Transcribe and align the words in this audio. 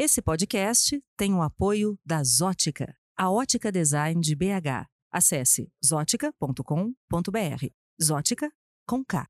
Esse 0.00 0.22
podcast 0.22 1.02
tem 1.16 1.34
o 1.34 1.42
apoio 1.42 1.98
da 2.06 2.22
Zótica, 2.22 2.94
a 3.16 3.32
ótica 3.32 3.72
design 3.72 4.20
de 4.20 4.36
BH. 4.36 4.86
Acesse 5.10 5.72
zótica.com.br. 5.84 7.66
Zótica 8.00 8.48
com 8.86 9.04
K. 9.04 9.26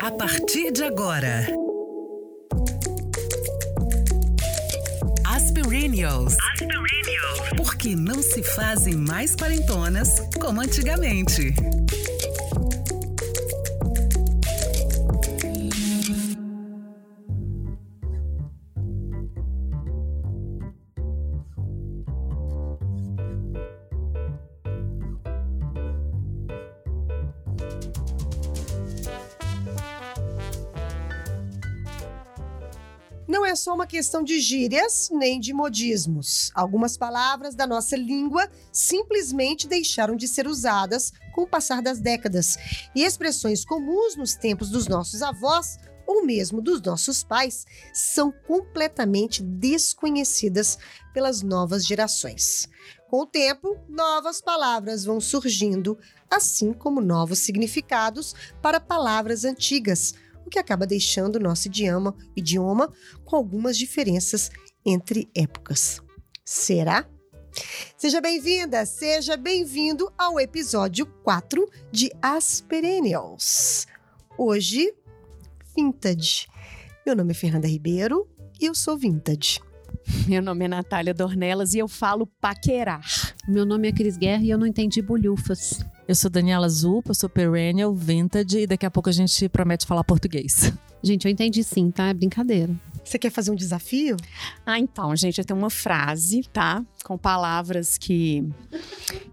A 0.00 0.12
partir 0.12 0.70
de 0.70 0.84
agora. 0.84 1.48
Aspirinios. 5.26 6.36
Porque 7.56 7.96
não 7.96 8.22
se 8.22 8.44
fazem 8.44 8.94
mais 8.94 9.34
quarentonas 9.34 10.20
como 10.40 10.60
antigamente. 10.60 11.52
Só 33.60 33.74
uma 33.74 33.86
questão 33.86 34.22
de 34.22 34.40
gírias 34.40 35.08
nem 35.12 35.38
de 35.38 35.52
modismos. 35.52 36.50
Algumas 36.54 36.96
palavras 36.96 37.54
da 37.54 37.66
nossa 37.66 37.96
língua 37.96 38.48
simplesmente 38.72 39.68
deixaram 39.68 40.16
de 40.16 40.26
ser 40.26 40.46
usadas 40.46 41.12
com 41.34 41.42
o 41.42 41.46
passar 41.46 41.82
das 41.82 42.00
décadas. 42.00 42.56
E 42.94 43.04
expressões 43.04 43.64
comuns 43.64 44.16
nos 44.16 44.34
tempos 44.34 44.70
dos 44.70 44.88
nossos 44.88 45.22
avós 45.22 45.78
ou 46.06 46.24
mesmo 46.24 46.60
dos 46.60 46.82
nossos 46.82 47.22
pais 47.22 47.64
são 47.92 48.32
completamente 48.46 49.42
desconhecidas 49.42 50.76
pelas 51.14 51.40
novas 51.40 51.86
gerações. 51.86 52.68
Com 53.08 53.20
o 53.20 53.26
tempo, 53.26 53.76
novas 53.88 54.40
palavras 54.40 55.04
vão 55.04 55.20
surgindo, 55.20 55.98
assim 56.28 56.72
como 56.72 57.00
novos 57.00 57.40
significados 57.40 58.34
para 58.60 58.80
palavras 58.80 59.44
antigas 59.44 60.14
o 60.44 60.50
que 60.50 60.58
acaba 60.58 60.86
deixando 60.86 61.36
o 61.36 61.40
nosso 61.40 61.68
idioma, 61.68 62.14
idioma 62.36 62.92
com 63.24 63.36
algumas 63.36 63.76
diferenças 63.76 64.50
entre 64.84 65.28
épocas. 65.34 66.00
Será? 66.44 67.06
Seja 67.96 68.20
bem-vinda, 68.20 68.86
seja 68.86 69.36
bem-vindo 69.36 70.10
ao 70.16 70.38
episódio 70.38 71.06
4 71.22 71.68
de 71.90 72.10
As 72.22 72.60
Perennials. 72.60 73.86
Hoje, 74.38 74.94
Vintage. 75.76 76.46
Meu 77.04 77.14
nome 77.16 77.32
é 77.32 77.34
Fernanda 77.34 77.68
Ribeiro 77.68 78.28
e 78.60 78.66
eu 78.66 78.74
sou 78.74 78.96
Vintage. 78.96 79.60
Meu 80.26 80.42
nome 80.42 80.64
é 80.64 80.68
Natália 80.68 81.12
Dornelas 81.12 81.74
e 81.74 81.78
eu 81.78 81.88
falo 81.88 82.26
paquerar. 82.26 83.04
Meu 83.46 83.66
nome 83.66 83.88
é 83.88 83.92
Cris 83.92 84.16
Guerra 84.16 84.42
e 84.42 84.50
eu 84.50 84.58
não 84.58 84.66
entendi 84.66 85.02
bolhufas. 85.02 85.84
Eu 86.10 86.14
sou 86.16 86.28
Daniela 86.28 86.68
Zupa, 86.68 87.12
eu 87.12 87.14
sou 87.14 87.28
perennial, 87.28 87.94
vintage 87.94 88.58
e 88.58 88.66
daqui 88.66 88.84
a 88.84 88.90
pouco 88.90 89.08
a 89.08 89.12
gente 89.12 89.48
promete 89.48 89.86
falar 89.86 90.02
português. 90.02 90.72
Gente, 91.00 91.24
eu 91.24 91.30
entendi 91.30 91.62
sim, 91.62 91.88
tá? 91.88 92.08
É 92.08 92.12
brincadeira. 92.12 92.74
Você 93.04 93.16
quer 93.16 93.30
fazer 93.30 93.52
um 93.52 93.54
desafio? 93.54 94.16
Ah, 94.66 94.78
então, 94.78 95.16
gente, 95.16 95.38
eu 95.38 95.44
tenho 95.44 95.58
uma 95.58 95.70
frase, 95.70 96.42
tá? 96.52 96.84
Com 97.04 97.16
palavras 97.16 97.96
que, 97.96 98.46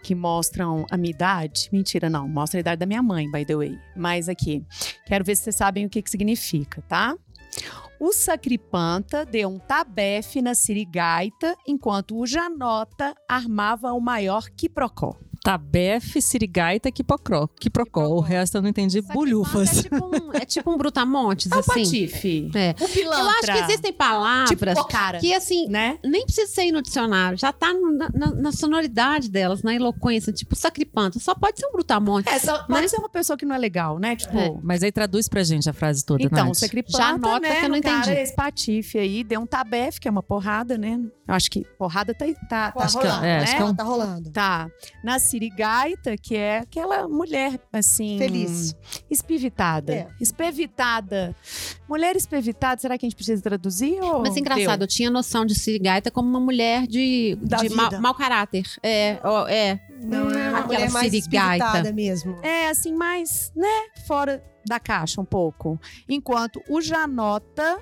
que 0.02 0.16
mostram 0.16 0.86
a 0.89 0.95
minha 0.95 1.09
idade. 1.09 1.67
Mentira, 1.73 2.09
não. 2.09 2.25
Mostra 2.30 2.59
a 2.59 2.61
idade 2.61 2.80
da 2.80 2.86
minha 2.86 3.03
mãe, 3.03 3.30
by 3.30 3.44
the 3.44 3.56
way. 3.56 3.78
Mas 3.97 4.30
aqui, 4.30 4.64
quero 5.06 5.25
ver 5.25 5.36
se 5.36 5.44
vocês 5.44 5.56
sabem 5.58 5.86
o 5.86 5.89
que, 5.89 6.02
que 6.02 6.09
significa, 6.09 6.81
tá? 6.84 7.17
O 8.00 8.14
Sacripanta 8.14 9.25
deu 9.25 9.50
um 9.50 9.58
tabefe 9.59 10.41
na 10.41 10.53
sirigaita, 10.53 11.58
enquanto 11.67 12.17
o 12.17 12.25
Janota 12.25 13.14
armava 13.28 13.91
o 13.91 14.00
maior 14.00 14.47
quiprocó. 14.52 15.17
Tabefe, 15.44 16.22
sirigaita, 16.22 16.92
quiprocó. 16.92 17.48
Quiprocó. 17.59 18.08
O 18.08 18.20
resto 18.20 18.58
eu 18.58 18.62
não 18.62 18.70
entendi. 18.70 19.02
Bulhufas. 19.02 19.80
É 19.80 19.81
tipo 19.84 20.06
um, 20.06 20.31
é 20.34 20.46
tipo 20.46 20.72
um 20.72 20.78
brutamontes, 20.78 21.52
É 21.52 21.56
o 21.56 21.59
assim. 21.59 21.70
patife. 21.84 22.52
É. 22.56 22.75
O 22.80 22.88
pilantra. 22.90 23.20
Eu 23.24 23.30
acho 23.30 23.52
que 23.66 23.72
existem 23.72 23.94
palavras 23.94 24.50
Tipo 24.50 24.88
cara, 24.88 25.20
que, 25.20 25.34
assim, 25.34 25.68
né? 25.68 25.97
nem 26.03 26.26
precisa 26.26 26.47
ser 26.52 26.66
ir 26.66 26.72
no 26.72 26.81
dicionário. 26.81 27.38
Já 27.38 27.52
tá 27.53 27.74
na, 27.74 28.09
na- 28.14 28.34
na 28.34 28.52
sonoridade 28.52 29.30
delas, 29.30 29.64
na 29.64 29.74
eloquência. 29.74 30.31
Tipo, 30.34 30.56
sacripanta. 30.56 31.20
Só 31.20 31.34
pode 31.36 31.59
ser 31.59 31.66
um 31.68 31.72
brutamontes. 31.72 32.31
É, 32.34 32.40
só, 32.40 32.58
pode 32.59 32.70
Mas- 32.70 32.92
ser 32.92 32.97
uma 32.97 33.09
pessoa 33.09 33.38
que 33.38 33.46
não 33.46 33.56
é 33.56 33.58
legal, 33.58 34.00
né? 34.00 34.16
Tipo, 34.16 34.38
É. 34.38 34.53
Mas 34.64 34.84
aí 34.84 34.92
traduz 34.92 35.28
pra 35.30 35.44
gente 35.44 35.70
a 35.70 35.74
frase 35.74 36.06
toda, 36.06 36.24
Então, 36.24 36.47
Nath. 36.47 36.58
Já 36.90 37.09
anota 37.09 37.40
né, 37.40 37.56
que 37.59 37.66
eu 37.66 37.70
não 37.70 37.78
no 37.78 37.81
cara, 37.84 37.97
entendi. 38.06 38.20
esse 38.22 38.36
patife 38.36 38.97
aí, 39.00 39.24
deu 39.24 39.40
um 39.42 39.46
tabefe, 39.46 40.00
que 40.00 40.08
é 40.08 40.12
uma 40.12 40.24
porrada, 40.24 40.78
né? 40.78 41.00
Eu 41.28 41.34
acho 41.34 41.50
que 41.52 41.64
porrada 41.78 42.14
tá, 42.14 42.26
tá, 42.50 42.72
tá 42.72 42.84
Acho 42.84 43.00
que 43.00 43.06
é- 43.06 43.09
rolando, 43.09 43.26
é, 43.26 43.38
né? 43.38 43.44
acho 43.44 43.56
que 43.56 43.62
é 43.62 43.66
um- 43.66 43.76
Tá 43.76 43.84
rolando. 43.84 44.31
Tá. 44.31 44.70
Na 45.03 45.20
sirigaita, 45.28 46.16
que 46.18 46.36
é 46.36 46.60
aquela 46.60 47.08
mulher, 47.08 47.60
assim... 47.72 48.18
Feliz. 48.18 48.76
Espevitada. 49.10 49.94
É. 49.94 50.08
Espevitada. 50.20 51.36
Mulher 51.88 52.16
espevitada, 52.16 52.80
será 52.82 52.98
que 52.98 53.06
a 53.06 53.10
gente 53.10 53.16
precisa 53.16 53.42
traduzir? 53.42 54.00
Ou 54.02 54.22
Mas 54.22 54.36
engraçado, 54.38 54.80
deu? 54.80 54.86
eu 54.86 54.88
tinha 54.88 55.10
noção 55.10 55.46
de 55.46 55.54
sirigaita 55.56 56.10
como 56.12 56.28
uma 56.30 56.40
mulher 56.40 56.88
de, 56.88 57.38
Da 57.42 57.58
de 57.58 57.70
mau, 57.70 57.90
vida. 57.90 58.02
mau 58.02 58.14
caráter. 58.14 58.66
É, 58.84 59.20
ó, 59.24 59.48
é. 59.48 59.80
Não, 60.04 60.30
é 60.30 60.50
uma 60.50 60.60
Aquela 60.60 60.66
mulher 60.66 60.92
mais 60.92 61.12
sirigaita. 61.12 61.66
espiritada 61.66 61.94
mesmo. 61.94 62.38
É, 62.42 62.68
assim, 62.70 62.94
mais, 62.94 63.52
né? 63.56 63.68
Fora 64.08 64.44
da 64.68 64.80
caixa 64.80 65.20
um 65.22 65.26
pouco. 65.26 65.80
Enquanto 66.09 66.62
o 66.70 66.82
Janota... 66.82 67.80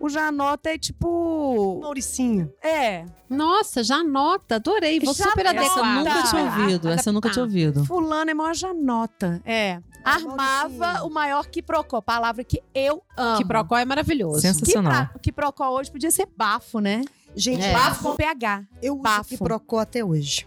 O 0.00 0.08
Janota 0.08 0.70
é 0.70 0.78
tipo... 0.78 1.80
Mauricinho. 1.82 2.52
É, 2.62 3.04
Nossa, 3.28 3.82
já 3.82 3.96
anota. 3.96 4.56
Adorei. 4.56 5.00
Vou 5.00 5.14
Já 5.14 5.24
super 5.24 5.46
anota. 5.46 5.64
Essa 5.66 5.82
nunca 5.82 6.22
tinha 6.28 6.42
ouvido. 6.42 6.88
Essa 6.88 7.08
eu 7.08 7.12
nunca 7.14 7.30
tinha 7.30 7.42
ouvido. 7.42 7.84
Fulano 7.84 8.30
é 8.30 8.34
maior 8.34 8.54
Janota. 8.54 9.40
É. 9.44 9.80
Armava 10.04 11.04
o 11.04 11.10
maior 11.10 11.46
quiprocó. 11.46 12.00
Palavra 12.00 12.44
que 12.44 12.62
eu 12.74 13.02
amo. 13.16 13.38
Que 13.38 13.44
procó 13.44 13.76
é 13.76 13.84
maravilhoso. 13.84 14.40
Sensacional. 14.40 15.08
Que 15.14 15.18
quiprocó 15.20 15.70
hoje 15.70 15.90
podia 15.90 16.10
ser 16.10 16.28
bafo, 16.36 16.78
né? 16.78 17.02
Gente, 17.36 17.64
É. 17.64 17.72
Bafo 17.72 18.02
com 18.02 18.16
PH. 18.16 18.64
eu 18.80 18.94
uso 18.94 19.02
bafo. 19.02 19.28
que 19.30 19.36
procó 19.36 19.80
até 19.80 20.04
hoje. 20.04 20.46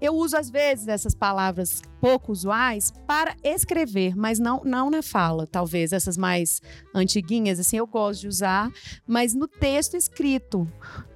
Eu 0.00 0.14
uso, 0.14 0.36
às 0.36 0.48
vezes, 0.48 0.86
essas 0.86 1.14
palavras 1.14 1.82
pouco 2.00 2.30
usuais 2.30 2.92
para 3.06 3.34
escrever, 3.42 4.16
mas 4.16 4.38
não, 4.38 4.62
não 4.64 4.88
na 4.88 5.02
fala. 5.02 5.46
Talvez 5.46 5.92
essas 5.92 6.16
mais 6.16 6.62
antiguinhas, 6.94 7.58
assim, 7.58 7.78
eu 7.78 7.86
gosto 7.86 8.20
de 8.20 8.28
usar, 8.28 8.70
mas 9.06 9.34
no 9.34 9.48
texto 9.48 9.96
escrito. 9.96 10.70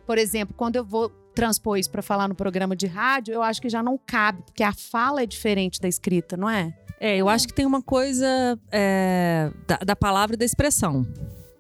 Por 0.04 0.18
exemplo, 0.18 0.54
quando 0.56 0.74
eu 0.76 0.84
vou 0.84 1.08
transpor 1.34 1.78
isso 1.78 1.90
para 1.90 2.02
falar 2.02 2.28
no 2.28 2.34
programa 2.34 2.76
de 2.76 2.86
rádio, 2.86 3.32
eu 3.32 3.42
acho 3.42 3.60
que 3.62 3.68
já 3.68 3.82
não 3.82 3.96
cabe, 3.96 4.42
porque 4.42 4.62
a 4.62 4.72
fala 4.72 5.22
é 5.22 5.26
diferente 5.26 5.80
da 5.80 5.88
escrita, 5.88 6.36
não 6.36 6.50
é? 6.50 6.76
É, 7.02 7.16
eu 7.16 7.28
acho 7.28 7.48
que 7.48 7.52
tem 7.52 7.66
uma 7.66 7.82
coisa 7.82 8.56
é, 8.70 9.50
da, 9.66 9.78
da 9.78 9.96
palavra 9.96 10.36
e 10.36 10.38
da 10.38 10.44
expressão. 10.44 11.04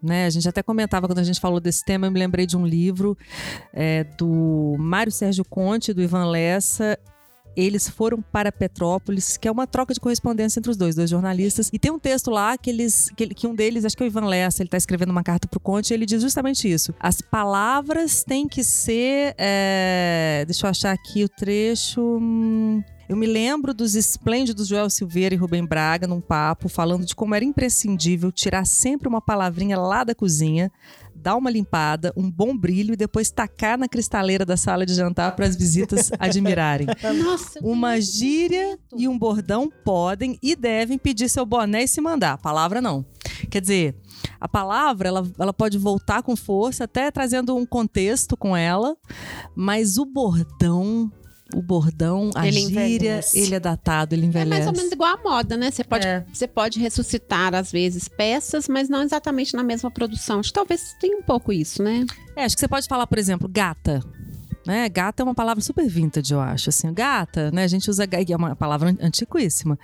Né? 0.00 0.24
A 0.24 0.30
gente 0.30 0.48
até 0.48 0.62
comentava 0.62 1.08
quando 1.08 1.18
a 1.18 1.24
gente 1.24 1.40
falou 1.40 1.58
desse 1.58 1.84
tema, 1.84 2.06
eu 2.06 2.12
me 2.12 2.18
lembrei 2.20 2.46
de 2.46 2.56
um 2.56 2.64
livro 2.64 3.18
é, 3.72 4.04
do 4.16 4.76
Mário 4.78 5.10
Sérgio 5.10 5.44
Conte, 5.44 5.92
do 5.92 6.00
Ivan 6.00 6.26
Lessa. 6.26 6.96
Eles 7.56 7.88
foram 7.88 8.22
para 8.22 8.52
Petrópolis, 8.52 9.36
que 9.36 9.48
é 9.48 9.50
uma 9.50 9.66
troca 9.66 9.92
de 9.92 9.98
correspondência 9.98 10.60
entre 10.60 10.70
os 10.70 10.76
dois, 10.76 10.94
dois 10.94 11.10
jornalistas. 11.10 11.70
E 11.72 11.78
tem 11.78 11.90
um 11.90 11.98
texto 11.98 12.30
lá 12.30 12.56
que 12.56 12.70
eles, 12.70 13.10
que, 13.16 13.26
que 13.26 13.44
um 13.44 13.54
deles, 13.54 13.84
acho 13.84 13.96
que 13.96 14.02
é 14.04 14.06
o 14.06 14.08
Ivan 14.08 14.26
Lessa, 14.26 14.62
ele 14.62 14.68
está 14.68 14.76
escrevendo 14.76 15.10
uma 15.10 15.24
carta 15.24 15.48
para 15.48 15.58
o 15.58 15.60
Conte, 15.60 15.90
e 15.90 15.94
ele 15.94 16.06
diz 16.06 16.22
justamente 16.22 16.72
isso. 16.72 16.94
As 17.00 17.20
palavras 17.20 18.22
têm 18.22 18.46
que 18.46 18.62
ser. 18.62 19.34
é, 19.36 20.44
deixa 20.46 20.66
eu 20.66 20.70
achar 20.70 20.92
aqui 20.92 21.24
o 21.24 21.28
trecho. 21.28 22.00
hum, 22.00 22.80
eu 23.08 23.16
me 23.16 23.26
lembro 23.26 23.74
dos 23.74 23.94
esplêndidos 23.94 24.68
Joel 24.68 24.88
Silveira 24.88 25.34
e 25.34 25.38
Rubem 25.38 25.64
Braga 25.64 26.06
num 26.06 26.20
papo 26.20 26.68
falando 26.68 27.04
de 27.04 27.14
como 27.14 27.34
era 27.34 27.44
imprescindível 27.44 28.30
tirar 28.32 28.64
sempre 28.64 29.08
uma 29.08 29.20
palavrinha 29.20 29.78
lá 29.78 30.04
da 30.04 30.14
cozinha, 30.14 30.70
dar 31.14 31.36
uma 31.36 31.50
limpada, 31.50 32.12
um 32.16 32.30
bom 32.30 32.56
brilho 32.56 32.94
e 32.94 32.96
depois 32.96 33.30
tacar 33.30 33.78
na 33.78 33.88
cristaleira 33.88 34.44
da 34.44 34.56
sala 34.56 34.86
de 34.86 34.94
jantar 34.94 35.36
para 35.36 35.46
as 35.46 35.56
visitas 35.56 36.10
admirarem. 36.18 36.86
Nossa, 37.22 37.60
Uma 37.62 38.00
gíria 38.00 38.78
e 38.96 39.06
um 39.06 39.18
bordão 39.18 39.70
podem 39.84 40.38
e 40.42 40.56
devem 40.56 40.98
pedir 40.98 41.28
seu 41.28 41.44
boné 41.44 41.84
e 41.84 41.88
se 41.88 42.00
mandar. 42.00 42.32
A 42.32 42.38
palavra 42.38 42.80
não. 42.80 43.04
Quer 43.50 43.60
dizer, 43.60 43.96
a 44.40 44.48
palavra 44.48 45.08
ela, 45.08 45.30
ela 45.38 45.52
pode 45.52 45.78
voltar 45.78 46.22
com 46.22 46.34
força, 46.34 46.84
até 46.84 47.10
trazendo 47.10 47.56
um 47.56 47.66
contexto 47.66 48.36
com 48.36 48.56
ela, 48.56 48.96
mas 49.54 49.98
o 49.98 50.04
bordão, 50.04 51.10
o 51.54 51.62
bordão, 51.62 52.30
a 52.34 52.46
Ele 52.46 52.60
gíria, 52.60 52.84
envelhece. 52.86 53.38
ele 53.38 53.54
é 53.54 53.60
datado, 53.60 54.14
ele 54.14 54.22
É 54.24 54.26
envelhece. 54.26 54.48
mais 54.50 54.66
ou 54.66 54.72
menos 54.72 54.92
igual 54.92 55.14
a 55.16 55.22
moda, 55.22 55.56
né? 55.56 55.70
Você 55.70 55.84
pode, 55.84 56.06
É. 56.06 56.24
você 56.32 56.46
pode 56.48 56.78
ressuscitar, 56.80 57.54
às 57.54 57.70
vezes, 57.70 58.08
peças, 58.08 58.68
mas 58.68 58.88
não 58.88 59.02
exatamente 59.02 59.54
na 59.54 59.62
mesma 59.62 59.90
produção. 59.90 60.40
Acho 60.40 60.48
que 60.50 60.54
talvez 60.54 60.94
tenha 61.00 61.16
um 61.18 61.22
pouco 61.22 61.52
isso, 61.52 61.82
né? 61.82 62.04
É, 62.36 62.44
acho 62.44 62.54
que 62.56 62.60
você 62.60 62.68
pode 62.68 62.86
falar, 62.88 63.06
por 63.06 63.18
exemplo, 63.18 63.48
gata. 63.48 64.00
Né? 64.66 64.88
Gata 64.88 65.22
é 65.22 65.24
uma 65.24 65.34
palavra 65.34 65.62
super 65.62 65.86
vintage, 65.88 66.32
eu 66.32 66.40
acho. 66.40 66.68
Assim, 66.70 66.92
gata, 66.92 67.50
né? 67.50 67.64
A 67.64 67.66
gente 67.68 67.90
usa 67.90 68.04
é 68.04 68.36
uma 68.36 68.54
palavra 68.54 68.90
an- 68.90 68.96
antiquíssima. 69.00 69.78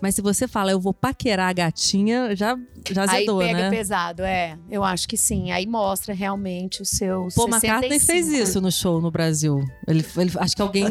Mas 0.00 0.14
se 0.16 0.22
você 0.22 0.48
fala, 0.48 0.70
eu 0.72 0.80
vou 0.80 0.92
paquerar 0.92 1.50
a 1.50 1.52
gatinha, 1.52 2.34
já 2.34 2.56
já 2.90 3.04
azedou, 3.04 3.40
Aí 3.40 3.46
pega 3.48 3.70
né? 3.70 3.70
pesado, 3.70 4.22
é. 4.22 4.58
Eu 4.70 4.84
acho 4.84 5.08
que 5.08 5.16
sim. 5.16 5.50
Aí 5.52 5.66
mostra 5.66 6.12
realmente 6.12 6.82
o 6.82 6.84
seu 6.84 7.28
McCartney 7.48 7.98
65. 7.98 8.06
fez 8.06 8.28
isso 8.48 8.60
no 8.60 8.70
show 8.70 9.00
no 9.00 9.10
Brasil. 9.10 9.64
Ele, 9.86 10.04
ele- 10.16 10.32
acho 10.38 10.54
que 10.56 10.60
alguém. 10.62 10.84
A 10.84 10.90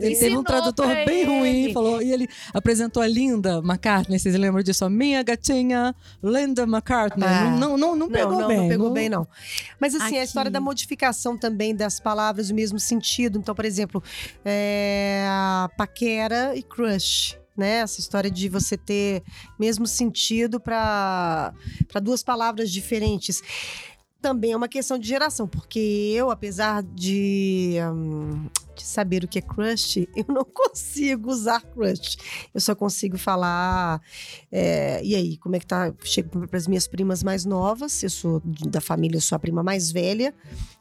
ele 0.00 0.16
teve 0.16 0.36
um 0.36 0.42
tradutor 0.42 0.86
bem 1.04 1.24
ruim, 1.26 1.64
ele. 1.64 1.72
falou. 1.72 2.00
E 2.00 2.12
ele 2.12 2.28
apresentou 2.54 3.02
a 3.02 3.06
Linda 3.08 3.58
McCartney. 3.58 4.18
Vocês 4.18 4.34
lembram 4.36 4.62
disso? 4.62 4.84
A 4.84 4.90
minha 4.90 5.22
gatinha, 5.22 5.94
Linda 6.22 6.62
McCartney. 6.62 7.26
Ah. 7.28 7.50
Não, 7.58 7.76
não, 7.76 7.94
não, 7.96 8.08
pegou 8.08 8.40
não, 8.40 8.48
bem. 8.48 8.58
não 8.60 8.68
pegou 8.68 8.90
bem, 8.90 9.08
não. 9.08 9.26
Mas 9.80 9.94
assim, 9.94 10.16
a 10.16 10.20
Aqui. 10.20 10.28
história 10.28 10.50
da 10.50 10.60
modificação 10.60 11.36
também 11.36 11.74
das 11.74 12.00
palavras, 12.00 12.48
o 12.50 12.54
mesmo 12.68 12.78
sentido. 12.78 13.38
Então, 13.38 13.54
por 13.54 13.64
exemplo, 13.64 14.02
é, 14.44 15.26
paquera 15.76 16.56
e 16.56 16.62
crush. 16.62 17.38
Né? 17.56 17.78
Essa 17.78 17.98
história 17.98 18.30
de 18.30 18.48
você 18.48 18.76
ter 18.76 19.22
mesmo 19.58 19.84
sentido 19.86 20.60
para 20.60 21.52
duas 22.00 22.22
palavras 22.22 22.70
diferentes. 22.70 23.42
Também 24.20 24.50
é 24.50 24.56
uma 24.56 24.68
questão 24.68 24.98
de 24.98 25.06
geração, 25.06 25.46
porque 25.46 25.78
eu, 26.14 26.30
apesar 26.30 26.82
de, 26.82 27.76
hum, 27.92 28.48
de 28.76 28.84
saber 28.84 29.22
o 29.22 29.28
que 29.28 29.38
é 29.38 29.42
crush, 29.42 30.08
eu 30.14 30.24
não 30.28 30.44
consigo 30.44 31.30
usar 31.30 31.60
crush. 31.62 32.16
Eu 32.52 32.60
só 32.60 32.74
consigo 32.74 33.16
falar. 33.16 34.00
é, 34.50 35.00
e 35.04 35.14
aí, 35.14 35.36
como 35.38 35.56
é 35.56 35.60
que 35.60 35.66
tá? 35.66 35.92
Chego 36.04 36.46
para 36.46 36.58
as 36.58 36.66
minhas 36.66 36.86
primas 36.88 37.22
mais 37.22 37.44
novas, 37.44 38.02
eu 38.02 38.10
sou 38.10 38.42
da 38.44 38.80
família, 38.80 39.16
eu 39.16 39.20
sou 39.20 39.36
a 39.36 39.38
prima 39.38 39.62
mais 39.62 39.90
velha. 39.90 40.34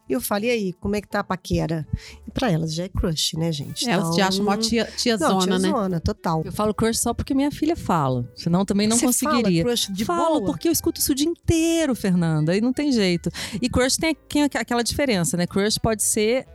E 0.09 0.13
eu 0.13 0.21
falo, 0.21 0.45
e 0.45 0.49
aí, 0.49 0.73
como 0.73 0.95
é 0.95 1.01
que 1.01 1.07
tá 1.07 1.19
a 1.19 1.23
paquera? 1.23 1.85
E 2.27 2.31
pra 2.31 2.51
elas 2.51 2.73
já 2.73 2.85
é 2.85 2.89
crush, 2.89 3.33
né, 3.37 3.51
gente? 3.51 3.89
Elas 3.89 4.09
te 4.09 4.13
Então, 4.15 4.27
acham 4.27 4.41
uma 4.43 4.57
tia, 4.57 4.85
Não, 4.85 4.91
tiazona, 4.95 5.59
né? 5.59 5.69
tiazona, 5.69 5.99
total. 5.99 6.41
Eu 6.45 6.51
falo 6.51 6.73
crush 6.73 6.99
só 6.99 7.13
porque 7.13 7.33
minha 7.33 7.51
filha 7.51 7.75
fala. 7.75 8.29
Senão 8.35 8.63
também 8.65 8.87
não 8.87 8.97
Você 8.97 9.05
conseguiria. 9.05 9.63
Fala 9.63 9.75
crush 9.75 9.91
de 9.93 10.05
Falo, 10.05 10.35
boa? 10.39 10.45
porque 10.45 10.67
eu 10.67 10.71
escuto 10.71 10.99
isso 10.99 11.11
o 11.11 11.15
dia 11.15 11.27
inteiro, 11.27 11.93
Fernanda, 11.95 12.55
e 12.55 12.61
não 12.61 12.71
tem 12.71 12.91
jeito. 12.91 13.29
E 13.61 13.69
crush 13.69 13.97
tem 13.97 14.15
aquela 14.55 14.81
diferença, 14.83 15.35
né? 15.37 15.45
Crush 15.45 15.77
pode 15.77 16.03
ser 16.03 16.45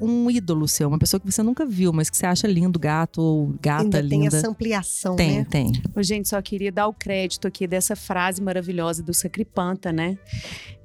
um 0.00 0.30
ídolo 0.30 0.66
seu, 0.68 0.88
uma 0.88 0.98
pessoa 0.98 1.20
que 1.20 1.30
você 1.30 1.42
nunca 1.42 1.66
viu, 1.66 1.92
mas 1.92 2.08
que 2.10 2.16
você 2.16 2.26
acha 2.26 2.46
lindo, 2.46 2.78
gato 2.78 3.20
ou 3.20 3.54
gata 3.60 3.82
Ainda 3.84 4.00
tem 4.00 4.22
linda. 4.22 4.36
essa 4.36 4.48
ampliação, 4.48 5.16
Tem, 5.16 5.38
né? 5.38 5.46
tem. 5.50 5.72
Ô, 5.94 6.02
Gente, 6.02 6.28
só 6.28 6.40
queria 6.40 6.70
dar 6.72 6.86
o 6.86 6.94
crédito 6.94 7.46
aqui 7.48 7.66
dessa 7.66 7.94
frase 7.96 8.40
maravilhosa 8.42 9.02
do 9.02 9.12
Sacripanta, 9.14 9.92
né? 9.92 10.16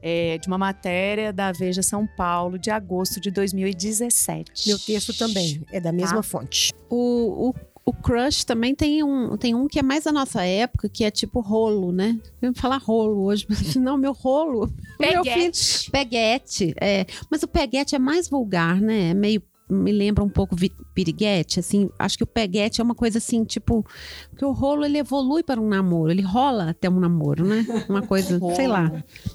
É, 0.01 0.37
de 0.37 0.47
uma 0.47 0.57
matéria 0.57 1.31
da 1.31 1.51
Veja 1.51 1.81
São 1.81 2.05
Paulo, 2.05 2.57
de 2.59 2.69
agosto 2.69 3.21
de 3.21 3.31
2017. 3.31 4.67
Meu 4.67 4.77
texto 4.79 5.13
também 5.13 5.63
é 5.71 5.79
da 5.79 5.91
mesma 5.91 6.17
Tá. 6.17 6.23
fonte. 6.23 6.71
O, 6.89 7.49
o, 7.49 7.53
o 7.85 7.91
crush 7.91 8.45
também 8.45 8.73
tem 8.73 9.03
um, 9.03 9.35
tem 9.35 9.53
um 9.53 9.67
que 9.67 9.77
é 9.77 9.83
mais 9.83 10.05
da 10.05 10.11
nossa 10.11 10.43
época, 10.43 10.87
que 10.87 11.03
é 11.03 11.11
tipo 11.11 11.41
rolo, 11.41 11.91
né? 11.91 12.17
Ia 12.41 12.53
falar 12.53 12.77
rolo 12.77 13.25
hoje, 13.25 13.45
mas 13.49 13.75
não, 13.75 13.97
meu 13.97 14.13
rolo. 14.13 14.71
Meu 14.99 15.23
filho, 15.23 15.51
Peguete. 15.51 15.91
peguete, 15.91 16.73
é. 16.79 17.05
Mas 17.29 17.43
o 17.43 17.47
peguete 17.47 17.95
é 17.95 17.99
mais 17.99 18.29
vulgar, 18.29 18.79
né? 18.79 19.09
É 19.09 19.13
meio. 19.13 19.43
Me 19.69 19.91
lembra 19.91 20.23
um 20.23 20.29
pouco 20.29 20.55
piriguete, 20.93 21.59
assim. 21.59 21.89
Acho 21.97 22.17
que 22.17 22.23
o 22.23 22.27
peguete 22.27 22.81
é 22.81 22.83
uma 22.83 22.93
coisa 22.93 23.17
assim, 23.17 23.43
tipo. 23.45 23.85
Porque 24.29 24.43
o 24.45 24.51
rolo 24.51 24.85
ele 24.85 24.97
evolui 24.97 25.41
para 25.41 25.59
um 25.59 25.67
namoro, 25.67 26.11
ele 26.11 26.21
rola 26.21 26.69
até 26.71 26.89
um 26.89 26.99
namoro, 26.99 27.45
né? 27.45 27.65
Uma 27.89 28.01
coisa, 28.01 28.39
sei 28.55 28.67
lá. 28.67 28.91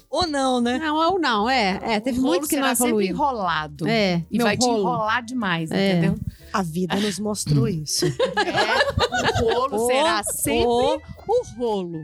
Ou 0.09 0.27
não, 0.27 0.61
né? 0.61 0.77
Não, 0.77 0.95
ou 1.13 1.19
não, 1.19 1.49
é. 1.49 1.79
é 1.81 1.99
teve 1.99 2.19
muitos 2.19 2.47
que 2.47 2.55
não 2.55 2.63
será 2.63 2.75
sempre 2.75 2.89
evoluíram. 2.89 3.15
enrolado. 3.15 3.87
É, 3.87 4.23
E 4.31 4.37
meu 4.37 4.45
vai 4.45 4.55
te 4.57 4.65
rolo. 4.65 4.79
enrolar 4.81 5.25
demais, 5.25 5.71
É. 5.71 5.91
entendeu? 5.97 6.15
A 6.53 6.61
vida 6.61 6.95
nos 6.95 7.19
mostrou 7.19 7.67
isso. 7.67 8.05
É, 8.05 9.43
o 9.43 9.53
rolo 9.53 9.75
O- 9.83 9.87
será 9.87 10.23
sempre 10.23 10.65
o- 10.67 10.95
o 11.27 11.43
rolo. 11.57 12.01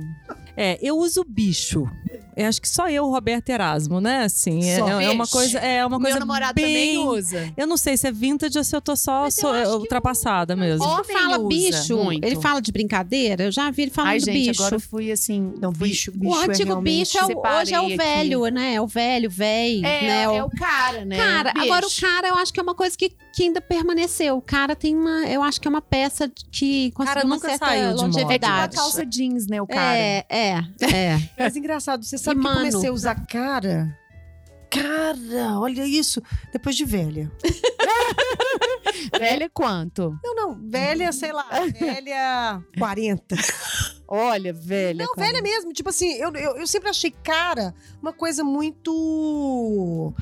É, 0.58 0.80
eu 0.82 0.98
uso 0.98 1.24
bicho. 1.28 1.86
Eu 2.36 2.48
acho 2.48 2.62
que 2.62 2.68
só 2.70 2.90
eu, 2.90 3.06
Roberto 3.10 3.50
Erasmo, 3.50 4.00
né? 4.02 4.24
Assim, 4.24 4.64
é, 4.70 4.78
é 4.80 5.10
uma 5.10 5.24
Bicho. 5.24 5.32
coisa, 5.32 5.60
é 5.60 5.86
uma 5.86 5.98
Meu 5.98 6.02
coisa 6.02 6.20
namorado 6.20 6.54
bem... 6.56 6.66
também 6.66 6.98
usa. 6.98 7.54
Eu 7.56 7.66
não 7.68 7.78
sei 7.78 7.96
se 7.98 8.08
é 8.08 8.12
vintage 8.12 8.58
ou 8.58 8.64
se 8.64 8.76
eu 8.76 8.82
tô 8.82 8.96
só 8.96 9.22
Mas 9.24 9.38
eu 9.38 9.42
sou- 9.50 9.54
que 9.80 9.84
ultrapassada 9.84 10.56
mesmo. 10.56 10.84
Ele 10.84 10.92
Homem 10.94 11.06
fala 11.18 11.38
usa 11.40 11.48
bicho, 11.48 11.98
muito. 11.98 12.26
ele 12.26 12.36
fala 12.42 12.62
de 12.62 12.72
brincadeira. 12.72 13.44
Eu 13.46 13.52
já 13.52 13.70
vi 13.72 13.84
ele 13.84 13.92
falando 13.92 14.12
Ai, 14.12 14.20
gente, 14.20 14.48
bicho. 14.50 14.62
agora 14.62 14.76
eu 14.76 14.80
fui 14.80 15.12
assim. 15.12 15.54
Não, 15.62 15.74
fui- 15.74 15.90
bicho, 15.90 16.12
O 16.12 16.18
bicho 16.18 16.36
é 16.42 16.44
antigo 16.46 16.70
realmente... 16.70 17.00
bicho 17.00 17.18
é 17.18 17.26
o, 17.26 17.60
hoje 17.62 17.74
é 17.74 17.80
o 17.82 17.86
aqui. 17.86 17.98
velho, 17.98 18.46
né? 18.48 18.74
É 18.76 18.82
o 18.82 18.88
velho, 18.88 19.30
véi, 19.30 19.78
É, 19.80 20.02
né? 20.02 20.24
é 20.24 20.44
O- 20.44 20.48
o 20.48 20.50
cara, 20.52 21.06
né? 21.06 21.16
Cara, 21.18 21.54
Bicho. 21.54 21.66
agora 21.66 21.86
o 21.88 21.92
cara 22.02 22.28
eu 22.28 22.36
acho 22.36 22.54
que 22.54 22.60
é 22.60 22.64
uma 22.64 22.76
coisa 22.76 22.98
que, 22.98 23.12
que 23.34 23.44
ainda 23.44 23.62
permaneceu. 23.62 24.38
O 24.38 24.42
cara 24.42 24.76
tem 24.76 24.96
uma. 24.96 25.26
Eu 25.28 25.42
acho 25.44 25.60
que 25.62 25.68
é 25.68 25.70
uma 25.70 25.82
peça 25.82 26.32
que 26.52 26.92
conseguiu 26.92 27.14
Cara, 27.16 27.26
uma 27.26 27.36
nunca 27.36 27.50
certa 27.50 27.66
saiu 27.66 27.94
de 27.96 28.02
moda. 28.02 28.06
É 28.06 28.10
tipo 28.10 28.18
a 28.18 28.24
longevidade. 28.24 28.76
calça 28.76 29.06
jeans, 29.06 29.48
né, 29.48 29.62
o 29.62 29.68
cara. 29.68 29.98
É, 29.98 30.26
é, 30.30 30.66
é. 30.82 31.30
Mas 31.40 31.56
engraçado, 31.56 32.04
você 32.04 32.18
sabe 32.26 32.42
que 32.42 32.48
eu 32.48 32.52
mano. 32.52 32.66
comecei 32.72 32.90
a 32.90 32.94
usar 32.94 33.26
cara... 33.26 33.98
Cara, 34.70 35.58
olha 35.58 35.86
isso. 35.86 36.22
Depois 36.52 36.76
de 36.76 36.84
velha. 36.84 37.32
Velha 39.18 39.50
quanto? 39.50 40.20
Não, 40.24 40.36
não. 40.36 40.70
Velha, 40.70 41.12
sei 41.14 41.32
lá. 41.32 41.48
Velha 41.80 42.62
40. 42.78 43.36
Olha, 44.08 44.54
velha. 44.54 45.06
Não, 45.06 45.14
cara. 45.14 45.28
velha 45.28 45.42
mesmo. 45.42 45.72
Tipo 45.72 45.90
assim, 45.90 46.14
eu, 46.16 46.32
eu, 46.36 46.58
eu 46.58 46.68
sempre 46.68 46.90
achei 46.90 47.12
cara 47.24 47.74
uma 48.02 48.12
coisa 48.12 48.44
muito. 48.44 50.14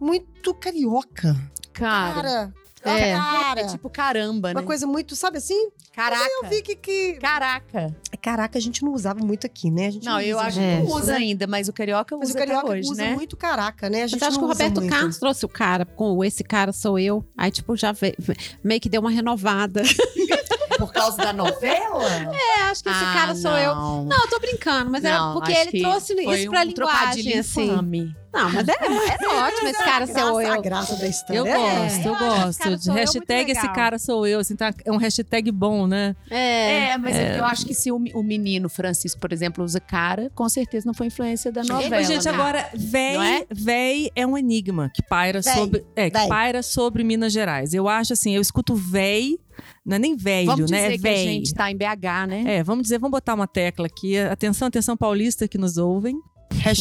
Muito 0.00 0.52
carioca. 0.54 1.36
Cara, 1.72 2.14
Cara. 2.14 2.54
É. 2.84 3.14
Cara. 3.14 3.60
é 3.60 3.66
tipo 3.66 3.90
caramba, 3.90 4.48
né? 4.54 4.60
Uma 4.60 4.66
coisa 4.66 4.86
muito, 4.86 5.14
sabe 5.14 5.38
assim? 5.38 5.70
Caraca. 5.94 6.24
Eu 6.42 6.48
vi 6.48 6.62
que. 6.62 6.74
que... 6.76 7.14
Caraca. 7.20 7.94
Caraca, 8.22 8.58
a 8.58 8.60
gente 8.60 8.82
não 8.84 8.92
usava 8.92 9.20
muito 9.24 9.46
aqui, 9.46 9.70
né? 9.70 9.86
A 9.86 9.90
gente 9.90 10.04
Não, 10.04 10.20
eu 10.20 10.36
usa 10.36 10.46
acho 10.46 10.60
É. 10.60 10.76
que 10.76 10.82
não 10.88 10.96
usa 10.96 11.12
né? 11.12 11.18
ainda, 11.18 11.46
mas 11.46 11.68
o 11.68 11.72
carioca 11.72 12.16
Mas 12.16 12.28
usa 12.30 12.38
o 12.38 12.40
carioca 12.40 12.66
até 12.66 12.78
hoje, 12.78 12.90
usa 12.90 13.02
né? 13.02 13.14
muito 13.14 13.36
caraca, 13.36 13.88
né? 13.90 14.02
A 14.02 14.06
gente 14.06 14.20
Mas 14.20 14.28
acho 14.28 14.38
que 14.38 14.44
o 14.44 14.46
não 14.46 14.52
usa 14.54 14.62
Roberto 14.64 14.80
muito. 14.80 14.92
Carlos 14.94 15.18
trouxe 15.18 15.44
o 15.44 15.48
cara 15.48 15.84
com 15.86 16.24
esse 16.24 16.44
cara 16.44 16.72
sou 16.72 16.98
eu. 16.98 17.24
Aí, 17.36 17.50
tipo, 17.50 17.76
já 17.76 17.92
ve- 17.92 18.14
meio 18.62 18.80
que 18.80 18.88
deu 18.88 19.00
uma 19.00 19.10
renovada. 19.10 19.82
Por 20.78 20.92
causa 20.94 21.18
da 21.18 21.32
novela? 21.32 22.04
É, 22.34 22.62
acho 22.70 22.82
que 22.82 22.88
esse 22.88 23.04
Ah, 23.04 23.12
cara 23.14 23.34
sou 23.34 23.50
eu. 23.56 23.74
não. 23.74 24.04
Não, 24.06 24.16
eu 24.24 24.30
tô 24.30 24.38
brincando, 24.40 24.90
mas 24.90 25.04
era 25.04 25.18
Não, 25.18 25.34
porque 25.34 25.52
acho 25.52 25.68
ele 25.68 25.80
trouxe 25.82 26.14
isso 26.14 26.50
pra 26.50 26.60
um 26.60 26.64
linguagem, 26.64 27.38
assim. 27.38 27.70
infame. 27.70 28.16
Não, 28.32 28.48
mas 28.50 28.68
é, 28.68 28.72
é 28.72 29.28
ótimo 29.28 29.68
esse 29.68 29.84
cara 29.84 30.06
Graça, 30.06 30.20
sou 30.20 30.38
A 30.38 30.44
eu. 30.44 30.62
graça 30.62 30.96
da 30.96 31.06
história. 31.08 31.38
Eu 31.38 31.46
é 31.46 31.56
gosto, 31.56 31.80
eu 31.80 31.86
esse 31.86 32.02
gosto. 32.02 32.62
De 32.62 32.88
eu 32.88 32.94
muito 32.94 32.98
hashtag 32.98 33.52
esse 33.52 33.68
cara 33.72 33.98
sou 33.98 34.26
eu. 34.26 34.38
Assim, 34.40 34.54
tá, 34.54 34.72
é 34.84 34.92
um 34.92 34.96
hashtag 34.96 35.50
bom, 35.50 35.86
né? 35.86 36.14
É. 36.30 36.90
É, 36.90 36.98
mas 36.98 37.16
é. 37.16 37.38
eu 37.38 37.44
acho 37.44 37.66
que 37.66 37.74
se 37.74 37.90
o, 37.90 37.96
o 37.96 38.22
menino 38.22 38.68
Francisco, 38.68 39.20
por 39.20 39.32
exemplo, 39.32 39.64
usa 39.64 39.80
cara, 39.80 40.30
com 40.34 40.48
certeza 40.48 40.86
não 40.86 40.94
foi 40.94 41.08
influência 41.08 41.50
da 41.50 41.62
novela. 41.64 41.90
Mas, 41.90 42.06
gente, 42.06 42.24
né? 42.24 42.30
agora, 42.30 42.68
véi, 42.74 43.16
é? 43.16 43.46
véi 43.50 44.10
é 44.14 44.26
um 44.26 44.38
enigma 44.38 44.90
que 44.94 45.02
paira 45.02 45.40
Véi, 45.40 45.54
sobre. 45.54 45.84
É, 45.96 46.08
que 46.08 46.18
véi. 46.18 46.28
paira 46.28 46.62
sobre 46.62 47.02
Minas 47.02 47.32
Gerais. 47.32 47.74
Eu 47.74 47.88
acho 47.88 48.12
assim, 48.12 48.34
eu 48.34 48.40
escuto 48.40 48.74
véi, 48.74 49.38
não 49.84 49.96
é 49.96 49.98
nem 49.98 50.16
velho, 50.16 50.46
Vamos 50.46 50.70
né? 50.70 50.82
dizer 50.82 50.94
É 50.94 50.98
que 50.98 51.08
a 51.08 51.10
véi. 51.10 51.24
gente 51.24 51.54
tá 51.54 51.70
em 51.70 51.76
BH, 51.76 52.28
né? 52.28 52.44
É, 52.46 52.62
vamos 52.62 52.82
dizer, 52.84 52.98
vamos 52.98 53.10
botar 53.12 53.34
uma 53.34 53.46
tecla 53.48 53.86
aqui. 53.86 54.16
Atenção, 54.18 54.68
atenção 54.68 54.96
paulista 54.96 55.48
que 55.48 55.58
nos 55.58 55.76
ouvem. 55.76 56.20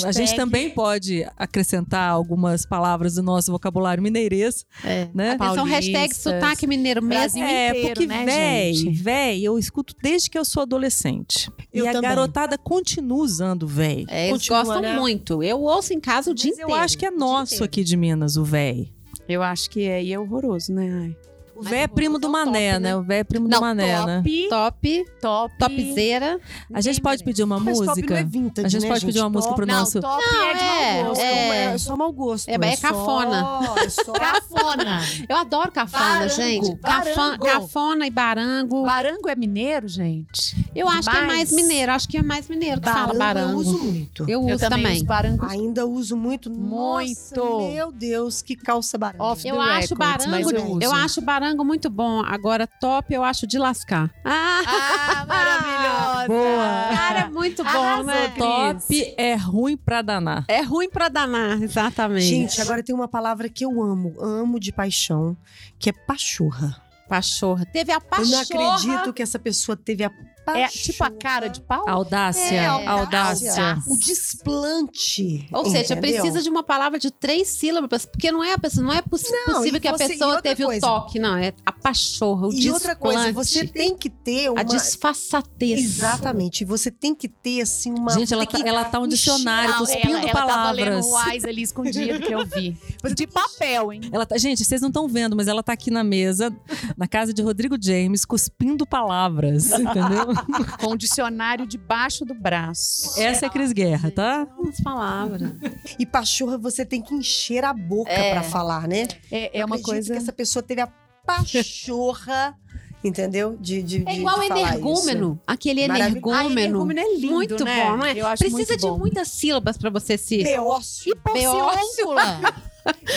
A 0.06 0.12
gente 0.12 0.36
também 0.36 0.70
pode 0.70 1.26
acrescentar 1.38 2.10
algumas 2.10 2.66
palavras 2.66 3.16
do 3.16 3.24
nosso 3.24 3.52
vocabulário 3.52 4.02
mineirês, 4.04 4.66
É. 4.84 5.08
né? 5.14 5.38
Hashtag 5.40 5.56
Paulistas, 5.94 6.18
sotaque 6.18 6.68
mineiro 6.68 7.02
mesmo. 7.02 7.42
É, 7.44 7.70
inteiro, 7.70 7.88
porque 7.94 8.08
né, 8.08 8.26
véi, 8.26 8.74
gente? 8.74 9.02
véi, 9.02 9.44
eu 9.44 9.58
escuto 9.58 9.94
desde 10.02 10.30
que 10.30 10.38
eu 10.38 10.44
sou 10.44 10.64
adolescente. 10.64 11.50
Eu 11.72 11.86
e 11.86 11.88
a 11.88 11.94
também. 11.94 12.10
garotada 12.10 12.58
continua 12.58 13.20
usando 13.24 13.68
véi. 13.68 14.06
É, 14.10 14.28
eles 14.30 14.40
Continua, 14.40 14.64
gostam 14.64 14.82
né? 14.82 14.96
muito. 15.00 15.42
Eu 15.44 15.62
ouço 15.62 15.94
em 15.94 16.00
casa 16.00 16.32
o 16.32 16.34
dia 16.34 16.52
Mas 16.52 16.60
inteiro. 16.60 16.72
eu 16.72 16.76
acho 16.84 16.98
que 16.98 17.06
é 17.06 17.12
nosso 17.12 17.64
aqui 17.64 17.84
de 17.84 17.96
Minas, 17.96 18.36
o 18.38 18.44
véi. 18.44 18.92
Eu 19.28 19.44
acho 19.44 19.70
que 19.70 19.84
é, 19.84 20.04
e 20.04 20.12
é 20.12 20.20
horroroso, 20.20 20.74
né? 20.74 20.90
Ai. 21.04 21.16
O 21.60 21.64
Mas 21.64 21.70
véi 21.72 21.82
é 21.82 21.86
o 21.86 21.90
primo 21.90 22.18
do 22.18 22.22
top, 22.32 22.34
Mané, 22.46 22.74
né? 22.74 22.80
né? 22.80 22.96
O 22.96 23.02
véi 23.04 23.20
é 23.20 23.24
primo 23.24 23.48
Não, 23.48 23.58
do 23.60 23.62
Mané, 23.62 24.06
né? 24.06 24.24
top, 24.24 24.48
Top, 24.50 25.06
top. 25.22 25.56
topzera. 25.58 26.40
A 26.74 26.80
gente 26.82 27.02
pode 27.02 27.24
pedir 27.24 27.44
uma 27.44 27.60
Mas 27.60 27.78
top 27.78 27.90
música? 27.90 28.14
não 28.14 28.18
é 28.22 28.24
vintage, 28.24 28.66
A 28.66 28.70
gente 28.70 28.82
né, 28.84 28.88
pode 28.88 29.06
pedir 29.06 29.20
uma 29.20 29.30
música 29.30 29.54
pro 29.54 29.66
Não, 29.66 29.80
nosso. 29.80 30.00
top 30.00 30.24
Não, 30.24 30.44
é 30.44 30.54
de 30.54 30.60
é, 30.64 31.04
mau 31.04 31.10
gosto. 31.10 31.22
é. 31.22 31.66
É 31.74 31.78
só 31.78 31.98
mau 31.98 32.12
gosto. 32.14 32.50
É, 32.50 32.58
mas 32.58 32.74
é 32.74 32.76
só- 32.78 32.88
cafona. 32.88 33.60
É 33.84 33.90
só... 33.90 34.14
Cafona. 34.14 35.02
Eu 35.28 35.36
adoro 35.38 35.72
cafona, 35.72 36.04
Barango, 36.04 36.30
gente. 36.34 36.76
Barango. 36.76 37.46
cafona 37.46 38.08
e 38.08 38.10
barango. 38.10 38.84
Barango 38.86 39.28
é 39.30 39.36
mineiro, 39.36 39.88
gente? 39.88 40.56
Eu 40.74 40.88
acho 40.88 41.10
que 41.10 41.18
é 41.18 41.28
mais 41.28 41.52
mineiro. 41.52 41.92
Acho 41.92 42.08
que 42.08 42.18
é 42.18 42.24
mais 42.24 42.48
mineiro 42.48 42.80
que 42.80 42.90
fala 42.90 43.14
Barango 43.14 43.18
barango. 43.20 43.52
eu 43.52 43.58
uso 43.58 43.78
muito. 43.84 44.30
Eu 44.30 44.40
uso 44.42 44.50
Eu 44.52 44.60
também, 44.60 44.84
também. 44.84 44.96
uso 44.98 45.06
barango. 45.06 45.46
Ainda 45.46 45.86
uso 45.86 46.16
muito. 46.16 46.50
Muito. 46.50 47.36
Nossa, 47.36 47.68
meu 47.74 47.92
Deus, 47.92 48.42
que 48.42 48.56
calça 48.56 48.98
baranga. 48.98 49.24
Off 49.24 49.46
Eu 49.48 49.60
acho 49.60 49.96
mas 49.98 50.28
barango, 50.28 50.80
eu 50.82 50.94
acho 50.94 51.20
barango 51.22 51.49
muito 51.58 51.90
bom. 51.90 52.22
Agora 52.26 52.66
top 52.68 53.14
eu 53.14 53.24
acho 53.24 53.46
de 53.48 53.58
lascar. 53.58 54.10
Ah, 54.24 54.62
Ah, 54.66 55.26
maravilhosa! 55.26 56.28
Boa. 56.28 56.96
cara, 56.96 57.20
é 57.22 57.30
muito 57.30 57.64
bom, 57.64 57.70
Arrasou, 57.70 58.04
né? 58.06 58.28
Cris. 58.30 58.38
Top 58.38 59.14
é 59.18 59.36
ruim 59.36 59.78
pra 59.78 60.02
danar. 60.02 60.46
É 60.48 60.62
ruim 60.62 60.90
pra 60.90 61.10
danar, 61.10 61.62
exatamente. 61.62 62.26
Gente, 62.26 62.62
agora 62.62 62.84
tem 62.84 62.94
uma 62.94 63.08
palavra 63.08 63.50
que 63.50 63.66
eu 63.66 63.82
amo, 63.82 64.16
amo 64.20 64.60
de 64.60 64.72
paixão, 64.72 65.36
que 65.80 65.90
é 65.90 65.94
pachorra. 65.94 66.82
pachorra. 67.08 67.66
Teve 67.66 67.92
a 67.92 67.96
Eu 67.96 68.02
pachorra. 68.02 68.30
não 68.30 68.40
acredito 68.74 69.14
que 69.14 69.22
essa 69.24 69.40
pessoa 69.40 69.76
teve 69.76 70.04
a 70.04 70.12
É 70.58 70.68
tipo 70.68 71.04
a 71.04 71.10
cara 71.12 71.48
de 71.48 71.62
pau? 71.62 71.88
Audácia, 71.88 72.56
É, 72.56 72.66
audácia. 72.66 73.78
O 73.88 73.98
desplante. 73.98 75.48
Ou 75.52 75.66
seja, 75.66 75.94
entendeu? 75.94 76.22
precisa 76.22 76.42
de 76.42 76.50
uma 76.50 76.64
palavra 76.64 76.98
de 77.00 77.12
três 77.12 77.48
sílabas, 77.48 78.06
porque 78.06 78.32
não 78.32 78.44
é, 78.44 78.54
a 78.54 78.58
pessoa, 78.58 78.86
não 78.86 78.94
é 78.94 78.98
Não, 78.98 79.04
possível 79.04 79.78
e 79.78 79.80
que 79.80 79.88
a 79.88 79.92
você- 79.98 80.06
e 80.06 80.08
pessoa 80.10 80.42
teve 80.42 80.64
coisa. 80.64 80.86
o 80.86 80.90
toque, 80.90 81.20
não, 81.20 81.36
é 81.38 81.54
a 81.66 81.72
pachorra, 81.72 82.48
o 82.48 82.54
E 82.54 82.70
outra 82.72 82.96
coisa, 82.96 83.32
você 83.32 83.62
desplante, 83.64 83.74
tem 83.74 83.98
que 83.98 84.10
ter 84.10 84.50
uma... 84.50 84.62
a 84.62 84.64
disfarçatez. 84.64 85.80
Exatamente. 85.80 86.66
Você 86.66 86.92
tem 86.92 87.14
que 87.16 87.28
ter, 87.28 87.62
assim, 87.62 87.92
uma... 87.92 88.12
Gente, 88.12 88.34
ela 88.34 88.46
tá, 88.46 88.58
que 88.62 88.68
ela 88.68 88.84
tá 88.86 89.00
um 89.00 89.08
dicionário, 89.08 89.72
Não, 89.72 89.80
cuspindo 89.80 90.18
ela, 90.18 90.30
ela 90.30 90.34
tava 90.46 90.72
lendo 90.72 90.86
palavras. 91.02 91.06
o 91.06 91.30
Wise 91.34 91.50
ali 91.50 91.62
escondido 91.62 92.20
que 92.20 92.34
eu 92.34 92.46
vi. 92.46 92.78
De 93.16 93.28
papel, 93.28 93.92
hein? 93.94 94.02
Ela 94.12 94.26
tá, 94.26 94.38
gente, 94.38 94.64
vocês 94.64 94.82
não 94.82 94.88
estão 94.90 95.08
vendo, 95.08 95.36
mas 95.36 95.48
ela 95.48 95.62
tá 95.64 95.74
aqui 95.74 95.90
na 95.92 96.04
mesa, 96.04 96.56
na 96.98 97.08
casa 97.08 97.34
de 97.34 97.42
Rodrigo 97.42 97.76
James, 97.82 98.24
cuspindo 98.24 98.86
palavras, 98.86 99.72
entendeu? 99.72 100.28
Com 100.80 100.88
o 100.94 100.98
dicionário 100.98 101.66
debaixo 101.68 102.24
do 102.26 102.34
braço. 102.34 103.20
Essa 103.20 103.46
é 103.46 103.50
Cris 103.50 103.72
Guerra, 103.72 104.12
tá? 104.12 104.48
As 104.68 104.80
palavras. 104.82 105.52
E 105.98 106.06
pachorra, 106.06 106.58
você 106.58 106.86
tem 106.86 107.02
que 107.02 107.14
encher 107.14 107.64
a 107.64 107.74
boca 107.74 108.12
É. 108.12 108.32
pra 108.32 108.44
falar, 108.44 108.88
né? 108.88 109.08
É, 109.32 109.60
é 109.60 109.66
uma 109.66 109.80
coisa. 109.82 110.14
que 110.14 110.18
essa 110.20 110.32
pessoa 110.34 110.62
teve 110.64 110.82
a 110.82 110.88
pachorra, 111.26 112.56
entendeu? 113.04 113.58
De, 113.60 113.82
de, 113.84 114.04
É 114.08 114.16
igual 114.18 114.40
de 114.40 114.48
falar 114.48 114.60
energúmeno, 114.62 115.40
aquele 115.46 115.88
Maravilhoso. 115.88 116.30
Ah, 116.30 116.46
energúmeno. 116.46 116.60
energúmeno 116.60 117.00
é 117.00 117.16
lindo, 117.16 117.34
muito 117.34 117.64
né? 117.66 117.84
bom, 117.86 117.98
não 117.98 118.06
é? 118.06 118.14
Eu 118.18 118.28
acho 118.28 118.40
Precisa 118.40 118.58
muito 118.58 118.78
de 118.78 118.88
bom. 118.88 118.98
muitas 118.98 119.28
sílabas 119.30 119.78
pra 119.78 119.90
você 119.90 120.18
se... 120.18 120.44
Beócio. 120.44 121.16
Beócio. 121.34 122.08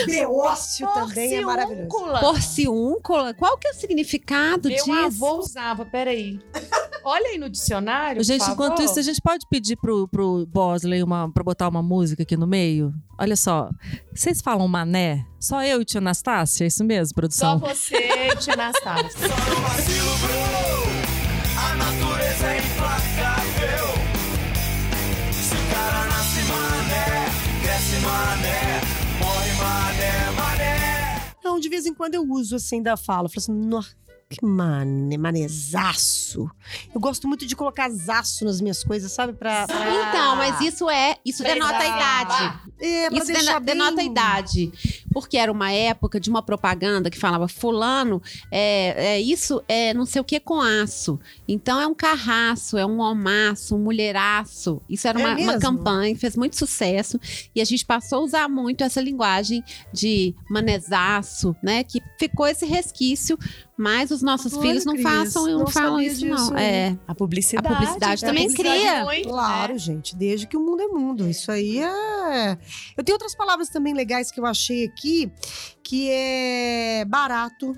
Beócio 0.06 0.86
também 0.92 1.34
é 1.36 1.40
maravilhoso. 1.42 1.88
Porciúncula. 1.88 2.20
Porciúncula. 2.20 3.34
Qual 3.34 3.56
que 3.58 3.68
é 3.68 3.70
o 3.70 3.74
significado 3.74 4.68
Meu 4.68 4.76
disso? 4.78 4.92
avô 4.92 5.38
usava, 5.38 5.84
peraí. 5.84 6.40
Olha 7.04 7.30
aí 7.30 7.38
no 7.38 7.50
dicionário, 7.50 8.22
Gente, 8.22 8.44
por 8.44 8.52
enquanto 8.52 8.82
isso, 8.82 8.98
a 8.98 9.02
gente 9.02 9.20
pode 9.20 9.44
pedir 9.48 9.76
pro, 9.76 10.06
pro 10.06 10.46
Bosley 10.46 11.02
uma, 11.02 11.30
pra 11.32 11.42
botar 11.42 11.68
uma 11.68 11.82
música 11.82 12.22
aqui 12.22 12.36
no 12.36 12.46
meio? 12.46 12.94
Olha 13.18 13.34
só, 13.36 13.70
vocês 14.14 14.40
falam 14.40 14.68
mané? 14.68 15.26
Só 15.40 15.62
eu 15.64 15.82
e 15.82 15.84
tia 15.84 15.98
Anastácia? 16.00 16.64
É 16.64 16.68
isso 16.68 16.84
mesmo, 16.84 17.08
Só 17.08 17.14
produção? 17.14 17.58
você, 17.58 18.36
Tia 18.38 18.54
Anastácia. 18.54 19.28
De 31.62 31.68
vez 31.68 31.86
em 31.86 31.94
quando 31.94 32.14
eu 32.14 32.22
uso 32.28 32.56
assim 32.56 32.82
da 32.82 32.96
fala. 32.96 33.26
Eu 33.26 33.30
falo 33.30 33.38
assim, 33.38 33.52
"Nó, 33.52 33.82
que 34.32 34.44
mané, 34.44 35.16
manezaço. 35.16 36.50
Eu 36.94 37.00
gosto 37.00 37.26
muito 37.28 37.46
de 37.46 37.54
colocar 37.56 37.88
zaço 37.90 38.44
nas 38.44 38.60
minhas 38.60 38.82
coisas, 38.84 39.10
sabe? 39.12 39.32
Pra, 39.32 39.66
pra- 39.66 40.08
Então, 40.08 40.36
mas 40.36 40.60
isso 40.60 40.88
é, 40.90 41.16
isso 41.24 41.42
denota 41.42 41.76
a 41.78 41.86
idade. 41.86 42.58
é, 42.80 43.08
pra 43.10 43.18
Isso 43.18 43.26
dena- 43.32 43.60
bem... 43.60 43.76
denota 43.76 44.00
a 44.00 44.04
idade. 44.04 44.72
Porque 45.12 45.36
era 45.36 45.50
uma 45.52 45.70
época 45.70 46.18
de 46.18 46.30
uma 46.30 46.42
propaganda 46.42 47.10
que 47.10 47.18
falava 47.18 47.46
fulano, 47.48 48.22
é, 48.50 49.14
é 49.16 49.20
isso 49.20 49.62
é 49.68 49.92
não 49.94 50.06
sei 50.06 50.20
o 50.20 50.24
que 50.24 50.40
com 50.40 50.60
aço. 50.60 51.20
Então 51.46 51.80
é 51.80 51.86
um 51.86 51.94
carraço, 51.94 52.76
é 52.78 52.86
um 52.86 53.00
homaço, 53.00 53.76
um 53.76 53.78
mulheraço. 53.84 54.80
Isso 54.88 55.06
era 55.06 55.20
É 55.20 55.22
uma, 55.24 55.28
uma 55.36 55.36
mesmo? 55.52 55.60
campanha 55.60 56.16
fez 56.16 56.36
muito 56.36 56.56
sucesso. 56.56 57.18
E 57.54 57.60
a 57.60 57.64
gente 57.64 57.84
passou 57.84 58.20
a 58.20 58.22
usar 58.22 58.48
muito 58.48 58.82
essa 58.84 59.00
linguagem 59.00 59.62
de 59.92 60.34
manezaço, 60.48 61.54
né? 61.62 61.84
Que 61.84 62.00
ficou 62.18 62.46
esse 62.46 62.64
resquício. 62.66 63.38
Mas 63.76 64.10
os 64.10 64.20
nossos 64.22 64.52
Olha, 64.52 64.62
filhos 64.62 64.84
não 64.84 64.92
Cris, 64.92 65.02
façam, 65.02 65.46
não, 65.46 65.58
não 65.60 65.66
falam 65.66 66.00
isso, 66.00 66.20
disso, 66.20 66.50
não. 66.52 66.58
É. 66.58 66.96
A 67.08 67.14
publicidade. 67.14 67.66
A 67.66 67.70
publicidade 67.78 68.22
né? 68.22 68.28
também 68.28 68.46
publicidade 68.48 68.80
cria. 68.80 69.04
muito, 69.04 69.28
Claro, 69.30 69.72
né? 69.72 69.78
gente, 69.78 70.14
desde 70.14 70.46
que 70.46 70.56
o 70.56 70.60
mundo 70.60 70.82
é 70.82 70.86
mundo. 70.88 71.28
Isso 71.28 71.50
aí 71.50 71.78
é. 71.78 72.58
Eu 72.96 73.02
tenho 73.02 73.14
outras 73.16 73.34
palavras 73.34 73.68
também 73.70 73.94
legais 73.94 74.30
que 74.30 74.38
eu 74.38 74.44
achei 74.46 74.84
aqui, 74.84 75.32
que 75.82 76.08
é 76.10 77.04
barato. 77.08 77.74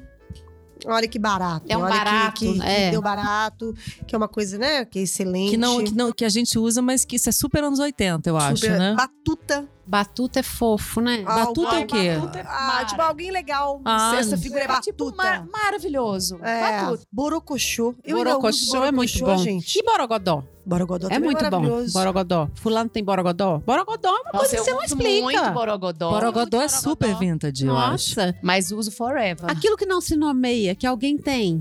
Olha 0.86 1.08
que 1.08 1.18
barato. 1.18 1.64
É 1.68 1.76
um 1.76 1.82
Olha 1.82 1.92
que- 1.92 1.98
barato, 1.98 2.40
que, 2.40 2.52
que 2.60 2.66
é. 2.66 2.90
deu 2.90 3.00
barato, 3.00 3.72
que 4.06 4.14
é 4.14 4.18
uma 4.18 4.28
coisa, 4.28 4.58
né? 4.58 4.84
Que 4.84 4.98
é 4.98 5.02
excelente. 5.02 5.52
Que, 5.52 5.56
não, 5.56 5.82
que, 5.82 5.94
não, 5.94 6.12
que 6.12 6.24
a 6.24 6.28
gente 6.28 6.58
usa, 6.58 6.82
mas 6.82 7.04
que 7.04 7.16
isso 7.16 7.28
é 7.28 7.32
super 7.32 7.62
anos 7.64 7.78
80, 7.78 8.28
eu 8.28 8.36
acho, 8.36 8.56
Super- 8.62 8.78
né? 8.78 8.94
Batuta. 8.94 9.66
Batuta 9.86 10.40
é 10.40 10.42
fofo, 10.42 11.00
né? 11.00 11.22
Batuta 11.22 11.76
é 11.76 11.84
o 11.84 11.86
quê? 11.86 12.14
Batuta 12.16 12.38
é 12.38 12.44
Ah, 12.46 12.84
tipo, 12.88 13.02
alguém 13.02 13.30
legal. 13.30 13.80
Ah, 13.84 14.16
Essa 14.16 14.36
figura 14.38 14.62
é 14.62 14.64
É 14.64 14.80
tipo 14.80 15.06
batuta. 15.10 15.22
mar- 15.22 15.46
maravilhoso. 15.52 16.38
É, 16.42 16.80
Batuta. 16.82 17.04
borocochô. 17.12 17.94
Eu 18.04 18.16
Borocochô 18.16 18.84
é 18.84 18.90
muito 18.92 19.18
bom. 19.20 19.36
gente. 19.36 19.78
E 19.78 19.82
borogodó? 19.82 20.42
Borogodó 20.66 21.06
É 21.08 21.10
também 21.10 21.24
muito 21.30 21.44
bom. 21.50 21.50
maravilhoso. 21.60 21.92
Borogodó. 21.92 22.48
Fulano 22.54 22.88
tem 22.88 23.04
borogodó? 23.04 23.58
Borogodó 23.58 24.08
é 24.08 24.12
uma 24.12 24.30
Nossa, 24.32 24.38
coisa 24.38 24.56
que 24.56 24.62
você 24.62 24.70
não 24.72 24.82
explica. 24.82 25.22
muito 25.22 25.50
borogodó. 25.52 26.10
Borogodó 26.10 26.62
é 26.62 26.68
super 26.68 27.14
vintage, 27.16 27.66
eu 27.66 27.76
acho. 27.76 28.18
Nossa. 28.18 28.34
Mas 28.42 28.72
uso 28.72 28.90
forever. 28.90 29.44
Aquilo 29.50 29.76
que 29.76 29.84
não 29.84 30.00
se 30.00 30.16
nomeia, 30.16 30.74
que 30.74 30.86
alguém 30.86 31.18
tem. 31.18 31.60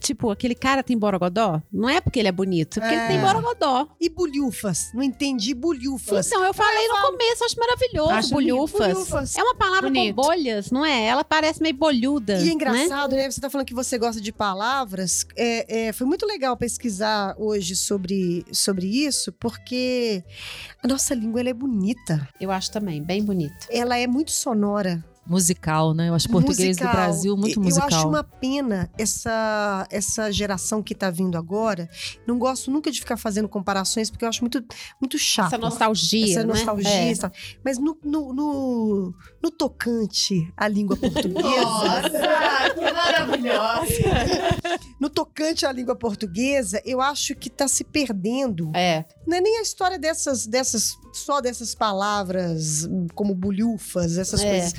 Tipo, 0.00 0.30
aquele 0.30 0.54
cara 0.54 0.82
tem 0.82 0.96
borogodó? 0.96 1.60
Não 1.72 1.88
é 1.88 2.00
porque 2.00 2.18
ele 2.18 2.28
é 2.28 2.32
bonito, 2.32 2.78
é 2.78 2.80
porque 2.80 2.94
É. 2.94 2.98
ele 2.98 3.08
tem 3.08 3.20
borogodó. 3.20 3.88
E 4.00 4.08
bulhufas. 4.08 4.92
Não 4.94 5.02
entendi 5.02 5.54
bulhufas. 5.54 6.26
Então, 6.26 6.44
eu 6.44 6.52
falei 6.54 6.86
no 6.88 6.96
começo, 7.00 7.44
acho 7.44 7.56
maravilhoso, 7.58 8.10
Acho 8.10 8.30
bolhufas. 8.30 8.92
Bulhufas. 8.92 9.36
É 9.36 9.42
uma 9.42 9.54
palavra 9.54 9.88
Bonito. 9.90 10.14
com 10.14 10.22
bolhas, 10.22 10.70
não 10.70 10.84
é? 10.84 11.04
Ela 11.06 11.24
parece 11.24 11.60
meio 11.62 11.74
bolhuda, 11.74 12.34
E 12.38 12.42
é 12.42 12.44
né? 12.44 12.50
engraçado, 12.52 13.16
né? 13.16 13.30
Você 13.30 13.40
tá 13.40 13.48
falando 13.50 13.66
que 13.66 13.74
você 13.74 13.98
gosta 13.98 14.20
de 14.20 14.30
palavras. 14.32 15.26
É, 15.36 15.86
é, 15.88 15.92
foi 15.92 16.06
muito 16.06 16.26
legal 16.26 16.56
pesquisar 16.56 17.34
hoje 17.38 17.74
sobre, 17.74 18.44
sobre 18.52 18.86
isso, 18.86 19.32
porque 19.32 20.22
a 20.82 20.86
nossa 20.86 21.14
língua 21.14 21.40
ela 21.40 21.48
é 21.50 21.54
bonita. 21.54 22.28
Eu 22.40 22.50
acho 22.50 22.70
também, 22.70 23.02
bem 23.02 23.22
bonito. 23.24 23.66
Ela 23.70 23.96
é 23.98 24.06
muito 24.06 24.30
sonora. 24.30 25.04
Musical, 25.28 25.92
né? 25.92 26.08
Eu 26.08 26.14
acho 26.14 26.28
português 26.28 26.68
musical. 26.68 26.90
do 26.90 26.96
Brasil 26.96 27.36
muito 27.36 27.60
musical. 27.60 27.90
Eu 27.90 27.96
acho 27.96 28.08
uma 28.08 28.24
pena 28.24 28.90
essa, 28.96 29.86
essa 29.90 30.32
geração 30.32 30.82
que 30.82 30.94
tá 30.94 31.10
vindo 31.10 31.36
agora. 31.36 31.88
Não 32.26 32.38
gosto 32.38 32.70
nunca 32.70 32.90
de 32.90 32.98
ficar 32.98 33.16
fazendo 33.16 33.48
comparações, 33.48 34.10
porque 34.10 34.24
eu 34.24 34.28
acho 34.28 34.42
muito, 34.42 34.64
muito 35.00 35.18
chato. 35.18 35.48
Essa 35.48 35.58
nostalgia, 35.58 36.30
Essa 36.30 36.40
né? 36.40 36.46
nostalgia. 36.46 36.90
É. 36.90 37.30
Mas 37.64 37.78
no, 37.78 37.98
no, 38.02 38.32
no, 38.32 39.14
no 39.42 39.50
tocante 39.50 40.52
à 40.56 40.66
língua 40.68 40.96
portuguesa. 40.96 41.60
Nossa, 41.62 42.10
que 42.74 42.92
maravilhosa. 42.92 43.92
no 45.00 45.08
tocante 45.08 45.64
à 45.64 45.72
língua 45.72 45.94
portuguesa, 45.94 46.82
eu 46.84 47.00
acho 47.00 47.34
que 47.34 47.48
tá 47.48 47.68
se 47.68 47.84
perdendo. 47.84 48.70
É. 48.74 49.04
Não 49.26 49.36
é 49.36 49.40
nem 49.40 49.58
a 49.58 49.62
história 49.62 49.98
dessas, 49.98 50.46
dessas 50.46 50.96
só 51.12 51.40
dessas 51.40 51.74
palavras 51.74 52.84
hum, 52.84 53.06
como 53.14 53.34
bulhufas, 53.34 54.18
essas 54.18 54.40
É. 54.42 54.50
coisas. 54.50 54.74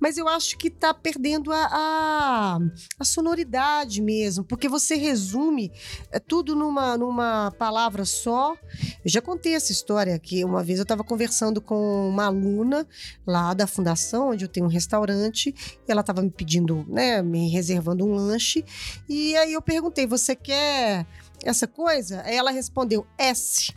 Mas 0.00 0.16
eu 0.18 0.28
acho 0.28 0.56
que 0.58 0.70
tá 0.70 0.92
perdendo 0.94 1.52
a, 1.52 1.66
a, 1.70 2.58
a 2.98 3.04
sonoridade 3.04 4.00
mesmo, 4.02 4.44
porque 4.44 4.68
você 4.68 4.94
resume 4.96 5.70
é, 6.10 6.18
tudo 6.18 6.54
numa, 6.54 6.96
numa 6.96 7.50
palavra 7.58 8.04
só. 8.04 8.54
Eu 9.04 9.10
já 9.10 9.20
contei 9.20 9.54
essa 9.54 9.72
história 9.72 10.18
que 10.18 10.44
uma 10.44 10.62
vez 10.62 10.78
eu 10.78 10.82
estava 10.84 11.04
conversando 11.04 11.60
com 11.60 12.08
uma 12.08 12.26
aluna 12.26 12.86
lá 13.26 13.54
da 13.54 13.66
fundação, 13.66 13.97
onde 14.14 14.44
eu 14.44 14.48
tenho 14.48 14.66
um 14.66 14.70
restaurante, 14.70 15.54
ela 15.86 16.00
estava 16.00 16.22
me 16.22 16.30
pedindo, 16.30 16.84
né, 16.88 17.22
me 17.22 17.48
reservando 17.48 18.04
um 18.04 18.14
lanche, 18.14 18.64
e 19.08 19.36
aí 19.36 19.52
eu 19.52 19.62
perguntei: 19.62 20.06
"Você 20.06 20.34
quer 20.34 21.06
essa 21.42 21.66
coisa?" 21.66 22.22
Aí 22.22 22.36
ela 22.36 22.50
respondeu: 22.50 23.06
"S". 23.16 23.72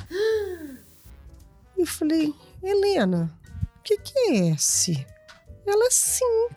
Eu 1.78 1.86
falei: 1.86 2.34
"Helena, 2.64 3.34
o 3.78 3.84
que 3.84 3.98
que 3.98 4.20
é 4.32 4.50
S?" 4.50 5.06
Ela 5.66 5.90
sim. 5.92 6.48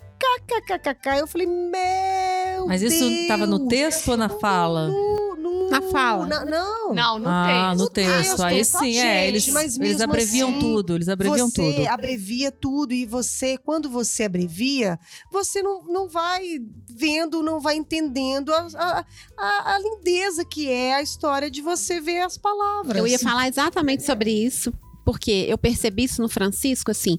KKKKK. 0.49 1.19
Eu 1.21 1.27
falei, 1.27 1.47
meu 1.47 2.67
Mas 2.67 2.83
isso 2.83 2.99
Deus. 3.09 3.29
tava 3.29 3.47
no 3.47 3.67
texto 3.69 4.09
ou 4.13 4.17
na 4.17 4.29
fala? 4.29 4.89
No- 4.89 5.37
no- 5.37 5.71
Na 5.71 5.83
fala. 5.83 6.27
na- 6.27 6.45
não. 6.45 6.95
Não, 6.95 7.19
não 7.19 7.31
ah, 7.31 7.47
tem. 7.47 7.79
no 7.79 7.85
No 7.85 7.91
texto. 7.91 8.37
texto, 8.37 8.43
Aí 8.43 8.65
sim, 8.65 8.99
é. 8.99 9.27
Eles, 9.29 9.49
mas 9.49 9.77
eles 9.79 10.01
abreviam 10.01 10.51
assim, 10.51 10.59
tudo, 10.61 10.95
eles 10.95 11.09
abreviam 11.09 11.49
você 11.49 11.73
tudo. 11.75 11.89
abrevia 11.89 12.53
tudo 12.53 12.93
e 12.93 13.07
você, 13.07 13.57
quando 13.59 13.89
você 13.91 14.25
abrevia, 14.25 14.99
você 15.31 15.63
não, 15.63 15.83
não 15.85 16.09
vai 16.09 16.43
vendo, 16.89 17.43
não 17.43 17.61
vai 17.61 17.77
entendendo 17.77 18.53
a, 18.53 18.67
a, 18.77 19.05
a- 19.39 19.75
a 19.75 19.79
lindeza 19.79 20.45
que 20.45 20.71
é 20.71 20.95
a 20.95 21.03
história 21.03 21.51
de 21.51 21.61
você 21.63 22.01
ver 22.01 22.21
as 22.21 22.37
palavras. 22.39 22.97
Eu 22.97 23.07
ia 23.07 23.19
falar 23.19 23.49
exatamente 23.49 24.05
sobre 24.05 24.31
isso, 24.31 24.73
porque 25.05 25.47
eu 25.49 25.59
percebi 25.59 26.05
isso 26.05 26.23
no 26.23 26.29
Francisco, 26.29 26.91
assim. 26.91 27.19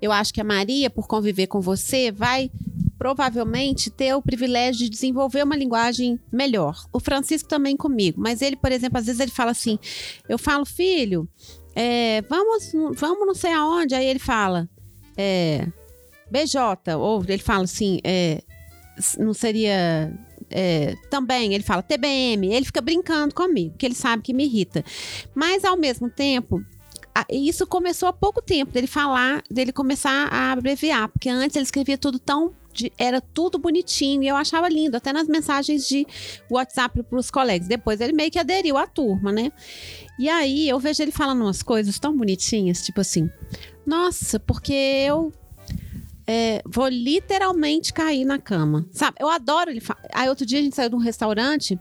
Eu 0.00 0.12
acho 0.12 0.32
que 0.32 0.40
a 0.40 0.44
Maria, 0.44 0.88
por 0.88 1.06
conviver 1.06 1.46
com 1.46 1.60
você, 1.60 2.12
vai 2.12 2.50
provavelmente 2.98 3.90
ter 3.90 4.14
o 4.14 4.22
privilégio 4.22 4.84
de 4.84 4.90
desenvolver 4.90 5.42
uma 5.42 5.56
linguagem 5.56 6.18
melhor. 6.32 6.86
O 6.92 7.00
Francisco 7.00 7.48
também 7.48 7.76
comigo, 7.76 8.20
mas 8.20 8.40
ele, 8.40 8.56
por 8.56 8.72
exemplo, 8.72 8.98
às 8.98 9.06
vezes 9.06 9.20
ele 9.20 9.30
fala 9.30 9.50
assim: 9.50 9.78
eu 10.28 10.38
falo, 10.38 10.64
filho, 10.64 11.28
é, 11.74 12.22
vamos, 12.22 12.72
vamos 12.96 13.26
não 13.26 13.34
sei 13.34 13.52
aonde. 13.52 13.94
Aí 13.94 14.06
ele 14.06 14.18
fala, 14.18 14.68
é, 15.16 15.66
BJ, 16.30 16.94
ou 16.96 17.22
ele 17.26 17.42
fala 17.42 17.64
assim, 17.64 18.00
é, 18.04 18.42
não 19.18 19.34
seria 19.34 20.12
é, 20.50 20.94
também, 21.10 21.54
ele 21.54 21.64
fala 21.64 21.82
TBM, 21.82 22.52
ele 22.52 22.64
fica 22.64 22.80
brincando 22.80 23.34
comigo, 23.34 23.76
que 23.76 23.86
ele 23.86 23.94
sabe 23.94 24.22
que 24.22 24.32
me 24.32 24.44
irrita. 24.44 24.84
Mas, 25.34 25.64
ao 25.64 25.76
mesmo 25.76 26.08
tempo, 26.08 26.64
a- 27.14 27.26
isso 27.30 27.66
começou 27.66 28.08
há 28.08 28.12
pouco 28.12 28.42
tempo, 28.42 28.72
dele 28.72 28.86
falar, 28.86 29.42
dele 29.50 29.72
começar 29.72 30.28
a 30.32 30.52
abreviar, 30.52 31.08
porque 31.08 31.28
antes 31.28 31.54
ele 31.56 31.64
escrevia 31.64 31.96
tudo 31.98 32.18
tão. 32.18 32.52
era 32.98 33.20
tudo 33.20 33.56
bonitinho 33.56 34.24
e 34.24 34.26
eu 34.26 34.34
achava 34.34 34.68
lindo, 34.68 34.96
até 34.96 35.12
nas 35.12 35.28
mensagens 35.28 35.86
de 35.86 36.04
WhatsApp 36.50 37.04
para 37.04 37.18
os 37.20 37.30
colegas. 37.30 37.68
Depois 37.68 38.00
ele 38.00 38.12
meio 38.12 38.32
que 38.32 38.38
aderiu 38.38 38.76
à 38.76 38.84
turma, 38.84 39.30
né? 39.30 39.52
E 40.18 40.28
aí 40.28 40.68
eu 40.68 40.80
vejo 40.80 41.00
ele 41.00 41.12
falando 41.12 41.42
umas 41.42 41.62
coisas 41.62 42.00
tão 42.00 42.16
bonitinhas, 42.16 42.82
tipo 42.82 43.00
assim: 43.00 43.30
Nossa, 43.86 44.40
porque 44.40 44.72
eu 44.72 45.32
é, 46.26 46.62
vou 46.66 46.88
literalmente 46.88 47.92
cair 47.92 48.24
na 48.24 48.40
cama. 48.40 48.84
Sabe? 48.90 49.18
Eu 49.20 49.28
adoro 49.28 49.70
ele. 49.70 49.80
Aí 50.12 50.28
outro 50.28 50.44
dia 50.44 50.58
a 50.58 50.62
gente 50.62 50.74
saiu 50.74 50.88
de 50.90 50.96
um 50.96 50.98
restaurante 50.98 51.78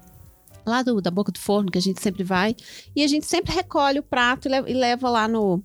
lá 0.66 0.82
do, 0.82 1.02
da 1.02 1.12
Boca 1.12 1.32
do 1.32 1.40
Forno, 1.40 1.72
que 1.72 1.78
a 1.78 1.82
gente 1.82 2.02
sempre 2.02 2.24
vai, 2.24 2.56
e 2.96 3.04
a 3.04 3.08
gente 3.08 3.26
sempre 3.26 3.54
recolhe 3.54 4.00
o 4.00 4.04
prato 4.04 4.48
e 4.48 4.52
leva, 4.52 4.70
e 4.70 4.74
leva 4.74 5.10
lá 5.10 5.28
no. 5.28 5.64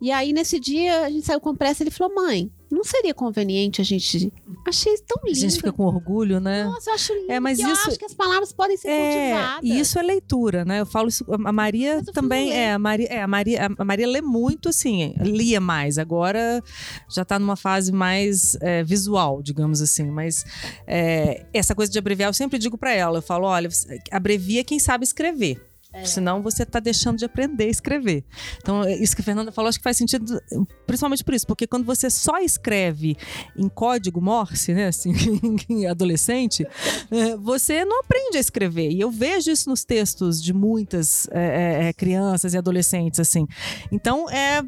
E 0.00 0.10
aí 0.10 0.32
nesse 0.32 0.58
dia 0.58 1.06
a 1.06 1.10
gente 1.10 1.26
saiu 1.26 1.40
com 1.40 1.54
pressa, 1.54 1.82
ele 1.82 1.90
falou: 1.90 2.14
"Mãe, 2.14 2.50
não 2.74 2.84
seria 2.84 3.14
conveniente 3.14 3.80
a 3.80 3.84
gente 3.84 4.32
Achei 4.66 4.96
tão 5.06 5.18
A 5.22 5.26
lindo. 5.26 5.38
gente 5.38 5.56
fica 5.56 5.70
com 5.72 5.84
orgulho, 5.84 6.40
né? 6.40 6.64
Nossa, 6.64 6.88
eu 6.90 6.94
acho 6.94 7.12
lindo. 7.12 7.30
É, 7.32 7.38
mas 7.38 7.58
eu 7.58 7.68
isso- 7.70 7.88
acho 7.88 7.98
que 7.98 8.04
as 8.06 8.14
palavras 8.14 8.50
podem 8.50 8.76
ser 8.78 8.88
É, 8.88 9.30
cultivadas. 9.32 9.70
e 9.70 9.78
isso 9.78 9.98
é 9.98 10.02
leitura, 10.02 10.64
né? 10.64 10.80
Eu 10.80 10.86
falo 10.86 11.08
isso. 11.08 11.22
A 11.44 11.52
Maria 11.52 12.02
também 12.14 12.50
é, 12.50 12.72
a 12.72 12.78
Maria, 12.78 13.06
é, 13.08 13.20
a 13.22 13.26
Maria, 13.28 13.68
a 13.78 13.84
Maria 13.84 14.06
lê 14.08 14.22
muito, 14.22 14.70
assim, 14.70 15.14
lia 15.20 15.60
mais. 15.60 15.98
Agora 15.98 16.62
já 17.10 17.24
tá 17.26 17.38
numa 17.38 17.56
fase 17.56 17.92
mais 17.92 18.56
é, 18.62 18.82
visual, 18.82 19.42
digamos 19.42 19.82
assim. 19.82 20.10
Mas 20.10 20.44
é, 20.86 21.44
essa 21.52 21.74
coisa 21.74 21.92
de 21.92 21.98
abreviar, 21.98 22.30
eu 22.30 22.34
sempre 22.34 22.58
digo 22.58 22.78
para 22.78 22.92
ela, 22.94 23.18
eu 23.18 23.22
falo, 23.22 23.46
olha, 23.46 23.68
abrevia 24.10 24.64
quem 24.64 24.78
sabe 24.78 25.04
escrever. 25.04 25.60
Senão 26.04 26.42
você 26.42 26.64
tá 26.66 26.80
deixando 26.80 27.18
de 27.18 27.24
aprender 27.24 27.64
a 27.64 27.68
escrever. 27.68 28.24
Então, 28.58 28.82
é 28.82 28.96
isso 28.96 29.14
que 29.14 29.22
a 29.22 29.24
Fernanda 29.24 29.52
falou, 29.52 29.68
acho 29.68 29.78
que 29.78 29.84
faz 29.84 29.96
sentido, 29.96 30.40
principalmente 30.86 31.22
por 31.22 31.34
isso, 31.34 31.46
porque 31.46 31.66
quando 31.66 31.84
você 31.84 32.10
só 32.10 32.38
escreve 32.38 33.16
em 33.56 33.68
código 33.68 34.20
Morse, 34.20 34.72
né, 34.74 34.88
assim, 34.88 35.12
adolescente, 35.88 36.66
é, 37.10 37.36
você 37.36 37.84
não 37.84 38.00
aprende 38.00 38.36
a 38.36 38.40
escrever. 38.40 38.90
E 38.90 39.00
eu 39.00 39.10
vejo 39.10 39.50
isso 39.50 39.68
nos 39.68 39.84
textos 39.84 40.42
de 40.42 40.52
muitas 40.52 41.28
é, 41.30 41.84
é, 41.84 41.88
é, 41.88 41.92
crianças 41.92 42.54
e 42.54 42.58
adolescentes, 42.58 43.20
assim. 43.20 43.46
Então, 43.92 44.28
é, 44.30 44.62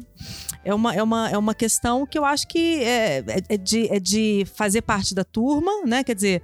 é, 0.63 0.73
uma, 0.73 0.95
é, 0.95 1.01
uma, 1.01 1.29
é 1.29 1.37
uma 1.37 1.53
questão 1.53 2.05
que 2.05 2.17
eu 2.17 2.25
acho 2.25 2.47
que 2.47 2.83
é, 2.83 3.19
é- 3.27 3.43
é 3.49 3.57
de, 3.57 3.87
é 3.93 3.99
de 3.99 4.45
fazer 4.55 4.81
parte 4.81 5.13
da 5.15 5.23
turma, 5.23 5.71
né? 5.85 6.03
Quer 6.03 6.15
dizer, 6.15 6.41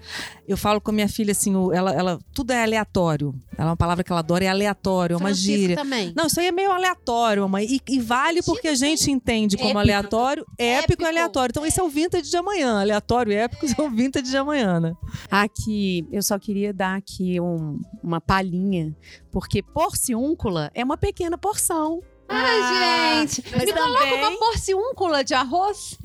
eu 0.48 0.58
falo 0.58 0.80
com 0.82 0.92
a 0.92 0.94
minha 0.94 1.10
filha 1.10 1.32
assim, 1.32 1.54
ela, 1.74 1.94
ela, 1.94 2.20
tudo 2.34 2.52
é 2.52 2.64
aleatório. 2.64 3.34
Ela 3.58 3.70
é 3.70 3.72
uma 3.72 3.78
palavra 3.78 4.04
que 4.04 4.12
ela 4.12 4.20
adora, 4.20 4.44
é 4.44 4.48
aleatório, 4.48 4.73
é 5.16 5.18
uma 5.18 5.34
gíria. 5.34 5.76
também. 5.76 6.14
Não, 6.16 6.28
isso 6.28 6.40
aí 6.40 6.48
é 6.48 6.52
meio 6.52 6.72
aleatório, 6.72 7.48
mãe. 7.48 7.66
E, 7.70 7.82
e 7.96 8.00
vale 8.00 8.42
porque 8.44 8.68
a 8.68 8.76
gente 8.76 9.10
entende 9.12 9.56
como 9.56 9.70
Épico. 9.70 9.80
aleatório, 9.80 10.46
épico, 10.58 10.84
Épico. 10.94 11.04
e 11.04 11.06
aleatório. 11.08 11.52
Então, 11.52 11.66
esse 11.66 11.80
é 11.80 11.84
o 11.84 11.90
vintage 11.90 12.30
de 12.30 12.38
amanhã. 12.38 12.80
Aleatório 12.82 13.32
e 13.32 13.36
épico 13.36 13.68
são 13.68 13.86
o 13.86 13.90
vintage 13.90 14.30
de 14.30 14.38
amanhã, 14.38 14.80
né? 14.80 14.94
Aqui, 15.30 16.06
eu 16.12 16.22
só 16.22 16.38
queria 16.40 16.74
dar 16.74 16.96
aqui 16.98 17.40
um- 17.40 17.80
uma 18.04 18.20
palhinha, 18.22 18.96
porque 19.32 19.62
porciúncula 19.62 20.72
é 20.74 20.84
uma 20.84 20.98
pequena 20.98 21.38
porção. 21.38 22.02
Ai, 22.28 23.28
gente. 23.28 23.44
mas 23.52 23.66
Me 23.66 23.74
coloca 23.74 24.00
também- 24.06 24.20
uma 24.24 24.38
porciúncula 24.40 25.24
de 25.24 25.34
arroz. 25.34 25.98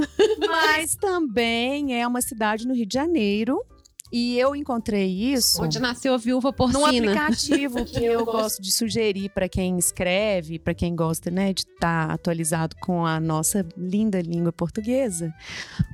Mas 0.47 0.95
também 0.97 1.99
é 2.01 2.07
uma 2.07 2.21
cidade 2.21 2.67
no 2.67 2.75
Rio 2.75 2.85
de 2.87 2.95
Janeiro. 2.95 3.65
E 4.11 4.39
eu 4.39 4.57
encontrei 4.57 5.07
isso 5.07 5.63
Onde 5.63 5.79
nasceu 5.79 6.15
a 6.15 6.17
viúva 6.17 6.49
num 6.49 6.53
porcina. 6.55 6.87
aplicativo 6.87 7.85
que 7.87 8.05
eu 8.05 8.25
gosto 8.25 8.63
de 8.63 8.73
sugerir 8.73 9.31
para 9.31 9.49
quem 9.49 9.79
escreve, 9.79 10.59
para 10.59 10.75
quem 10.75 10.95
gosta, 10.95 11.31
né, 11.31 11.53
de 11.53 11.61
estar 11.61 12.11
atualizado 12.11 12.77
com 12.81 13.05
a 13.05 13.21
nossa 13.21 13.67
linda 13.77 14.21
língua 14.21 14.53
portuguesa. 14.53 15.33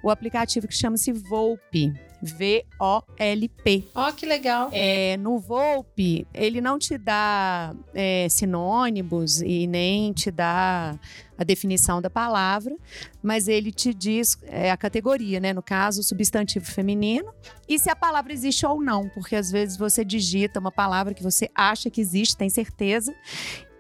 O 0.03 0.11
aplicativo 0.11 0.69
que 0.69 0.75
chama-se 0.75 1.13
Volpe, 1.13 1.93
V-O-L-P. 2.23 3.85
Ó, 3.95 4.13
que 4.13 4.27
legal. 4.27 4.71
É, 4.73 5.17
no 5.17 5.39
Volpe, 5.39 6.27
ele 6.33 6.61
não 6.61 6.79
te 6.79 6.97
dá 6.97 7.75
é, 7.93 8.29
sinônimos 8.31 9.43
e 9.43 9.67
nem 9.67 10.13
te 10.13 10.31
dá 10.31 10.99
a 11.37 11.45
definição 11.45 12.01
da 12.01 12.09
palavra, 12.09 12.77
mas 13.23 13.49
ele 13.49 13.73
te 13.73 13.93
diz 13.93 14.39
é, 14.45 14.71
a 14.71 14.77
categoria, 14.77 15.41
né? 15.41 15.53
No 15.53 15.63
caso, 15.63 16.01
o 16.01 16.05
substantivo 16.05 16.65
feminino 16.65 17.33
e 17.69 17.79
se 17.79 17.91
a 17.91 17.97
palavra 17.97 18.33
existe 18.33 18.65
ou 18.67 18.83
não, 18.83 19.09
porque 19.09 19.37
às 19.37 19.51
vezes 19.51 19.77
você 19.77 20.05
digita 20.05 20.61
uma 20.61 20.73
palavra 20.73 21.15
que 21.15 21.23
você 21.23 21.51
acha 21.55 21.91
que 21.91 22.01
existe, 22.01 22.37
tem 22.37 22.49
certeza. 22.49 23.15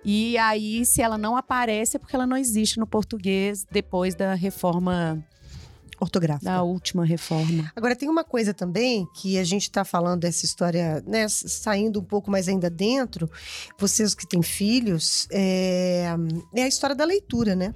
E 0.05 0.37
aí, 0.37 0.85
se 0.85 1.01
ela 1.01 1.17
não 1.17 1.35
aparece, 1.35 1.97
é 1.97 1.99
porque 1.99 2.15
ela 2.15 2.27
não 2.27 2.37
existe 2.37 2.79
no 2.79 2.87
português 2.87 3.67
depois 3.71 4.15
da 4.15 4.35
reforma, 4.35 5.25
Ortográfica. 6.01 6.51
da 6.51 6.63
última 6.63 7.05
reforma. 7.05 7.71
Agora, 7.75 7.95
tem 7.97 8.09
uma 8.09 8.25
coisa 8.25 8.53
também 8.53 9.07
que 9.15 9.39
a 9.39 9.45
gente 9.45 9.63
está 9.63 9.85
falando 9.85 10.21
dessa 10.21 10.45
história, 10.45 11.03
né, 11.07 11.27
saindo 11.29 12.01
um 12.01 12.05
pouco 12.05 12.31
mais 12.31 12.49
ainda 12.49 12.69
dentro, 12.69 13.31
vocês 13.79 14.15
que 14.15 14.27
têm 14.27 14.43
filhos, 14.43 15.27
é, 15.31 16.07
é 16.55 16.63
a 16.63 16.69
história 16.69 16.95
da 16.97 17.05
leitura, 17.05 17.55
né? 17.55 17.75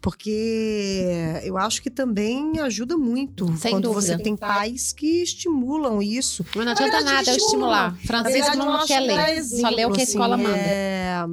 Porque 0.00 1.40
eu 1.44 1.56
acho 1.56 1.80
que 1.80 1.88
também 1.88 2.58
ajuda 2.58 2.96
muito 2.96 3.46
Sem 3.56 3.70
quando 3.70 3.84
dúvida. 3.84 4.16
você 4.16 4.18
tem 4.18 4.36
pais 4.36 4.92
que 4.92 5.22
estimulam 5.22 6.02
isso. 6.02 6.44
Mas 6.56 6.64
não 6.64 6.72
adianta 6.72 6.96
verdade, 6.96 7.04
nada 7.04 7.30
eu 7.30 7.36
estimula. 7.36 7.46
estimular. 7.86 7.96
Francisco 8.04 8.50
verdade, 8.50 8.56
não 8.58 8.86
quer 8.86 9.00
que 9.00 9.06
dá 9.06 9.26
ler. 9.26 9.44
Só 9.44 9.68
lê 9.68 9.86
o 9.86 9.92
que 9.92 10.00
a 10.00 10.02
exemplo, 10.02 10.02
escola 10.02 10.34
assim, 10.34 10.44
manda. 10.44 10.58
é, 10.58 11.24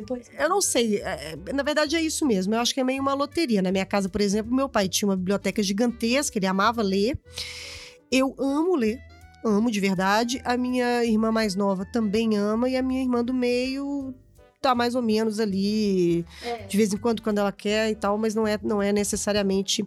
Depois. 0.00 0.30
eu 0.38 0.48
não 0.48 0.60
sei. 0.60 0.98
é, 0.98 1.36
Na 1.52 1.62
verdade, 1.62 1.96
é 1.96 2.00
isso 2.02 2.26
mesmo. 2.26 2.54
Eu 2.54 2.60
acho 2.60 2.74
que 2.74 2.80
é 2.80 2.84
meio 2.84 3.00
uma 3.00 3.14
loteria. 3.14 3.62
Na 3.62 3.72
minha 3.72 3.86
casa, 3.86 4.08
por 4.08 4.20
exemplo, 4.20 4.54
meu 4.54 4.68
pai 4.68 4.88
tinha 4.88 5.08
uma 5.08 5.16
biblioteca 5.16 5.62
gigantesca, 5.62 6.38
ele 6.38 6.46
amava 6.46 6.82
ler. 6.82 7.18
Eu 8.10 8.34
amo 8.38 8.76
ler. 8.76 8.98
Amo 9.44 9.70
de 9.70 9.80
verdade. 9.80 10.40
A 10.44 10.56
minha 10.56 11.04
irmã 11.04 11.30
mais 11.30 11.54
nova 11.54 11.84
também 11.84 12.36
ama. 12.36 12.68
E 12.68 12.76
a 12.76 12.82
minha 12.82 13.02
irmã 13.02 13.22
do 13.24 13.34
meio 13.34 14.14
tá 14.60 14.74
mais 14.74 14.94
ou 14.94 15.02
menos 15.02 15.38
ali. 15.38 16.24
De 16.68 16.76
vez 16.78 16.92
em 16.94 16.96
quando, 16.96 17.20
quando 17.20 17.36
ela 17.38 17.52
quer 17.52 17.90
e 17.90 17.94
tal. 17.94 18.16
Mas 18.16 18.34
não 18.34 18.46
é, 18.46 18.58
não 18.62 18.80
é 18.80 18.92
necessariamente. 18.92 19.84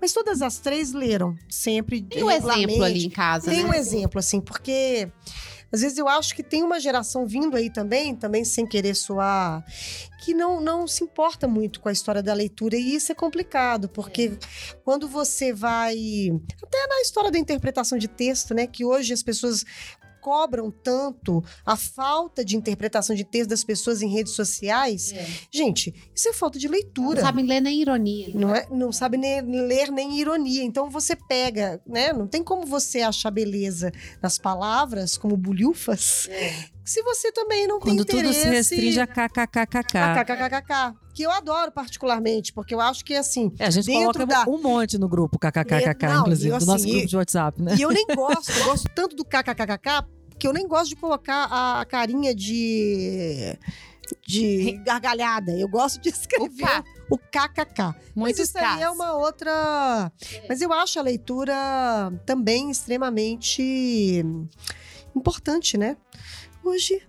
Mas 0.00 0.12
todas 0.12 0.40
as 0.42 0.58
três 0.58 0.92
leram. 0.92 1.34
Sempre. 1.48 2.02
Tem 2.02 2.22
um 2.22 2.30
exemplo 2.30 2.82
ali 2.84 3.06
em 3.06 3.10
casa, 3.10 3.50
Tem 3.50 3.64
né? 3.64 3.68
um 3.70 3.74
exemplo, 3.74 4.18
assim, 4.20 4.40
porque 4.40 5.08
às 5.72 5.80
vezes 5.80 5.98
eu 5.98 6.08
acho 6.08 6.34
que 6.34 6.42
tem 6.42 6.62
uma 6.62 6.80
geração 6.80 7.26
vindo 7.26 7.56
aí 7.56 7.70
também, 7.70 8.14
também 8.14 8.44
sem 8.44 8.66
querer 8.66 8.94
soar, 8.94 9.64
que 10.20 10.34
não, 10.34 10.60
não 10.60 10.86
se 10.86 11.04
importa 11.04 11.46
muito 11.46 11.80
com 11.80 11.88
a 11.88 11.92
história 11.92 12.22
da 12.22 12.34
leitura. 12.34 12.76
E 12.76 12.94
isso 12.94 13.12
é 13.12 13.14
complicado, 13.14 13.88
porque 13.88 14.36
quando 14.84 15.08
você 15.08 15.52
vai. 15.52 15.94
Até 16.62 16.86
na 16.86 17.00
história 17.00 17.30
da 17.30 17.38
interpretação 17.38 17.96
de 17.96 18.08
texto, 18.08 18.54
né? 18.54 18.66
Que 18.66 18.84
hoje 18.84 19.12
as 19.12 19.22
pessoas 19.22 19.64
cobram 20.20 20.70
tanto 20.70 21.42
a 21.64 21.76
falta 21.76 22.44
de 22.44 22.56
interpretação 22.56 23.14
de 23.16 23.24
texto 23.24 23.50
das 23.50 23.64
pessoas 23.64 24.02
em 24.02 24.08
redes 24.08 24.34
sociais. 24.34 25.12
Gente, 25.52 25.94
isso 26.14 26.28
é 26.28 26.32
falta 26.32 26.58
de 26.58 26.66
Não 26.66 26.72
leitura. 26.74 27.20
sabem 27.20 27.46
ler 27.46 27.60
nem 27.60 27.80
ironia. 27.80 28.30
Não, 28.34 28.54
é, 28.54 28.66
não 28.70 28.92
sabe 28.92 29.16
nem 29.16 29.40
ler 29.42 29.90
nem 29.90 30.18
ironia. 30.18 30.62
Então 30.62 30.88
você 30.90 31.16
pega, 31.16 31.80
né? 31.86 32.12
Não 32.12 32.26
tem 32.26 32.42
como 32.42 32.66
você 32.66 33.00
achar 33.00 33.30
beleza 33.30 33.90
nas 34.22 34.38
palavras, 34.38 35.16
como 35.16 35.36
bulhufas, 35.36 36.28
se 36.84 37.02
você 37.02 37.30
também 37.30 37.66
não 37.66 37.78
Quando 37.78 38.04
tem 38.04 38.16
tudo 38.16 38.28
interesse... 38.28 38.40
se 38.42 38.48
restringe 38.48 39.00
a 39.00 39.06
kkkk. 39.06 39.98
a 39.98 40.24
kkkk, 40.24 40.96
que 41.14 41.22
eu 41.22 41.30
adoro 41.30 41.72
particularmente, 41.72 42.52
porque 42.52 42.74
eu 42.74 42.80
acho 42.80 43.04
que 43.04 43.14
assim. 43.14 43.52
É, 43.58 43.66
a 43.66 43.70
gente 43.70 43.90
coloca 43.90 44.24
da- 44.26 44.44
um 44.48 44.60
monte 44.60 44.96
no 44.98 45.08
grupo 45.08 45.38
kkkk, 45.38 46.06
Não, 46.06 46.20
inclusive, 46.20 46.48
eu, 46.54 46.58
do 46.58 46.66
nosso 46.66 46.84
assim, 46.84 46.92
grupo 46.92 47.06
de 47.08 47.16
WhatsApp, 47.16 47.62
né? 47.62 47.74
E 47.76 47.82
eu 47.82 47.90
nem 47.90 48.06
gosto, 48.14 48.50
eu 48.50 48.64
gosto 48.64 48.88
tanto 48.94 49.16
do 49.16 49.24
kkkk 49.24 50.06
que 50.38 50.46
eu 50.46 50.52
nem 50.54 50.66
gosto 50.66 50.88
de 50.88 50.96
colocar 50.96 51.48
a 51.50 51.84
carinha 51.84 52.34
de 52.34 53.56
de 54.26 54.72
gargalhada. 54.84 55.52
Eu 55.52 55.68
gosto 55.68 56.00
de 56.00 56.08
escrever 56.08 56.66
K. 56.66 56.84
o 57.10 57.16
kkk. 57.18 57.82
Mas 57.82 57.96
Muitos 58.16 58.40
isso 58.48 58.58
aí 58.58 58.82
é 58.82 58.90
uma 58.90 59.12
outra. 59.14 60.10
Mas 60.48 60.60
eu 60.60 60.72
acho 60.72 60.98
a 60.98 61.02
leitura 61.02 61.54
também 62.26 62.70
extremamente 62.70 64.24
importante, 65.14 65.76
né? 65.76 65.96
Hoje, 66.64 67.00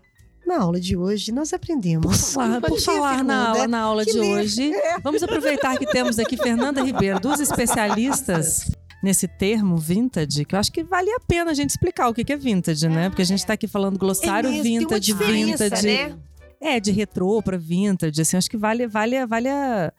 na 0.58 0.64
aula 0.64 0.80
de 0.80 0.96
hoje, 0.98 1.32
nós 1.32 1.54
aprendemos. 1.54 2.34
Por, 2.34 2.48
Bom 2.62 2.68
por 2.68 2.80
falar 2.82 3.24
na 3.24 3.50
aula, 3.50 3.68
na 3.68 3.80
aula 3.80 4.06
de 4.06 4.20
hoje, 4.20 4.72
vamos 5.04 5.24
aproveitar 5.24 5.78
que 5.78 5.86
temos 5.86 6.20
aqui 6.20 6.36
Fernanda 6.38 6.84
Ribeiro, 6.84 7.20
dos 7.20 7.40
especialistas 7.40 8.70
nesse 9.04 9.28
termo 9.28 9.78
vintage, 9.78 10.46
que 10.46 10.54
eu 10.54 10.60
acho 10.60 10.72
que 10.72 10.84
vale 10.84 11.10
a 11.10 11.20
pena 11.20 11.52
a 11.52 11.54
gente 11.54 11.72
explicar 11.72 12.08
o 12.10 12.14
que 12.14 12.32
é 12.32 12.38
vintage, 12.38 12.88
né? 12.88 13.10
Porque 13.10 13.22
a 13.24 13.26
gente 13.26 13.40
está 13.40 13.54
aqui 13.54 13.68
falando 13.68 13.98
glossário 13.98 14.48
É 14.50 14.52
mesmo, 14.52 14.64
vintage, 14.64 15.00
diferença, 15.02 15.64
vintage. 15.64 15.88
né? 15.88 16.16
É, 16.60 16.80
de 16.80 16.92
retrô 16.92 17.42
pra 17.42 17.58
vintage, 17.58 18.22
assim, 18.22 18.38
acho 18.38 18.48
que 18.50 18.58
vale, 18.58 18.86
vale, 18.88 19.26
vale 19.26 19.50
a- 19.50 19.92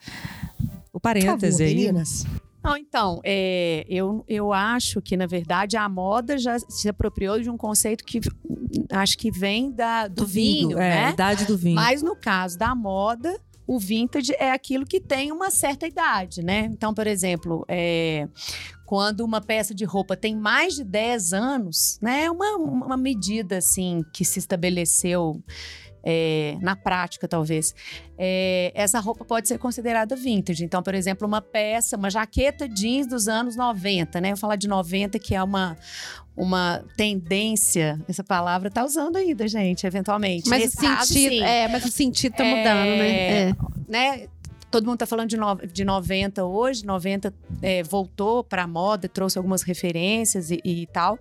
o 0.92 1.00
parêntese 1.00 1.62
aí. 1.64 1.74
meninas. 1.74 2.24
Não, 2.62 2.76
então, 2.76 3.20
é, 3.24 3.84
eu, 3.88 4.24
eu 4.28 4.52
acho 4.52 5.02
que, 5.02 5.16
na 5.16 5.26
verdade, 5.26 5.76
a 5.76 5.88
moda 5.88 6.38
já 6.38 6.58
se 6.58 6.88
apropriou 6.88 7.40
de 7.40 7.50
um 7.50 7.56
conceito 7.56 8.04
que 8.04 8.20
acho 8.90 9.18
que 9.18 9.30
vem 9.30 9.70
da, 9.72 10.06
do, 10.06 10.26
vinho, 10.26 10.78
é, 10.78 10.92
a 10.92 11.06
né? 11.06 11.10
idade 11.12 11.44
do 11.44 11.58
vinho. 11.58 11.74
Mas 11.74 12.02
no 12.02 12.14
caso 12.14 12.56
da 12.56 12.74
moda, 12.74 13.36
o 13.66 13.78
vintage 13.78 14.32
é 14.38 14.52
aquilo 14.52 14.86
que 14.86 15.00
tem 15.00 15.32
uma 15.32 15.50
certa 15.50 15.86
idade, 15.86 16.42
né? 16.42 16.68
Então, 16.72 16.94
por 16.94 17.06
exemplo, 17.06 17.64
é, 17.68 18.28
quando 18.86 19.20
uma 19.20 19.40
peça 19.40 19.74
de 19.74 19.84
roupa 19.84 20.16
tem 20.16 20.36
mais 20.36 20.74
de 20.74 20.84
10 20.84 21.32
anos, 21.32 21.98
né? 22.00 22.24
É 22.24 22.30
uma, 22.30 22.56
uma 22.56 22.96
medida, 22.96 23.58
assim, 23.58 24.04
que 24.12 24.24
se 24.24 24.38
estabeleceu 24.38 25.42
é, 26.04 26.56
na 26.60 26.74
prática, 26.74 27.28
talvez. 27.28 27.74
É, 28.18 28.72
essa 28.74 29.00
roupa 29.00 29.24
pode 29.24 29.48
ser 29.48 29.58
considerada 29.58 30.14
vintage. 30.16 30.64
Então, 30.64 30.82
por 30.82 30.94
exemplo, 30.94 31.26
uma 31.26 31.40
peça, 31.40 31.96
uma 31.96 32.10
jaqueta 32.10 32.68
jeans 32.68 33.06
dos 33.06 33.28
anos 33.28 33.56
90, 33.56 34.20
né? 34.20 34.32
Eu 34.32 34.36
falar 34.36 34.56
de 34.56 34.68
90, 34.68 35.18
que 35.18 35.34
é 35.34 35.42
uma, 35.42 35.76
uma 36.36 36.84
tendência. 36.96 38.00
Essa 38.08 38.24
palavra 38.24 38.70
tá 38.70 38.84
usando 38.84 39.16
ainda, 39.16 39.46
gente, 39.46 39.86
eventualmente. 39.86 40.48
Mas 40.48 40.62
Nesse 40.62 40.78
o 40.78 40.80
caso, 40.80 41.12
sentido, 41.12 41.32
sim 41.32 41.42
é, 41.42 41.68
mas 41.68 41.84
o 41.84 41.90
sentido 41.90 42.34
tá 42.34 42.44
É, 42.44 42.56
mudando, 42.56 42.98
né? 42.98 43.48
É. 43.48 43.52
né? 43.88 44.28
Todo 44.72 44.86
mundo 44.86 44.98
tá 44.98 45.06
falando 45.06 45.28
de, 45.28 45.36
no, 45.36 45.54
de 45.54 45.84
90 45.84 46.44
hoje, 46.44 46.84
90 46.84 47.32
é, 47.60 47.82
voltou 47.82 48.42
pra 48.42 48.66
moda, 48.66 49.08
trouxe 49.08 49.36
algumas 49.38 49.62
referências 49.62 50.50
e, 50.50 50.60
e 50.64 50.86
tal. 50.86 51.18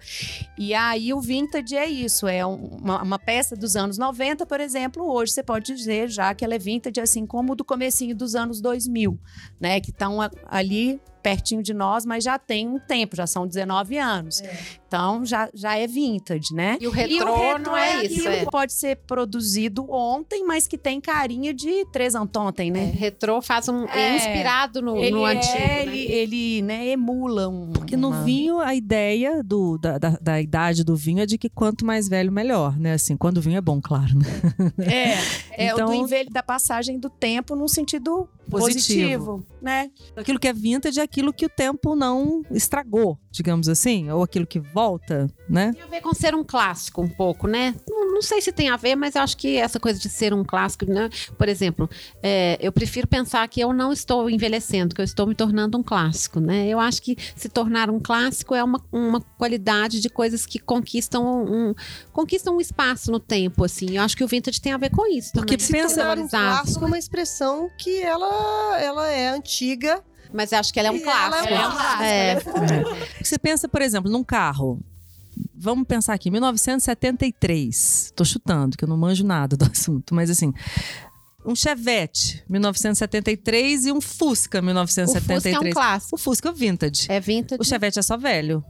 E 0.58 0.74
aí 0.74 1.14
o 1.14 1.20
vintage 1.22 1.76
é 1.76 1.86
isso, 1.88 2.28
é 2.28 2.44
um- 2.46 2.56
uma, 2.82 3.04
uma 3.04 3.20
peça 3.20 3.56
dos 3.56 3.76
anos 3.76 3.98
90, 3.98 4.46
por 4.46 4.60
exemplo, 4.60 5.04
hoje 5.12 5.34
você 5.34 5.44
pode 5.44 5.76
dizer 5.76 6.08
já 6.10 6.34
que 6.34 6.44
ela 6.46 6.56
é 6.56 6.58
vintage, 6.58 7.00
assim 7.02 7.26
como 7.26 7.54
do 7.56 7.64
comecinho 7.66 8.16
dos 8.16 8.34
anos 8.36 8.62
2000, 8.62 9.20
né? 9.60 9.80
Que 9.82 9.92
estão 9.92 10.22
a- 10.22 10.32
ali 10.48 11.00
pertinho 11.22 11.62
de 11.64 11.74
nós, 11.74 12.06
mas 12.06 12.24
já 12.24 12.38
tem 12.40 12.68
um 12.68 12.80
tempo, 12.80 13.16
já 13.16 13.28
são 13.28 13.48
19 13.48 13.98
anos. 13.98 14.42
Então 14.88 15.24
já, 15.26 15.50
já 15.54 15.78
é 15.78 15.88
vintage, 15.88 16.54
né? 16.54 16.78
E 16.82 16.88
o 16.88 16.92
E 16.92 16.94
retrô, 16.96 17.32
o 17.32 17.40
retrô 17.40 17.60
não 17.60 17.78
é, 17.78 18.04
isso. 18.04 18.14
aquilo 18.20 18.28
É. 18.30 18.40
que 18.46 18.52
pode 18.52 18.74
ser 18.74 18.98
produzido 19.08 19.90
ontem, 19.90 20.44
mas 20.46 20.68
que 20.68 20.78
tem 20.78 21.00
carinha 21.00 21.54
de 21.54 21.86
três 21.92 22.14
antontem, 22.16 22.70
É, 22.70 22.74
né? 22.74 22.86
retrô 22.94 23.42
faz 23.42 23.70
um. 23.70 23.86
É, 23.86 24.00
É. 24.10 24.16
inspirado 24.18 24.82
no, 24.82 24.98
ele 24.98 25.12
no 25.12 25.26
é, 25.28 25.32
antigo. 25.38 25.54
né? 25.54 25.82
ele, 25.84 26.00
ele 26.12 26.62
né, 26.62 26.88
emula 26.90 27.48
um. 27.48 27.72
Porque 27.72 27.96
no 27.96 28.10
uma- 28.10 28.24
vinho, 28.24 28.60
a 28.60 28.76
ideia 28.76 29.42
do, 29.44 29.78
da, 29.78 29.98
da, 29.98 30.10
da 30.22 30.42
idade 30.42 30.84
do 30.84 30.96
vinho 30.96 31.22
é 31.22 31.26
de 31.26 31.38
que 31.38 31.50
quanto 31.50 31.86
mais 31.86 32.10
velho, 32.10 32.32
melhor, 32.32 32.78
né? 32.78 32.94
Assim, 32.94 33.16
quando 33.16 33.38
o 33.38 33.42
vinho 33.42 33.58
é 33.58 33.62
bom, 33.62 33.80
claro. 33.82 34.12
Né? 34.18 35.16
É, 35.56 35.68
é 35.68 35.74
o 35.74 35.78
do 35.78 35.82
Então- 35.84 35.94
envelhe 35.96 36.30
da 36.30 36.44
passagem 36.44 37.00
do 37.00 37.10
tempo 37.10 37.56
num 37.56 37.68
sentido 37.68 38.28
Positivo. 38.50 39.38
positivo, 39.38 39.46
né? 39.62 39.90
Aquilo 40.18 40.38
que 40.40 40.48
é 40.48 40.54
vintage 40.54 41.00
é 41.00 41.08
aquilo 41.12 41.34
que 41.34 41.46
o 41.46 41.50
tempo 41.50 41.94
não 41.94 42.42
estragou, 42.50 43.20
digamos 43.30 43.68
assim, 43.68 44.10
ou 44.10 44.24
aquilo 44.24 44.48
que 44.48 44.60
volta, 44.60 45.28
né? 45.50 45.74
Tem 45.74 45.82
a 45.84 45.88
ver 45.88 46.00
com 46.02 46.14
ser 46.14 46.34
um 46.34 46.42
clássico 46.44 47.02
um 47.02 47.10
pouco, 47.10 47.48
né? 47.48 47.76
Não, 47.90 48.14
não 48.14 48.22
sei 48.22 48.40
se 48.42 48.52
tem 48.54 48.70
a 48.70 48.78
ver, 48.78 48.96
mas 48.96 49.16
eu 49.16 49.22
acho 49.22 49.36
que 49.36 49.58
essa 49.58 49.78
coisa 49.78 50.00
de 50.00 50.08
ser 50.08 50.34
um 50.34 50.42
clássico, 50.44 50.86
né? 50.86 51.10
Por 51.38 51.50
exemplo, 51.50 51.90
é, 52.24 52.58
eu 52.62 52.72
prefiro 52.72 53.06
pensar 53.08 53.46
que 53.50 53.60
eu 53.60 53.74
não 53.74 53.92
estou 53.92 54.30
envelhecendo, 54.30 54.96
que 54.96 55.02
eu 55.02 55.06
estou 55.06 55.28
me 55.28 55.36
tornando 55.36 55.78
um 55.78 55.84
clássico, 55.84 56.40
né? 56.40 56.68
Eu 56.70 56.80
acho 56.80 57.02
que 57.02 57.18
se 57.36 57.50
tornar 57.50 57.90
um 57.90 58.00
clássico 58.00 58.56
é 58.56 58.64
uma, 58.64 58.82
uma 58.90 59.20
qualidade 59.38 60.00
de 60.00 60.10
coisas 60.10 60.46
que 60.46 60.60
conquistam 60.60 61.44
um, 61.44 61.74
conquistam 62.14 62.56
um 62.56 62.62
espaço 62.62 63.12
no 63.12 63.20
tempo, 63.20 63.66
assim. 63.66 63.98
Eu 63.98 64.04
acho 64.04 64.16
que 64.16 64.24
o 64.24 64.28
vintage 64.28 64.62
tem 64.62 64.72
a 64.72 64.78
ver 64.78 64.92
com 64.92 65.06
isso. 65.12 65.32
Porque 65.34 65.58
também. 65.58 65.82
pensa- 65.82 66.14
um 66.14 66.28
clássico 66.30 66.86
é 66.86 66.88
uma 66.88 66.98
expressão 66.98 67.70
que 67.78 68.02
ela, 68.02 68.80
ela 68.82 69.08
é 69.10 69.28
antiga. 69.30 70.02
Mas 70.34 70.52
eu 70.52 70.60
acho 70.60 70.74
que 70.74 70.80
ela 70.80 70.90
é 70.90 70.92
um 70.92 70.96
E 70.98 71.04
ela 71.04 71.30
clássico. 71.30 71.54
é 71.54 71.68
um 71.68 71.72
clássico, 71.72 72.04
É. 72.04 72.36
Porque 72.40 73.24
Você 73.26 73.38
pensa, 73.40 73.68
por 73.68 73.82
exemplo, 73.82 74.12
num 74.12 74.24
carro. 74.24 74.80
Vamos 75.56 75.86
pensar 75.88 76.14
aqui, 76.14 76.30
1973. 76.32 78.14
Tô 78.16 78.26
chutando, 78.26 78.78
que 78.78 78.84
eu 78.84 78.90
não 78.90 78.98
manjo 78.98 79.24
nada 79.26 79.56
do 79.56 79.66
assunto, 79.72 80.14
mas 80.14 80.30
assim. 80.30 80.54
Um 81.44 81.56
Chevette, 81.56 82.44
1973, 82.48 83.88
e 83.88 83.92
um 83.92 84.00
Fusca, 84.00 84.60
O 84.60 84.64
1973. 84.64 85.56
Fusca 85.56 85.66
é 85.66 85.70
um 85.70 85.74
clássico. 85.74 86.16
O 86.16 86.20
Fusca 86.20 86.50
é 86.50 86.54
vintage. 86.54 87.06
É 87.10 87.20
vintage. 87.20 87.60
O 87.60 87.64
Chevette 87.66 87.98
é 87.98 88.02
só 88.04 88.16
velho. 88.16 88.64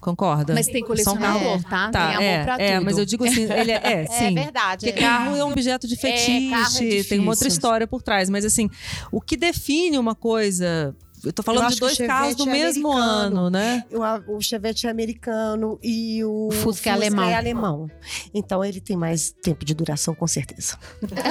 Concorda? 0.00 0.52
Mas 0.54 0.66
tem 0.66 0.80
São 0.80 0.86
colecionador, 0.88 1.62
tá? 1.64 1.90
Tá, 1.90 2.06
tem 2.08 2.16
amor 2.16 2.22
é, 2.22 2.44
pra 2.44 2.56
é, 2.62 2.74
tudo. 2.74 2.84
mas 2.84 2.98
eu 2.98 3.04
digo 3.04 3.24
assim, 3.24 3.42
ele 3.50 3.72
é, 3.72 3.80
é, 3.82 4.02
É 4.10 4.28
sim. 4.28 4.34
verdade. 4.34 4.86
Porque 4.86 4.98
é. 5.00 5.02
carro 5.02 5.36
é 5.36 5.44
um 5.44 5.50
objeto 5.50 5.88
de 5.88 5.96
fetiche, 5.96 6.50
carro 6.50 6.78
é 6.82 7.02
tem 7.04 7.18
uma 7.18 7.30
outra 7.32 7.48
história 7.48 7.86
por 7.86 8.02
trás. 8.02 8.28
Mas 8.28 8.44
assim, 8.44 8.68
o 9.10 9.20
que 9.20 9.36
define 9.36 9.98
uma 9.98 10.14
coisa. 10.14 10.94
Eu 11.26 11.32
tô 11.32 11.42
falando 11.42 11.62
Eu 11.62 11.66
de 11.68 11.74
acho 11.74 11.76
o 11.84 11.86
dois 11.86 11.98
carros 11.98 12.34
do 12.36 12.48
é 12.48 12.52
mesmo 12.52 12.90
americano. 12.92 13.36
ano, 13.40 13.50
né? 13.50 13.84
O, 14.28 14.36
o 14.36 14.40
Chevette 14.40 14.86
é 14.86 14.90
americano 14.90 15.78
e 15.82 16.24
o, 16.24 16.48
O 16.48 16.52
Fusca 16.52 16.90
é 16.90 16.92
alemão. 16.92 17.24
é 17.28 17.34
alemão. 17.34 17.90
Então 18.32 18.64
ele 18.64 18.80
tem 18.80 18.96
mais 18.96 19.34
tempo 19.42 19.64
de 19.64 19.74
duração, 19.74 20.14
com 20.14 20.26
certeza. 20.26 20.78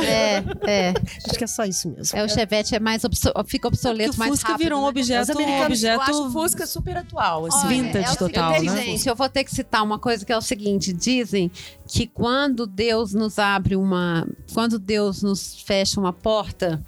É, 0.03 0.43
é. 0.89 0.93
Acho 1.27 1.37
que 1.37 1.43
é 1.43 1.47
só 1.47 1.63
isso 1.65 1.89
mesmo. 1.89 2.17
É, 2.17 2.23
o 2.23 2.29
Chevette 2.29 2.75
é 2.75 2.79
mais 2.79 3.03
obso- 3.03 3.31
fica 3.47 3.67
obsoleto 3.67 4.11
Porque 4.11 4.17
o 4.17 4.19
mais 4.19 4.31
Fusca 4.31 4.49
rápido. 4.51 4.63
virou 4.63 4.79
um 4.79 4.83
né? 4.83 4.89
objeto, 4.89 5.37
um 5.37 5.41
Eu 5.41 5.65
objeto 5.65 6.01
acho 6.01 6.27
o 6.27 6.31
Fusca 6.31 6.65
super 6.67 6.97
atual, 6.97 7.45
assim. 7.45 7.57
Olha, 7.59 7.69
vintage 7.69 8.07
é 8.07 8.11
o 8.11 8.15
total, 8.17 8.51
né? 8.63 8.83
Gente, 8.83 9.07
eu 9.07 9.15
vou 9.15 9.29
ter 9.29 9.43
que 9.43 9.51
citar 9.55 9.83
uma 9.83 9.97
coisa 9.99 10.25
que 10.25 10.31
é 10.33 10.37
o 10.37 10.41
seguinte: 10.41 10.91
dizem 10.91 11.49
que 11.87 12.05
quando 12.07 12.67
Deus 12.67 13.13
nos 13.13 13.39
abre 13.39 13.75
uma. 13.75 14.27
Quando 14.53 14.77
Deus 14.77 15.21
nos 15.23 15.61
fecha 15.63 15.99
uma 15.99 16.11
porta. 16.13 16.83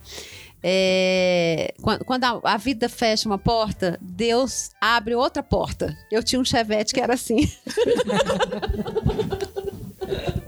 É, 0.64 1.74
quan- 1.82 2.00
quando 2.00 2.24
a, 2.24 2.40
a 2.44 2.58
vida 2.58 2.90
fecha 2.90 3.30
uma 3.30 3.38
porta, 3.38 3.98
Deus 4.02 4.72
abre 4.82 5.14
outra 5.16 5.44
porta. 5.44 5.96
Eu 6.12 6.24
tinha 6.24 6.42
um 6.42 6.46
chevette 6.46 6.94
que 6.94 7.00
era 7.00 7.14
assim. 7.14 7.46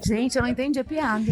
Gente, 0.06 0.36
eu 0.38 0.42
não 0.42 0.50
entendi 0.50 0.80
a 0.80 0.84
piada. 0.84 1.32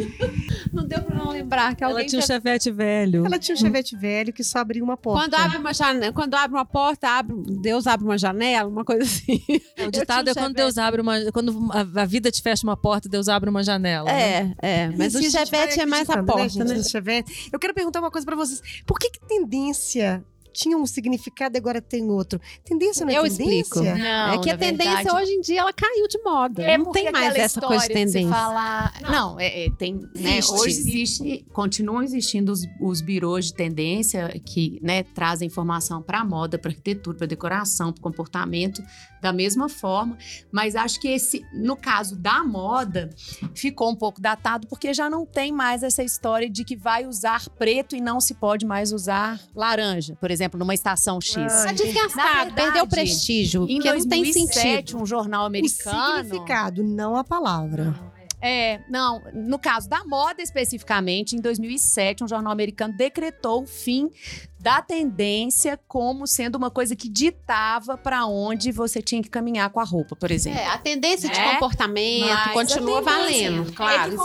Não 0.74 0.86
deu 0.86 1.02
pra 1.02 1.16
não 1.16 1.30
lembrar 1.32 1.76
que 1.76 1.84
Ela 1.84 1.94
alguém 1.94 2.08
tinha 2.08 2.22
um 2.22 2.26
Chevette 2.26 2.70
velho. 2.70 3.26
Ela 3.26 3.40
tinha 3.40 3.56
um 3.56 3.58
Chevette 3.58 3.96
velho 3.96 4.34
que 4.34 4.44
só 4.44 4.60
abria 4.60 4.84
uma 4.84 4.98
porta. 4.98 5.24
Quando 5.24 5.34
abre 5.36 5.58
uma 5.58 5.74
janela, 5.74 6.14
quando 6.14 6.34
abre 6.36 6.58
uma 6.58 6.66
porta, 6.66 7.08
abre, 7.08 7.36
Deus 7.62 7.88
abre 7.88 8.06
uma 8.06 8.18
janela, 8.18 8.70
uma 8.70 8.84
coisa 8.84 9.04
assim. 9.04 9.44
O 9.86 9.90
ditado 9.92 10.30
é 10.30 10.34
quando 10.34 10.54
Deus 10.56 10.78
abre 10.78 11.02
uma. 11.02 11.32
Quando 11.32 11.70
a, 11.72 12.02
a 12.02 12.06
vida 12.06 12.30
te 12.30 12.42
fecha 12.42 12.66
uma 12.66 12.78
porta, 12.78 13.08
Deus 13.08 13.28
abre 13.28 13.50
uma 13.50 13.64
janela. 13.64 14.06
né? 14.12 14.56
É, 14.62 14.84
é. 14.84 14.90
Mas 14.90 15.16
o 15.16 15.22
gente 15.22 15.32
vai 15.32 15.46
chevette 15.46 15.80
é 15.80 15.86
mais 15.86 16.10
a 16.10 16.14
acreditando, 16.14 16.58
porta, 16.66 16.74
né? 16.76 16.84
Chevette. 16.84 17.50
Eu 17.52 17.60
quero 17.60 17.74
perguntar 17.74 18.00
uma 18.00 18.12
coisa 18.12 18.26
pra 18.26 18.36
vocês. 18.36 18.62
Por 18.86 19.00
que, 19.00 19.10
que 19.10 19.20
tendência 19.26 20.24
tinha 20.54 20.78
um 20.78 20.86
significado 20.86 21.56
e 21.56 21.60
agora 21.60 21.82
tem 21.82 22.10
outro? 22.10 22.40
Tendência 22.64 23.06
não 23.06 23.14
é 23.14 23.18
Eu 23.18 23.24
tendência? 23.24 23.62
explico. 23.62 23.82
Não, 23.84 24.34
é 24.34 24.38
que 24.40 24.50
a 24.50 24.58
tendência 24.58 24.96
verdade, 24.96 25.24
hoje 25.24 25.32
em 25.32 25.42
dia 25.42 25.62
ela 25.62 25.74
caiu 25.74 26.08
de 26.08 26.22
moda. 26.24 26.64
É 26.64 26.78
não 26.78 26.92
tem 26.92 27.12
mais 27.12 27.36
essa 27.36 27.62
coisa 27.62 27.84
de 27.84 27.88
de 27.88 27.94
tendência. 27.94 28.22
Você 28.22 28.30
falar... 28.30 28.94
Não, 29.02 29.40
é, 29.40 29.66
é, 29.66 29.72
tem. 29.72 29.96
Né, 30.16 30.40
hoje 30.50 30.80
existe, 30.80 31.46
continuam 31.54 32.02
existindo 32.02 32.52
os, 32.52 32.62
os 32.82 33.02
birôs 33.02 33.46
de 33.46 33.54
tendência 33.54 34.30
que 34.46 34.80
né, 34.82 35.04
trazem 35.04 35.48
informação 35.48 36.02
para 36.02 36.24
moda, 36.24 36.58
para 36.58 36.72
arquitetura, 36.72 37.18
para 37.18 37.28
decoração, 37.28 37.92
para 37.92 38.02
comportamento, 38.02 38.82
da 39.22 39.34
mesma 39.34 39.68
forma. 39.70 40.18
Mas 40.52 40.76
acho 40.76 41.00
que 41.00 41.08
esse, 41.08 41.46
no 41.54 41.76
caso 41.76 42.16
da 42.16 42.44
moda, 42.44 43.10
ficou 43.54 43.92
um 43.92 43.96
pouco 43.96 44.22
datado 44.22 44.68
porque 44.68 44.94
já 44.94 45.10
não 45.10 45.26
tem 45.26 45.52
mais 45.52 45.84
essa 45.84 46.04
história 46.04 46.50
de 46.50 46.64
que 46.64 46.76
vai 46.76 47.06
usar 47.06 47.48
preto 47.50 47.96
e 47.96 48.02
não 48.02 48.20
se 48.22 48.34
pode 48.36 48.66
mais 48.66 48.92
usar 48.92 49.40
laranja, 49.56 50.16
por 50.16 50.32
exemplo, 50.32 50.47
numa 50.56 50.74
estação 50.74 51.20
X. 51.20 51.36
Ah, 51.38 51.48
Tá 51.66 51.74
entendi. 51.74 51.92
desgastado, 51.94 52.54
perdeu 52.54 52.84
o 52.84 52.88
prestígio, 52.88 53.64
Em 53.70 53.76
porque 53.76 53.92
não 53.94 54.08
tem 54.08 54.24
2007, 54.24 54.62
sentido. 54.92 55.02
um 55.02 55.06
jornal 55.06 55.44
O 55.44 55.48
americano. 55.48 56.18
significado, 56.24 56.84
não 56.84 57.16
a 57.16 57.24
palavra. 57.24 57.96
É, 58.40 58.82
não, 58.88 59.20
no 59.34 59.58
caso 59.58 59.90
da 59.90 60.06
moda 60.06 60.44
especificamente, 60.44 61.36
em 61.36 61.42
2007, 61.42 62.24
um 62.24 62.28
jornal 62.28 62.54
americano 62.54 62.94
decretou 62.96 63.64
o 63.64 63.66
fim 63.66 64.12
da 64.60 64.80
tendência 64.80 65.80
como 65.88 66.28
sendo 66.28 66.56
uma 66.56 66.70
coisa 66.70 66.96
que 66.96 67.10
ditava 67.10 67.98
para 67.98 68.28
onde 68.28 68.72
você 68.72 69.02
tinha 69.02 69.24
que 69.24 69.30
caminhar 69.30 69.72
com 69.72 69.80
a 69.80 69.84
roupa, 69.84 70.16
por 70.16 70.30
exemplo. 70.30 70.60
É, 70.60 70.68
a 70.68 70.78
tendência 70.78 71.28
de 71.28 71.36
Né? 71.40 71.54
comportamento 71.54 72.28
Mas 72.28 72.54
continua 72.54 73.00
a 73.00 73.04
tendência 73.04 73.52
valendo, 73.52 73.72
é 73.72 73.74
claro. 73.74 74.14
uma 74.14 74.24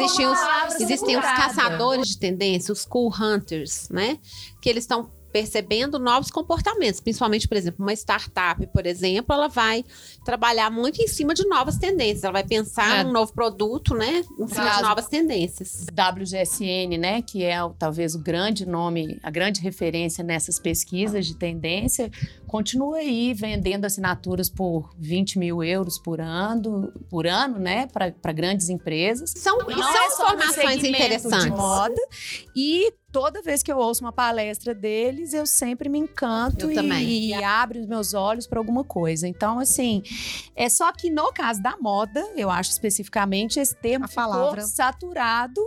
os, 0.68 0.80
existem 0.80 1.16
os 1.16 1.24
caçadores 1.24 2.08
de 2.08 2.18
tendência, 2.18 2.70
os 2.70 2.84
cool 2.84 3.10
hunters, 3.18 3.88
né? 3.88 4.18
Que 4.60 4.68
eles 4.68 4.84
estão 4.84 5.10
percebendo 5.32 5.98
novos 5.98 6.30
comportamentos, 6.30 7.00
principalmente, 7.00 7.48
por 7.48 7.56
exemplo, 7.56 7.84
uma 7.84 7.92
startup, 7.94 8.66
por 8.68 8.86
exemplo, 8.86 9.34
ela 9.34 9.48
vai 9.48 9.84
trabalhar 10.24 10.70
muito 10.70 11.00
em 11.02 11.08
cima 11.08 11.34
de 11.34 11.46
novas 11.48 11.78
tendências, 11.78 12.24
ela 12.24 12.34
vai 12.34 12.44
pensar 12.44 12.98
É. 12.98 13.04
num 13.04 13.12
novo 13.12 13.32
produto, 13.32 13.94
né, 13.94 14.18
em 14.38 14.46
cima 14.46 14.64
de 14.64 14.70
Caso- 14.70 14.82
novas 14.82 15.06
tendências. 15.08 15.86
WGSN, 15.92 16.98
né, 16.98 17.22
que 17.22 17.42
é 17.44 17.56
talvez 17.78 18.14
o 18.14 18.18
grande 18.18 18.66
nome, 18.66 19.18
a 19.22 19.30
grande 19.30 19.60
referência 19.60 20.22
nessas 20.22 20.58
pesquisas 20.58 21.26
de 21.26 21.34
tendência, 21.36 22.10
continua 22.46 22.98
aí 22.98 23.32
vendendo 23.32 23.84
assinaturas 23.86 24.50
por 24.50 24.90
20 24.98 25.38
mil 25.38 25.64
euros 25.64 25.98
por 25.98 26.20
ano, 26.20 26.92
por 27.08 27.26
ano, 27.26 27.58
né, 27.58 27.86
para 27.86 28.32
grandes 28.32 28.68
empresas. 28.68 29.32
São, 29.36 29.58
Não 29.58 29.66
são 29.78 30.02
é 30.02 30.06
informações 30.06 30.84
interessantes. 30.84 31.44
de 31.44 31.50
moda 31.50 31.94
e 32.54 32.92
toda 33.12 33.42
vez 33.42 33.62
que 33.62 33.70
eu 33.70 33.76
ouço 33.76 34.02
uma 34.02 34.10
palestra 34.10 34.74
deles, 34.74 35.34
eu 35.34 35.44
sempre 35.44 35.88
me 35.88 35.98
encanto 35.98 36.70
Eu 36.70 36.82
e, 36.82 37.28
e 37.28 37.34
abro 37.34 37.78
os 37.78 37.86
meus 37.86 38.14
olhos 38.14 38.46
para 38.46 38.58
alguma 38.58 38.82
coisa. 38.82 39.28
Então, 39.28 39.58
assim, 39.58 40.02
é 40.56 40.68
só 40.68 40.90
que 40.90 41.10
no 41.10 41.30
caso 41.30 41.62
da 41.62 41.76
moda, 41.76 42.26
eu 42.34 42.48
acho 42.48 42.70
especificamente, 42.70 43.60
esse 43.60 43.76
termo 43.76 44.06
A 44.06 44.08
palavra. 44.08 44.62
ficou 44.62 44.66
saturado 44.66 45.60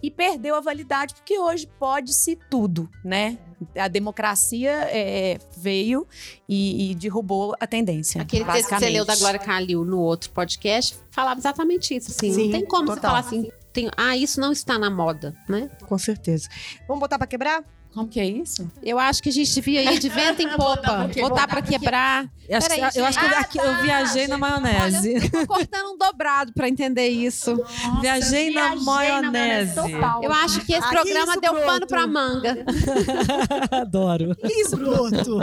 e 0.00 0.10
perdeu 0.10 0.54
a 0.54 0.60
validade, 0.60 1.14
porque 1.14 1.38
hoje 1.38 1.68
pode-se 1.78 2.38
tudo, 2.48 2.88
né? 3.04 3.36
A 3.76 3.88
democracia 3.88 4.70
é, 4.90 5.38
veio 5.56 6.06
e, 6.48 6.92
e 6.92 6.94
derrubou 6.94 7.54
a 7.58 7.66
tendência. 7.66 8.22
Aquele 8.22 8.44
texto 8.44 8.68
que 8.68 8.78
você 8.78 8.88
leu 8.88 9.04
da 9.04 9.16
Glória 9.16 9.38
Calil 9.38 9.84
no 9.84 10.00
outro 10.00 10.30
podcast 10.30 10.96
falava 11.10 11.38
exatamente 11.38 11.94
isso. 11.94 12.10
Assim, 12.10 12.32
Sim, 12.32 12.44
não 12.44 12.52
tem 12.52 12.64
como 12.66 12.86
você 12.86 12.96
total. 12.96 13.10
falar 13.10 13.20
assim, 13.20 13.50
tem, 13.72 13.90
ah, 13.96 14.16
isso 14.16 14.40
não 14.40 14.52
está 14.52 14.78
na 14.78 14.90
moda, 14.90 15.34
né? 15.48 15.70
Com 15.88 15.98
certeza. 15.98 16.48
Vamos 16.86 17.00
botar 17.00 17.18
pra 17.18 17.26
quebrar? 17.26 17.64
Como 17.94 18.08
que 18.08 18.18
é 18.18 18.24
isso? 18.24 18.70
Eu 18.82 18.98
acho 18.98 19.22
que 19.22 19.28
a 19.28 19.32
gente 19.32 19.52
devia 19.54 19.82
ir 19.92 19.98
de 19.98 20.08
vento 20.08 20.40
em 20.40 20.48
popa, 20.56 21.08
botar 21.20 21.46
pra 21.46 21.60
quebrar. 21.60 22.26
Eu 22.48 22.58
acho, 22.58 22.68
Peraí, 22.68 22.90
que- 22.90 22.98
eu 22.98 23.04
acho 23.04 23.18
que 23.18 23.24
eu, 23.24 23.38
aqui- 23.38 23.58
eu 23.58 23.82
viajei 23.82 24.26
na 24.26 24.38
maionese. 24.38 25.14
Olha, 25.16 25.30
tô 25.30 25.46
cortando 25.46 25.90
um 25.92 25.98
dobrado 25.98 26.52
pra 26.54 26.68
entender 26.68 27.08
isso. 27.08 27.54
viajei 28.00 28.50
na 28.50 28.76
maionese. 28.76 29.74
Eu 30.22 30.32
acho 30.32 30.60
que 30.64 30.72
esse 30.72 30.84
Ah, 30.86 30.88
que 30.88 30.94
programa 30.96 31.32
isso, 31.32 31.40
deu 31.40 31.52
broto? 31.52 31.66
pano 31.66 31.86
pra 31.86 32.06
manga. 32.06 32.64
Adoro. 33.70 34.36
Isso, 34.42 34.76
broto. 34.76 35.38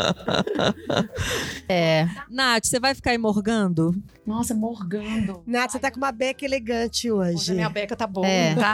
É. 1.68 2.08
Nath, 2.30 2.66
você 2.66 2.80
vai 2.80 2.96
ficar 2.96 3.12
aí 3.12 3.18
morgando? 3.18 3.96
Nossa, 4.26 4.54
morgando. 4.56 5.44
Nath, 5.46 5.72
você 5.72 5.80
tá 5.80 5.92
com 5.92 5.98
uma 5.98 6.12
beca 6.12 6.44
elegante 6.46 7.12
Hoje 7.12 7.36
hoje. 7.36 7.52
a 7.52 7.56
minha 7.56 7.70
beca 7.70 7.96
tá 7.96 8.08
boa, 8.08 8.28
É. 8.28 8.56
tá? 8.56 8.74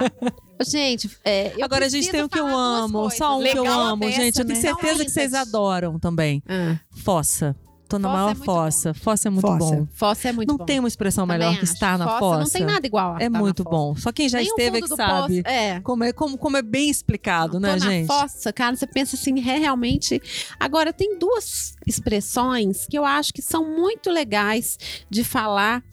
Gente, 0.61 1.09
é, 1.23 1.53
eu 1.57 1.65
Agora 1.65 1.85
a 1.85 1.89
gente 1.89 2.09
tem 2.09 2.23
o 2.23 2.29
que 2.29 2.39
eu 2.39 2.47
amo, 2.47 3.09
só 3.09 3.37
um 3.37 3.41
que 3.43 3.49
eu 3.49 3.63
Legal 3.63 3.79
amo, 3.81 4.03
peça, 4.05 4.21
gente. 4.21 4.39
Eu 4.39 4.45
tenho 4.45 4.55
né? 4.61 4.61
certeza 4.61 5.03
que 5.05 5.11
vocês 5.11 5.33
adoram 5.33 5.99
também. 5.99 6.41
Ah, 6.47 6.77
Fossa. 7.03 7.55
Tô 7.87 7.99
na 7.99 8.07
Fossa 8.09 8.13
é 8.15 8.17
maior 8.17 8.35
muito 8.35 8.45
fossa. 8.45 8.93
Fossa 8.95 9.27
é 9.27 9.29
muito 9.31 9.41
Fossa. 9.47 9.75
bom. 9.75 9.87
fossa 9.93 10.29
é 10.29 10.31
muito 10.31 10.49
não 10.49 10.57
bom. 10.57 10.65
tem 10.65 10.79
uma 10.79 10.87
expressão 10.87 11.27
Também 11.27 11.37
melhor 11.37 11.53
que 11.59 11.65
acho. 11.65 11.73
estar 11.73 11.99
na 11.99 12.05
Fossa 12.05 12.19
fossa. 12.19 12.39
Não 12.39 12.49
tem 12.49 12.65
nada 12.65 12.87
igual. 12.87 13.11
a 13.15 13.19
É 13.21 13.25
estar 13.25 13.29
na 13.29 13.39
muito 13.39 13.63
fossa. 13.63 13.75
bom. 13.75 13.95
Só 13.95 14.11
quem 14.11 14.27
já 14.27 14.39
Nem 14.39 14.47
o 14.47 14.49
esteve 14.49 14.77
é 14.77 14.81
que 14.81 14.87
sabe. 14.87 15.43
poço. 15.43 15.53
É. 15.55 15.79
Como 15.81 16.03
é, 16.03 16.11
como, 16.11 16.35
como 16.35 16.57
é 16.57 16.63
bem 16.63 16.89
explicado, 16.89 17.59
né, 17.59 17.77
Tô 17.77 17.85
na 17.85 17.91
gente? 17.91 18.07
fossa, 18.07 18.51
cara, 18.51 18.75
você 18.75 18.87
pensa 18.87 19.15
assim, 19.15 19.37
é 19.39 19.59
realmente. 19.59 20.19
Agora, 20.59 20.91
tem 20.91 21.19
duas 21.19 21.75
expressões 21.85 22.87
que 22.89 22.97
eu 22.97 23.05
acho 23.05 23.31
que 23.31 23.41
são 23.43 23.63
muito 23.77 24.09
legais 24.09 24.79
de 25.07 25.23
falar, 25.23 25.83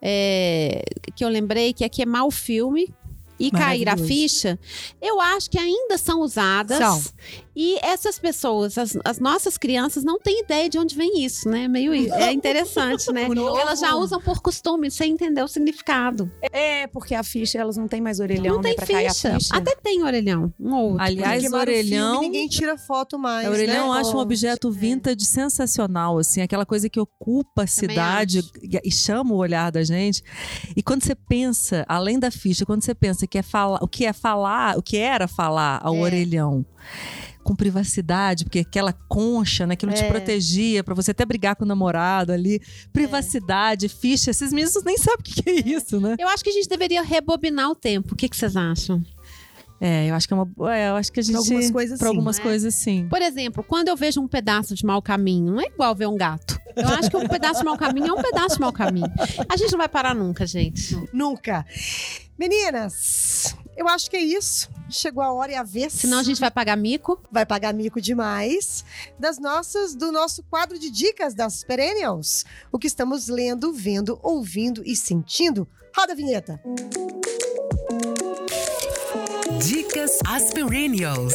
é, 0.00 0.84
que 1.16 1.24
eu 1.24 1.28
lembrei, 1.28 1.72
que 1.72 1.82
é 1.82 1.88
queimar 1.88 2.26
o 2.26 2.30
filme 2.30 2.94
e 3.40 3.50
cair 3.50 3.88
a 3.88 3.96
ficha. 3.96 4.58
Eu 5.00 5.20
acho 5.20 5.50
que 5.50 5.58
ainda 5.58 5.96
são 5.96 6.20
usadas. 6.20 6.78
São. 6.78 7.02
E 7.54 7.78
essas 7.84 8.18
pessoas, 8.18 8.78
as, 8.78 8.96
as 9.04 9.18
nossas 9.18 9.58
crianças, 9.58 10.04
não 10.04 10.18
têm 10.18 10.40
ideia 10.42 10.68
de 10.68 10.78
onde 10.78 10.94
vem 10.94 11.24
isso, 11.24 11.48
né? 11.48 11.66
Meio 11.66 11.92
é 11.92 12.32
interessante, 12.32 13.12
né? 13.12 13.26
O 13.30 13.58
Elas 13.58 13.80
já 13.80 13.94
usam 13.94 14.20
por 14.20 14.40
costume, 14.40 14.90
sem 14.90 15.12
entender 15.12 15.42
o 15.42 15.48
significado. 15.48 16.30
É, 16.52 16.86
porque 16.86 17.14
a 17.14 17.22
ficha, 17.22 17.58
elas 17.58 17.76
não 17.76 17.88
têm 17.88 18.00
mais 18.00 18.20
orelhão, 18.20 18.54
não 18.56 18.62
né? 18.62 18.68
tem 18.70 18.76
Pra 18.76 18.86
cair 18.86 19.06
a 19.06 19.14
ficha. 19.14 19.34
ficha. 19.38 19.56
Até 19.56 19.74
tem 19.76 20.02
orelhão, 20.02 20.52
um 20.60 20.74
ou 20.74 20.84
outro. 20.92 21.02
Aliás, 21.02 21.38
o 21.38 21.46
filme, 21.46 21.58
orelhão. 21.58 22.20
ninguém 22.20 22.48
tira 22.48 22.76
foto 22.78 23.18
mais. 23.18 23.46
A 23.46 23.50
orelhão 23.50 23.74
né? 23.74 23.80
eu 23.88 23.92
acho 23.92 24.16
um 24.16 24.20
objeto 24.20 24.70
vintage 24.70 25.24
sensacional, 25.24 26.18
assim, 26.18 26.40
aquela 26.42 26.64
coisa 26.66 26.88
que 26.88 27.00
ocupa 27.00 27.64
a 27.64 27.66
cidade 27.66 28.40
e- 28.62 28.80
e 28.84 28.90
chama 28.92 29.32
o 29.34 29.36
olhar 29.36 29.70
da 29.72 29.82
gente. 29.82 30.22
E 30.76 30.82
quando 30.82 31.02
você 31.04 31.14
pensa, 31.14 31.84
além 31.88 32.18
da 32.18 32.30
ficha, 32.30 32.64
quando 32.66 32.82
você 32.84 32.94
pensa 32.94 33.26
que 33.26 33.38
é 33.38 33.42
falar, 33.42 33.82
o 33.82 33.88
que 33.88 34.04
é 34.04 34.12
falar, 34.12 34.76
o 34.78 34.82
que 34.82 34.96
era 34.96 35.26
falar 35.26 35.80
ao 35.82 35.94
É. 35.96 36.00
orelhão. 36.00 36.64
Com 37.50 37.56
privacidade, 37.56 38.44
porque 38.44 38.60
aquela 38.60 38.92
concha, 38.92 39.66
né? 39.66 39.74
Aquilo 39.74 39.92
te 39.92 40.04
É. 40.04 40.08
protegia 40.08 40.84
pra 40.84 40.94
você 40.94 41.10
até 41.10 41.24
brigar 41.24 41.56
com 41.56 41.64
o 41.64 41.66
namorado 41.66 42.32
ali. 42.32 42.60
Privacidade, 42.92 43.88
ficha. 43.88 44.30
Esses 44.30 44.52
meninos 44.52 44.80
nem 44.84 44.96
sabem 44.96 45.18
o 45.18 45.22
que 45.24 45.42
que 45.42 45.50
é 45.50 45.54
isso, 45.68 45.98
né? 46.00 46.14
Eu 46.16 46.28
acho 46.28 46.44
que 46.44 46.50
a 46.50 46.52
gente 46.52 46.68
deveria 46.68 47.02
rebobinar 47.02 47.68
o 47.68 47.74
tempo. 47.74 48.14
O 48.14 48.16
que, 48.16 48.28
que 48.28 48.36
vocês 48.36 48.56
acham? 48.56 49.04
É, 49.80 50.08
eu 50.08 50.14
acho 50.14 50.28
que 50.28 50.34
é 50.34 50.36
uma. 50.36 50.48
é, 50.72 50.90
eu 50.90 50.94
acho 50.94 51.10
que 51.10 51.18
a 51.18 51.22
gente. 51.24 51.32
Pra 51.32 51.40
algumas 51.40 51.70
coisas, 51.72 51.98
pra 51.98 52.08
sim, 52.08 52.14
algumas 52.14 52.36
né? 52.38 52.42
coisas, 52.44 52.74
sim. 52.76 53.08
Por 53.08 53.20
exemplo, 53.20 53.64
quando 53.64 53.88
eu 53.88 53.96
vejo 53.96 54.20
um 54.20 54.28
pedaço 54.28 54.74
de 54.76 54.86
mau 54.86 55.02
caminho, 55.02 55.52
não 55.54 55.60
é 55.60 55.64
igual 55.64 55.92
ver 55.92 56.06
um 56.06 56.16
gato. 56.16 56.56
Eu 56.76 56.88
acho 56.88 57.10
que 57.10 57.16
um 57.16 57.26
pedaço 57.26 57.60
de 57.60 57.64
mau 57.64 57.76
caminho 57.76 58.06
é 58.06 58.12
um 58.12 58.22
pedaço 58.22 58.54
de 58.54 58.60
mau 58.60 58.72
caminho. 58.72 59.10
A 59.48 59.56
gente 59.56 59.72
não 59.72 59.78
vai 59.78 59.88
parar 59.88 60.14
nunca, 60.14 60.46
gente. 60.46 60.96
Nunca. 61.12 61.66
Meninas, 62.38 63.56
eu 63.80 63.88
acho 63.88 64.10
que 64.10 64.16
é 64.16 64.22
isso. 64.22 64.68
Chegou 64.90 65.22
a 65.22 65.32
hora 65.32 65.52
e 65.52 65.54
a 65.54 65.62
vez. 65.62 65.94
Senão 65.94 66.18
a 66.18 66.22
gente 66.22 66.40
vai 66.40 66.50
pagar 66.50 66.76
mico. 66.76 67.20
vai 67.30 67.46
pagar 67.46 67.72
mico 67.72 68.00
demais 68.00 68.84
das 69.18 69.38
nossas 69.38 69.94
do 69.94 70.12
nosso 70.12 70.42
quadro 70.44 70.78
de 70.78 70.90
dicas 70.90 71.34
das 71.34 71.64
Perennials. 71.64 72.44
O 72.70 72.78
que 72.78 72.86
estamos 72.86 73.28
lendo, 73.28 73.72
vendo, 73.72 74.18
ouvindo 74.22 74.82
e 74.84 74.94
sentindo. 74.94 75.66
Roda 75.96 76.12
a 76.12 76.16
vinheta. 76.16 76.60
Dicas 79.58 80.18
Aspirinials. 80.26 81.34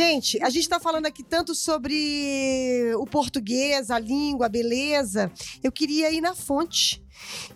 Gente, 0.00 0.38
a 0.42 0.50
gente 0.50 0.64
está 0.64 0.78
falando 0.78 1.06
aqui 1.06 1.22
tanto 1.22 1.54
sobre 1.54 2.92
o 2.98 3.06
português, 3.06 3.90
a 3.90 3.98
língua, 3.98 4.44
a 4.44 4.48
beleza. 4.50 5.32
Eu 5.64 5.72
queria 5.72 6.12
ir 6.12 6.20
na 6.20 6.34
fonte, 6.34 7.02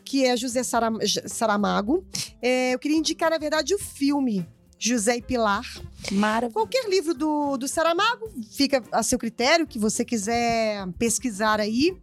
que 0.07 0.25
é 0.25 0.35
José 0.39 0.63
Saram- 0.63 0.99
Saramago. 1.27 2.03
É, 2.41 2.73
eu 2.73 2.79
queria 2.79 2.97
indicar, 2.97 3.29
na 3.31 3.37
verdade, 3.37 3.75
o 3.75 3.79
filme 3.79 4.49
José 4.79 5.19
e 5.19 5.21
Pilar. 5.21 5.67
Maravilhoso. 6.13 6.55
Qualquer 6.55 6.89
livro 6.89 7.13
do, 7.13 7.59
do 7.59 7.69
Saramago 7.69 8.31
fica 8.51 8.83
a 8.91 9.03
seu 9.03 9.19
critério, 9.19 9.67
que 9.67 9.79
você 9.79 10.03
quiser 10.03 10.91
pesquisar 10.99 11.61
aí. 11.61 11.95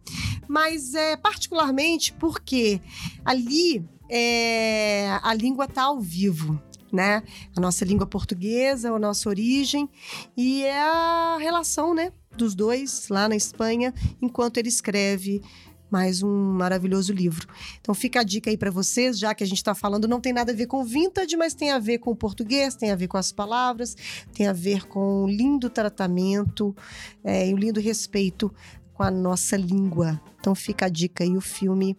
Mas 0.46 0.94
é 0.94 1.16
particularmente 1.16 2.12
porque 2.12 2.80
ali 3.24 3.84
é, 4.08 5.18
a 5.20 5.34
língua 5.34 5.64
está 5.64 5.82
ao 5.82 6.00
vivo. 6.00 6.62
Né? 6.92 7.22
A 7.54 7.60
nossa 7.60 7.84
língua 7.84 8.06
portuguesa, 8.06 8.90
a 8.90 8.98
nossa 8.98 9.28
origem 9.28 9.88
e 10.34 10.64
é 10.64 10.80
a 10.80 11.36
relação, 11.38 11.94
né, 11.94 12.12
dos 12.34 12.54
dois 12.54 13.08
lá 13.10 13.28
na 13.28 13.36
Espanha, 13.36 13.92
enquanto 14.22 14.56
ele 14.56 14.68
escreve 14.68 15.42
mais 15.90 16.22
um 16.22 16.52
maravilhoso 16.52 17.12
livro. 17.12 17.48
Então 17.80 17.94
fica 17.94 18.20
a 18.20 18.22
dica 18.22 18.50
aí 18.50 18.56
para 18.56 18.70
vocês, 18.70 19.18
já 19.18 19.34
que 19.34 19.42
a 19.42 19.46
gente 19.46 19.58
está 19.58 19.74
falando, 19.74 20.06
não 20.06 20.20
tem 20.20 20.32
nada 20.32 20.52
a 20.52 20.54
ver 20.54 20.66
com 20.66 20.84
vintage, 20.84 21.36
mas 21.36 21.54
tem 21.54 21.70
a 21.70 21.78
ver 21.78 21.98
com 21.98 22.10
o 22.10 22.16
português, 22.16 22.74
tem 22.74 22.90
a 22.90 22.96
ver 22.96 23.08
com 23.08 23.16
as 23.16 23.32
palavras, 23.32 23.96
tem 24.32 24.46
a 24.46 24.52
ver 24.52 24.86
com 24.86 25.24
o 25.24 25.28
lindo 25.28 25.70
tratamento 25.70 26.74
é, 27.24 27.48
e 27.48 27.54
o 27.54 27.56
lindo 27.56 27.80
respeito 27.80 28.52
com 28.92 29.02
a 29.02 29.10
nossa 29.10 29.56
língua. 29.56 30.20
Então 30.40 30.54
fica 30.54 30.86
a 30.86 30.88
dica 30.88 31.24
aí, 31.24 31.36
o 31.36 31.40
filme 31.40 31.96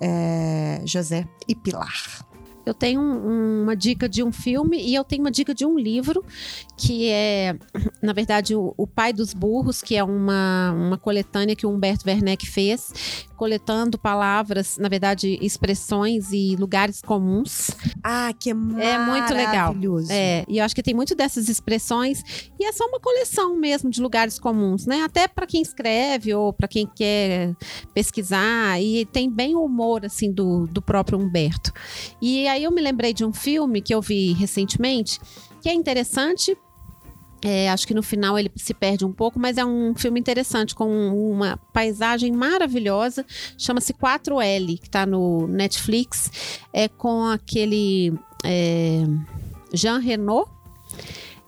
é, 0.00 0.80
José 0.84 1.26
e 1.48 1.54
Pilar. 1.54 2.25
Eu 2.66 2.74
tenho 2.74 3.00
um- 3.00 3.62
uma 3.62 3.76
dica 3.76 4.08
de 4.08 4.24
um 4.24 4.32
filme 4.32 4.76
e 4.76 4.92
eu 4.94 5.04
tenho 5.04 5.22
uma 5.22 5.30
dica 5.30 5.54
de 5.54 5.64
um 5.64 5.78
livro, 5.78 6.24
que 6.76 7.08
é, 7.08 7.56
na 8.02 8.12
verdade, 8.12 8.54
o, 8.54 8.74
o 8.76 8.86
Pai 8.86 9.12
dos 9.12 9.32
Burros, 9.32 9.80
que 9.80 9.96
é 9.96 10.04
uma, 10.04 10.72
uma 10.72 10.98
coletânea 10.98 11.56
que 11.56 11.66
o 11.66 11.70
Humberto 11.70 12.08
Werneck 12.08 12.46
fez, 12.46 13.24
coletando 13.36 13.98
palavras, 13.98 14.76
na 14.78 14.88
verdade, 14.88 15.38
expressões 15.40 16.32
e 16.32 16.54
lugares 16.56 17.00
comuns. 17.00 17.70
Ah, 18.02 18.32
que 18.38 18.50
é 18.50 18.52
É 18.52 18.98
muito 18.98 19.32
legal. 19.32 19.68
maravilhoso. 19.68 20.12
É, 20.12 20.44
e 20.48 20.58
eu 20.58 20.64
acho 20.64 20.74
que 20.74 20.82
tem 20.82 20.94
muito 20.94 21.14
dessas 21.14 21.48
expressões 21.48 22.22
e 22.58 22.64
é 22.64 22.72
só 22.72 22.84
uma 22.86 23.00
coleção 23.00 23.56
mesmo 23.56 23.90
de 23.90 24.00
lugares 24.00 24.38
comuns, 24.38 24.86
né? 24.86 25.02
Até 25.02 25.26
para 25.28 25.46
quem 25.46 25.62
escreve 25.62 26.34
ou 26.34 26.52
para 26.52 26.68
quem 26.68 26.86
quer 26.86 27.54
pesquisar 27.94 28.80
e 28.80 29.04
tem 29.06 29.30
bem 29.30 29.54
o 29.54 29.64
humor 29.64 30.04
assim 30.04 30.32
do, 30.32 30.66
do 30.66 30.82
próprio 30.82 31.18
Humberto. 31.18 31.72
E 32.20 32.46
aí 32.48 32.64
eu 32.64 32.70
me 32.70 32.80
lembrei 32.80 33.12
de 33.12 33.24
um 33.24 33.32
filme 33.32 33.80
que 33.80 33.94
eu 33.94 34.00
vi 34.02 34.32
recentemente 34.32 35.20
que 35.62 35.68
é 35.68 35.74
interessante. 35.74 36.56
É, 37.44 37.68
acho 37.70 37.86
que 37.86 37.94
no 37.94 38.02
final 38.02 38.38
ele 38.38 38.50
se 38.56 38.72
perde 38.74 39.04
um 39.04 39.12
pouco, 39.12 39.38
mas 39.38 39.58
é 39.58 39.64
um 39.64 39.94
filme 39.94 40.18
interessante 40.18 40.74
com 40.74 40.88
uma 41.30 41.58
paisagem 41.72 42.32
maravilhosa. 42.32 43.24
Chama-se 43.58 43.92
4L, 43.92 44.78
que 44.78 44.86
está 44.86 45.04
no 45.06 45.46
Netflix. 45.46 46.30
É 46.72 46.88
com 46.88 47.24
aquele 47.26 48.12
é, 48.44 49.04
Jean 49.72 49.98
Renault. 49.98 50.50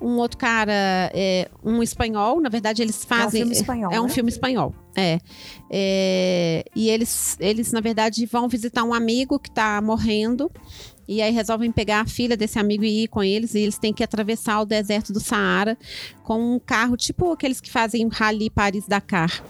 Um 0.00 0.18
outro 0.18 0.38
cara, 0.38 1.10
é, 1.12 1.50
um 1.64 1.82
espanhol, 1.82 2.40
na 2.40 2.48
verdade 2.48 2.80
eles 2.82 3.02
É 3.02 3.04
um 3.04 3.08
fazem. 3.08 3.40
filme 3.40 3.52
espanhol, 3.56 3.92
É 3.92 4.00
um 4.00 4.04
né? 4.04 4.08
filme 4.10 4.30
espanhol, 4.30 4.72
é. 4.94 5.18
É, 5.68 6.64
E 6.76 6.88
eles, 6.88 7.36
eles, 7.40 7.72
na 7.72 7.80
verdade, 7.80 8.24
vão 8.26 8.48
visitar 8.48 8.84
um 8.84 8.94
amigo 8.94 9.40
que 9.40 9.48
está 9.48 9.80
morrendo. 9.82 10.48
E 11.08 11.22
aí 11.22 11.32
resolvem 11.32 11.72
pegar 11.72 12.02
a 12.02 12.06
filha 12.06 12.36
desse 12.36 12.58
amigo 12.58 12.84
e 12.84 13.04
ir 13.04 13.08
com 13.08 13.24
eles. 13.24 13.54
E 13.54 13.60
eles 13.60 13.78
têm 13.78 13.92
que 13.94 14.04
atravessar 14.04 14.60
o 14.60 14.66
deserto 14.66 15.12
do 15.12 15.18
Saara 15.20 15.76
com 16.22 16.56
um 16.56 16.58
carro, 16.58 16.96
tipo 16.96 17.32
aqueles 17.32 17.60
que 17.60 17.70
fazem 17.70 18.06
Rally 18.08 18.50
Paris-Dakar. 18.50 19.42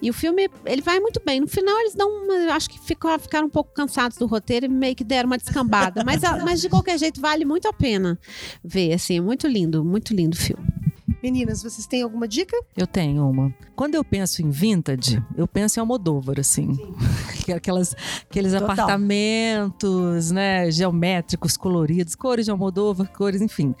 E 0.00 0.08
o 0.08 0.14
filme, 0.14 0.48
ele 0.64 0.80
vai 0.80 0.98
muito 0.98 1.20
bem. 1.24 1.40
No 1.40 1.46
final, 1.46 1.78
eles 1.80 1.94
dão 1.94 2.08
uma. 2.08 2.54
Acho 2.54 2.70
que 2.70 2.80
ficou, 2.80 3.16
ficaram 3.18 3.46
um 3.46 3.50
pouco 3.50 3.74
cansados 3.74 4.16
do 4.16 4.24
roteiro 4.24 4.64
e 4.64 4.68
meio 4.68 4.96
que 4.96 5.04
deram 5.04 5.26
uma 5.26 5.36
descambada. 5.36 6.02
mas, 6.02 6.22
mas 6.42 6.60
de 6.62 6.70
qualquer 6.70 6.98
jeito, 6.98 7.20
vale 7.20 7.44
muito 7.44 7.68
a 7.68 7.72
pena 7.72 8.18
ver. 8.64 8.94
Assim, 8.94 9.20
muito 9.20 9.46
lindo, 9.46 9.84
muito 9.84 10.14
lindo 10.14 10.34
o 10.34 10.40
filme. 10.40 10.64
Meninas, 11.24 11.62
vocês 11.62 11.86
têm 11.86 12.02
alguma 12.02 12.28
dica? 12.28 12.54
Eu 12.76 12.86
tenho 12.86 13.26
uma. 13.26 13.50
Quando 13.74 13.94
eu 13.94 14.04
penso 14.04 14.42
em 14.42 14.50
vintage, 14.50 15.24
eu 15.34 15.48
penso 15.48 15.78
em 15.78 15.80
Almodóvar, 15.80 16.38
assim. 16.38 16.68
Aquelas, 17.56 17.96
aqueles 18.28 18.52
Total. 18.52 18.70
apartamentos, 18.70 20.30
né, 20.30 20.70
geométricos, 20.70 21.56
coloridos, 21.56 22.14
cores 22.14 22.44
de 22.44 22.50
Almodóvar, 22.50 23.10
cores, 23.10 23.40
enfim. 23.40 23.74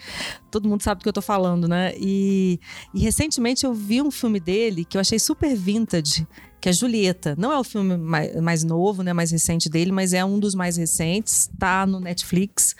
Todo 0.50 0.66
mundo 0.66 0.82
sabe 0.82 1.00
do 1.00 1.02
que 1.02 1.08
eu 1.10 1.12
tô 1.12 1.20
falando, 1.20 1.68
né? 1.68 1.92
E, 1.98 2.58
e 2.94 3.00
recentemente 3.00 3.66
eu 3.66 3.74
vi 3.74 4.00
um 4.00 4.10
filme 4.10 4.40
dele 4.40 4.82
que 4.82 4.96
eu 4.96 5.00
achei 5.02 5.18
super 5.18 5.54
vintage, 5.54 6.26
que 6.62 6.70
é 6.70 6.72
Julieta. 6.72 7.34
Não 7.36 7.52
é 7.52 7.58
o 7.58 7.64
filme 7.64 7.98
mais, 7.98 8.40
mais 8.40 8.64
novo, 8.64 9.02
né, 9.02 9.12
mais 9.12 9.30
recente 9.30 9.68
dele, 9.68 9.92
mas 9.92 10.14
é 10.14 10.24
um 10.24 10.38
dos 10.38 10.54
mais 10.54 10.78
recentes, 10.78 11.50
tá 11.58 11.84
no 11.84 12.00
Netflix. 12.00 12.74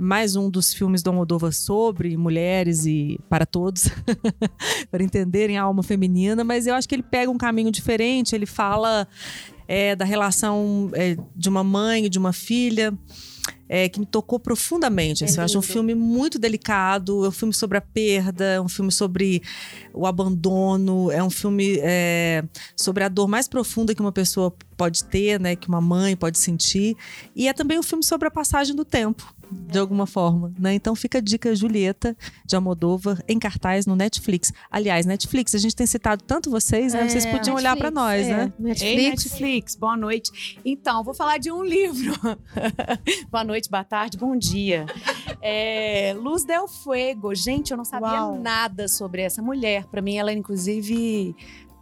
Mais 0.00 0.36
um 0.36 0.50
dos 0.50 0.72
filmes 0.74 1.02
do 1.02 1.10
Almodóvar 1.10 1.52
sobre 1.52 2.16
mulheres 2.16 2.86
e 2.86 3.18
para 3.28 3.46
todos, 3.46 3.88
para 4.90 5.02
entenderem 5.02 5.56
a 5.56 5.62
alma 5.62 5.82
feminina, 5.82 6.44
mas 6.44 6.66
eu 6.66 6.74
acho 6.74 6.88
que 6.88 6.94
ele 6.94 7.02
pega 7.02 7.30
um 7.30 7.38
caminho 7.38 7.70
diferente, 7.70 8.34
ele 8.34 8.46
fala 8.46 9.08
é, 9.66 9.94
da 9.94 10.04
relação 10.04 10.90
é, 10.94 11.16
de 11.34 11.48
uma 11.48 11.62
mãe 11.62 12.06
e 12.06 12.08
de 12.08 12.18
uma 12.18 12.32
filha, 12.32 12.96
é, 13.68 13.88
que 13.88 14.00
me 14.00 14.06
tocou 14.06 14.40
profundamente. 14.40 15.24
assim, 15.24 15.38
eu 15.38 15.44
acho 15.44 15.58
um 15.58 15.62
filme 15.62 15.94
muito 15.94 16.38
delicado, 16.38 17.24
é 17.24 17.28
um 17.28 17.32
filme 17.32 17.52
sobre 17.52 17.76
a 17.76 17.80
perda, 17.80 18.44
é 18.44 18.60
um 18.60 18.68
filme 18.68 18.90
sobre 18.90 19.42
o 19.92 20.06
abandono, 20.06 21.10
é 21.10 21.22
um 21.22 21.30
filme 21.30 21.78
é, 21.82 22.42
sobre 22.74 23.04
a 23.04 23.08
dor 23.08 23.28
mais 23.28 23.46
profunda 23.46 23.94
que 23.94 24.00
uma 24.00 24.12
pessoa 24.12 24.54
pode 24.76 25.04
ter, 25.04 25.38
né, 25.38 25.54
que 25.54 25.68
uma 25.68 25.80
mãe 25.80 26.16
pode 26.16 26.38
sentir, 26.38 26.96
e 27.36 27.46
é 27.46 27.52
também 27.52 27.78
um 27.78 27.82
filme 27.82 28.02
sobre 28.02 28.26
a 28.26 28.30
passagem 28.30 28.74
do 28.74 28.84
tempo. 28.84 29.34
De 29.50 29.78
alguma 29.78 30.06
forma, 30.06 30.52
né? 30.58 30.74
Então 30.74 30.94
fica 30.94 31.18
a 31.18 31.20
dica 31.20 31.54
Julieta 31.54 32.16
de 32.44 32.54
Almodóvar 32.56 33.22
em 33.28 33.38
cartaz 33.38 33.86
no 33.86 33.96
Netflix. 33.96 34.52
Aliás, 34.70 35.06
Netflix, 35.06 35.54
a 35.54 35.58
gente 35.58 35.74
tem 35.76 35.86
citado 35.86 36.22
tanto 36.24 36.50
vocês, 36.50 36.92
né? 36.92 37.08
Vocês 37.08 37.24
É, 37.24 37.32
podiam 37.32 37.56
olhar 37.56 37.76
para 37.76 37.90
nós, 37.90 38.26
é, 38.26 38.36
né? 38.36 38.52
Ei, 38.58 38.64
Netflix. 38.64 39.24
Netflix, 39.24 39.76
boa 39.76 39.96
noite. 39.96 40.58
Então, 40.64 41.02
vou 41.02 41.14
falar 41.14 41.38
de 41.38 41.50
um 41.50 41.62
livro. 41.62 42.14
boa 43.30 43.44
noite, 43.44 43.70
boa 43.70 43.84
tarde, 43.84 44.16
bom 44.18 44.36
dia. 44.36 44.86
É, 45.40 46.14
Luz 46.18 46.44
del 46.44 46.66
Fuego. 46.68 47.34
Gente, 47.34 47.70
eu 47.70 47.76
não 47.76 47.84
sabia 47.84 48.24
Uau. 48.24 48.38
nada 48.40 48.88
sobre 48.88 49.22
essa 49.22 49.40
mulher. 49.42 49.86
Para 49.86 50.02
mim, 50.02 50.16
ela 50.16 50.32
inclusive 50.32 51.34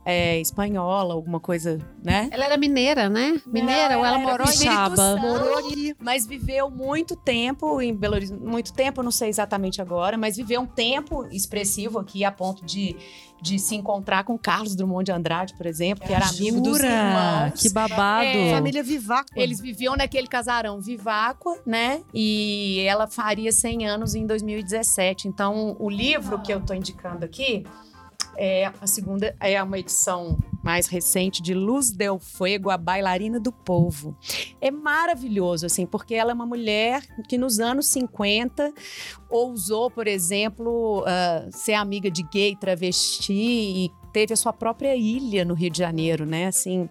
é, 0.08 0.40
espanhola, 0.40 1.14
alguma 1.14 1.40
coisa, 1.40 1.80
né? 2.00 2.28
Ela 2.30 2.44
era 2.44 2.56
mineira, 2.56 3.08
né? 3.08 3.42
Mineira, 3.44 3.98
ou 3.98 4.06
ela 4.06 4.20
morou 4.20 4.46
do 4.46 4.52
em 4.52 5.20
Morou 5.20 5.58
aqui. 5.58 5.96
Mas 5.98 6.24
viveu 6.24 6.70
muito 6.70 7.16
tempo 7.16 7.82
em 7.82 7.92
Belo 7.92 8.14
Horizonte. 8.14 8.40
Muito 8.40 8.72
tempo, 8.72 9.00
eu 9.00 9.04
não 9.04 9.10
sei 9.10 9.28
exatamente 9.28 9.82
agora, 9.82 10.16
mas 10.16 10.36
viveu 10.36 10.60
um 10.60 10.66
tempo 10.66 11.26
expressivo 11.32 11.98
aqui 11.98 12.24
a 12.24 12.30
ponto 12.30 12.64
de, 12.64 12.94
de 13.42 13.58
se 13.58 13.74
encontrar 13.74 14.22
com 14.22 14.38
Carlos 14.38 14.76
Drummond 14.76 15.06
de 15.06 15.10
Andrade, 15.10 15.54
por 15.54 15.66
exemplo, 15.66 16.06
que 16.06 16.14
era 16.14 16.24
amigo 16.24 16.60
dos 16.60 16.76
Jura? 16.76 16.88
irmãos. 16.88 17.60
Que 17.60 17.68
babado. 17.70 18.28
É, 18.28 18.52
Família 18.52 18.84
Vivaco. 18.84 19.30
Eles 19.34 19.60
viviam 19.60 19.96
naquele 19.96 20.28
casarão 20.28 20.80
Viváqua, 20.80 21.58
né? 21.66 22.00
E 22.14 22.78
ela 22.86 23.08
faria 23.08 23.50
100 23.50 23.88
anos 23.88 24.14
em 24.14 24.24
2017. 24.24 25.26
Então, 25.26 25.74
o 25.80 25.90
livro 25.90 26.40
que 26.40 26.54
eu 26.54 26.60
tô 26.60 26.72
indicando 26.72 27.24
aqui 27.24 27.64
é 28.38 28.72
a 28.80 28.86
segunda, 28.86 29.34
é 29.40 29.62
uma 29.62 29.78
edição 29.78 30.36
mais 30.62 30.86
recente 30.88 31.40
de 31.42 31.54
Luz 31.54 31.90
del 31.90 32.18
Fuego, 32.18 32.70
a 32.70 32.76
bailarina 32.76 33.38
do 33.38 33.52
povo. 33.52 34.16
É 34.60 34.70
maravilhoso, 34.70 35.64
assim, 35.66 35.86
porque 35.86 36.14
ela 36.14 36.32
é 36.32 36.34
uma 36.34 36.46
mulher 36.46 37.02
que 37.28 37.38
nos 37.38 37.60
anos 37.60 37.86
50 37.86 38.72
ousou, 39.30 39.90
por 39.90 40.08
exemplo, 40.08 41.04
ah, 41.06 41.46
ser 41.52 41.74
amiga 41.74 42.10
de 42.10 42.22
gay, 42.24 42.56
travesti 42.56 43.32
e 43.32 43.90
teve 44.12 44.32
a 44.32 44.36
sua 44.36 44.52
própria 44.52 44.96
ilha 44.96 45.44
no 45.44 45.54
Rio 45.54 45.70
de 45.70 45.78
Janeiro, 45.78 46.26
né? 46.26 46.46
Assim, 46.46 46.88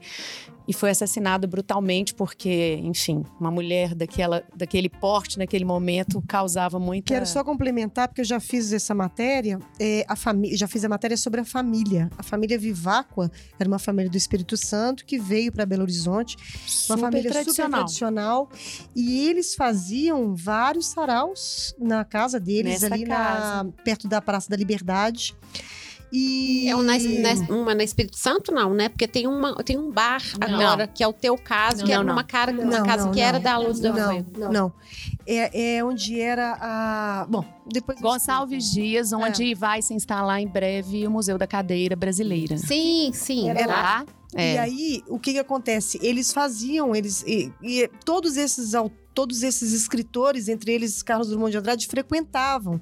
e 0.67 0.73
foi 0.73 0.89
assassinado 0.89 1.47
brutalmente 1.47 2.13
porque, 2.13 2.79
enfim, 2.83 3.23
uma 3.39 3.51
mulher 3.51 3.93
daquela, 3.93 4.43
daquele 4.55 4.89
porte 4.89 5.37
naquele 5.37 5.63
momento 5.65 6.23
causava 6.27 6.79
muita. 6.79 7.13
Quero 7.13 7.25
só 7.25 7.43
complementar, 7.43 8.07
porque 8.07 8.21
eu 8.21 8.25
já 8.25 8.39
fiz 8.39 8.73
essa 8.73 8.93
matéria. 8.95 9.59
é, 9.79 10.03
a 10.07 10.15
família, 10.15 10.57
já 10.57 10.67
fiz 10.67 10.83
a 10.83 10.89
matéria 10.89 11.15
sobre 11.17 11.41
a 11.41 11.45
família. 11.45 12.09
A 12.17 12.23
família 12.23 12.57
Viváqua 12.57 13.31
era 13.59 13.67
uma 13.67 13.79
família 13.79 14.09
do 14.09 14.17
Espírito 14.17 14.55
Santo 14.57 15.05
que 15.05 15.17
veio 15.19 15.51
para 15.51 15.65
Belo 15.65 15.83
Horizonte. 15.83 16.35
Uma 16.37 16.67
super 16.67 16.97
família 16.99 17.21
super 17.29 17.43
tradicional. 17.43 17.79
tradicional. 17.81 18.49
E 18.95 19.27
eles 19.27 19.55
faziam 19.55 20.35
vários 20.35 20.87
saraus 20.87 21.75
na 21.79 22.03
casa 22.03 22.39
deles, 22.39 22.81
Nessa 22.81 22.93
ali 22.93 23.05
na- 23.05 23.15
casa. 23.15 23.73
perto 23.83 24.07
da 24.07 24.21
Praça 24.21 24.49
da 24.49 24.55
Liberdade. 24.55 25.35
E 26.17 26.69
É 26.69 26.75
um 26.75 26.81
na, 26.81 26.93
na- 26.97 27.55
uma 27.55 27.75
na 27.75 27.83
Espírito 27.83 28.17
Santo, 28.17 28.51
não, 28.51 28.73
né? 28.73 28.87
Porque 28.87 29.07
tem, 29.07 29.27
uma, 29.27 29.55
tem 29.63 29.77
um 29.77 29.91
bar 29.91 30.21
Não. 30.39 30.55
agora, 30.61 30.87
que 30.87 31.03
é 31.03 31.07
o 31.07 31.11
teu 31.11 31.37
caso, 31.37 31.77
que 31.83 31.89
Não, 31.91 31.95
era 31.95 32.03
não. 32.03 32.13
uma, 32.13 32.23
cara, 32.23 32.51
uma 32.53 32.83
casa 32.83 33.05
não, 33.05 33.11
que 33.11 33.19
não. 33.19 33.27
era 33.27 33.39
da 33.39 33.57
Luz 33.57 33.79
do 33.79 33.91
não, 33.91 34.25
não, 34.37 34.51
não. 34.51 34.73
É, 35.27 35.75
é 35.77 35.83
onde 35.83 36.19
era 36.19 36.57
a. 36.61 37.25
Bom, 37.29 37.43
depois. 37.71 37.99
Gonçalves 37.99 38.71
Dias, 38.71 39.11
onde 39.11 39.53
vai 39.53 39.81
se 39.81 39.93
instalar 39.93 40.39
em 40.39 40.47
breve 40.47 41.05
o 41.05 41.11
Museu 41.11 41.37
da 41.37 41.45
Cadeira 41.47 41.95
Brasileira. 41.95 42.57
Sim, 42.57 43.11
sim. 43.13 43.49
Era 43.49 43.65
lá. 43.65 44.05
Tá? 44.05 44.05
E 44.37 44.41
É. 44.55 44.59
aí, 44.59 45.03
o 45.07 45.17
que 45.19 45.33
que 45.33 45.39
acontece? 45.39 45.97
Eles 46.01 46.31
faziam, 46.33 46.95
eles 46.95 47.23
e, 47.27 47.51
e 47.61 47.89
todos 48.03 48.37
esses 48.37 48.73
au- 48.75 48.91
todos 49.15 49.41
esses 49.41 49.71
escritores, 49.73 50.47
entre 50.49 50.71
eles 50.73 51.01
Carlos 51.01 51.29
Drummond 51.29 51.51
de 51.51 51.57
Andrade, 51.57 51.87
frequentavam, 51.87 52.79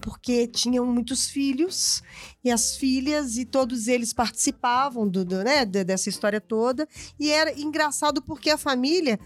porque 0.00 0.46
tinham 0.46 0.84
muitos 0.84 1.28
filhos 1.28 2.02
e 2.44 2.50
as 2.50 2.76
filhas 2.76 3.36
e 3.38 3.44
todos 3.46 3.86
eles 3.88 4.12
participavam 4.12 5.08
do, 5.08 5.24
do, 5.24 5.42
né, 5.44 5.64
de- 5.64 5.84
dessa 5.84 6.08
história 6.08 6.40
toda. 6.40 6.86
E 7.18 7.30
era 7.30 7.58
engraçado 7.58 8.20
porque 8.20 8.50
a 8.50 8.58
família 8.58 9.18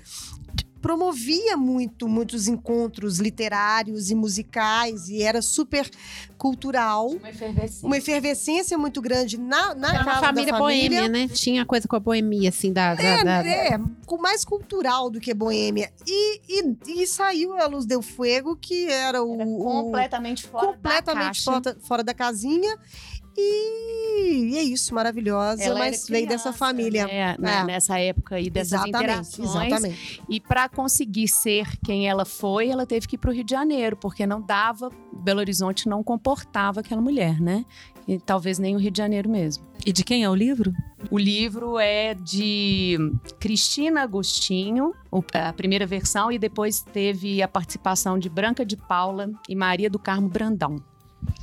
promovia 0.81 1.57
muito 1.57 2.09
muitos 2.09 2.49
encontros 2.49 3.19
literários 3.19 4.11
e 4.11 4.15
musicais 4.15 5.09
e 5.09 5.23
era 5.23 5.43
super 5.43 5.89
cultural 6.39 7.09
Uma 7.09 7.29
efervescência. 7.31 7.87
uma 7.87 7.97
efervescência 7.99 8.79
muito 8.79 9.01
grande 9.03 9.37
na, 9.39 9.75
na 9.75 9.95
Era 9.95 10.03
uma 10.03 10.21
família 10.21 10.53
da 10.53 10.59
família. 10.59 11.01
boêmia, 11.03 11.09
né? 11.09 11.29
Tinha 11.29 11.67
coisa 11.67 11.87
com 11.87 11.97
a 11.97 12.01
boemia, 12.01 12.49
assim, 12.49 12.73
da... 12.73 12.95
da- 12.95 13.03
É, 13.03 13.25
da- 13.25 13.47
é, 13.47 13.79
com 14.07 14.17
mais 14.17 14.45
cultural 14.45 15.11
do 15.11 15.21
que 15.21 15.35
boêmia. 15.35 15.93
E, 16.07 16.41
e, 16.49 17.03
e 17.03 17.07
saiu 17.07 17.57
a 17.59 17.67
Luz 17.67 17.85
Del 17.85 18.01
Fuego, 18.03 18.57
que 18.57 18.87
era 18.87 19.23
o. 19.23 19.35
Era 19.41 19.49
o- 19.49 19.59
completamente 19.59 20.47
fora 20.47 20.67
da 20.69 20.73
completamente 20.73 21.45
caixa. 21.45 21.53
fora, 21.63 21.77
fora 21.81 22.03
da 22.03 22.15
casinha. 22.15 22.77
E, 23.37 24.53
e 24.53 24.57
é 24.59 24.63
isso, 24.63 24.95
maravilhosa, 24.95 25.63
Ela 25.63 25.79
mas 25.79 26.09
veio 26.09 26.27
dessa 26.27 26.53
família. 26.53 27.07
né, 27.07 27.37
né, 27.39 27.57
É. 27.61 27.65
Nessa 27.65 27.99
época 27.99 28.37
aí 28.37 28.51
dessas 28.51 28.73
exatamente, 28.73 28.97
interações. 29.39 29.49
exatamente. 29.51 30.23
E 30.29 30.41
para 30.41 30.69
conseguir 30.69 31.29
ser 31.29 31.77
quem 31.85 32.09
ela 32.09 32.25
foi, 32.25 32.69
ela 32.69 32.87
teve 32.87 33.07
que 33.09 33.15
ir 33.17 33.19
para 33.19 33.31
o 33.31 33.33
Rio 33.33 33.45
de 33.45 33.51
Janeiro, 33.53 33.97
porque 33.97 34.27
não 34.27 34.41
dava, 34.41 34.91
Belo 35.13 35.41
Horizonte 35.41 35.89
não 35.89 36.03
comportava 36.03 36.81
aquela 36.81 37.01
mulher, 37.01 37.41
né? 37.41 37.65
E 38.09 38.19
talvez 38.19 38.59
nem 38.59 38.75
o 38.75 38.79
Rio 38.79 38.91
de 38.91 38.99
Janeiro 38.99 39.29
mesmo. 39.31 39.65
E 39.87 39.93
de 39.93 40.03
quem 40.05 40.25
é 40.25 40.29
o 40.31 40.35
livro? 40.35 40.73
O 41.11 41.19
livro 41.19 41.79
é 41.79 42.13
de 42.15 42.99
Cristina 43.39 44.03
Agostinho, 44.03 44.93
o- 45.11 45.23
a 45.33 45.53
primeira 45.53 45.87
versão, 45.87 46.31
e 46.31 46.39
depois 46.39 46.83
teve 46.83 47.41
a 47.43 47.49
participação 47.49 48.19
de 48.19 48.29
Branca 48.29 48.65
de 48.65 48.77
Paula 48.77 49.31
e 49.49 49.55
Maria 49.55 49.89
do 49.89 49.99
Carmo 49.99 50.29
Brandão. 50.29 50.77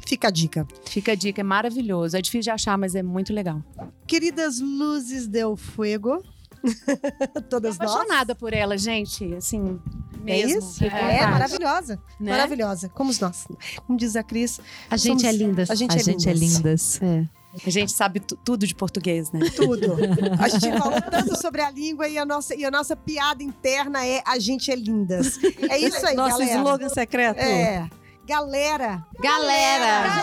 Fica 0.06 0.28
a 0.30 0.32
dica. 0.32 0.66
Fica 0.86 1.12
a 1.12 1.16
dica, 1.16 1.42
é 1.42 1.44
maravilhoso. 1.44 2.16
É 2.18 2.22
difícil 2.22 2.44
de 2.44 2.50
achar, 2.52 2.78
mas 2.78 2.96
é 2.96 3.04
muito 3.04 3.34
legal. 3.34 3.62
Queridas 4.06 4.60
Luzes 4.60 5.28
Del 5.28 5.56
Fuego. 5.58 6.24
Todas 7.50 7.78
nós. 7.78 7.92
Apaixonada 7.92 8.36
por 8.36 8.54
ela, 8.54 8.78
gente, 8.78 9.34
assim, 9.36 9.80
É 10.26 10.44
mesmo. 10.44 10.60
isso? 10.60 10.84
É 10.84 11.18
É, 11.22 11.28
maravilhosa. 11.28 11.96
né? 12.20 12.32
Maravilhosa. 12.32 12.90
Como 12.90 13.12
nós. 13.22 13.48
Como 13.86 13.98
diz 13.98 14.16
a 14.16 14.24
Cris, 14.24 14.60
A 14.90 14.98
gente 14.98 15.22
Somos- 15.22 15.24
é 15.24 15.32
linda. 15.38 15.66
a 15.70 15.76
gente 15.76 15.92
a 15.92 15.96
é 16.00 16.04
gente 16.04 16.30
é 16.30 16.34
lindas. 16.34 17.00
lindas. 17.00 17.02
É. 17.02 17.26
A 17.66 17.70
gente 17.72 17.92
sabe 17.92 18.20
tu- 18.20 18.38
tudo 18.46 18.68
de 18.68 18.76
português, 18.76 19.32
né? 19.32 19.40
tudo. 19.56 19.96
A 20.40 20.48
gente 20.48 20.78
falou 20.78 21.02
tanto 21.02 21.36
sobre 21.42 21.62
a 21.62 21.72
língua 21.72 22.08
e 22.08 22.16
a 22.16 22.24
nossa, 22.26 22.54
e 22.54 22.64
a 22.64 22.70
nossa 22.70 22.96
piada 22.96 23.42
interna 23.42 24.06
é 24.06 24.22
a 24.28 24.38
gente 24.38 24.70
é 24.70 24.76
lindas. 24.76 25.40
É 25.68 25.80
isso 25.80 26.06
aí, 26.06 26.16
Nosso 26.16 26.38
galera. 26.38 26.58
slogan 26.58 26.90
secreto. 26.90 27.40
É. 27.40 27.90
Galera. 28.28 29.06
Galera! 29.22 30.22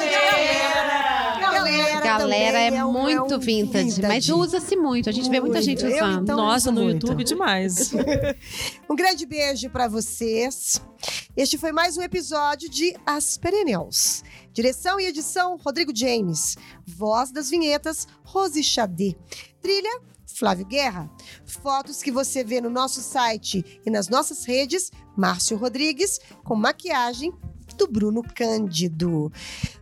Galera. 1.41 1.41
galera, 1.41 2.01
Galera 2.05 2.59
é 2.77 2.85
um- 2.85 2.93
muito 2.93 3.37
um 3.37 3.39
vintage, 3.39 4.03
mas 4.03 4.29
usa-se 4.29 4.77
muito. 4.77 5.09
A 5.09 5.13
gente 5.13 5.31
vê 5.31 5.41
muita 5.41 5.63
gente 5.63 5.83
Muito. 5.83 5.97
Eu, 5.97 6.05
usando. 6.05 6.23
então, 6.23 6.37
Nossa, 6.37 6.71
no 6.71 6.83
muito. 6.83 7.07
YouTube 7.07 7.25
demais. 7.25 7.93
Um 8.91 8.95
grande 8.95 9.25
beijo 9.25 9.71
pra 9.71 9.89
vocês. 9.89 10.81
Este 11.35 11.57
foi 11.57 11.73
mais 11.73 11.97
um 11.97 12.03
episódio 12.03 12.69
de 12.69 12.95
As 13.07 13.39
Perennials. 13.39 14.23
Direção 14.53 15.01
e 15.01 15.07
edição 15.07 15.57
Rodrigo 15.57 15.91
James. 15.97 16.57
Voz 16.87 17.33
das 17.33 17.49
vinhetas 17.49 18.07
Rose 18.23 18.63
Xadê. 18.63 19.17
Trilha 19.63 20.01
Flávio 20.27 20.67
Guerra. 20.67 21.11
Fotos 21.47 22.03
que 22.03 22.13
você 22.13 22.45
vê 22.45 22.61
no 22.61 22.69
nosso 22.69 23.01
site 23.01 23.81
e 23.87 23.91
nas 23.91 24.09
nossas 24.11 24.45
redes, 24.45 24.91
Márcio 25.17 25.57
Rodrigues, 25.57 26.21
com 26.45 26.55
maquiagem 26.55 27.33
do 27.75 27.87
Bruno 27.87 28.23
Cândido. 28.23 29.33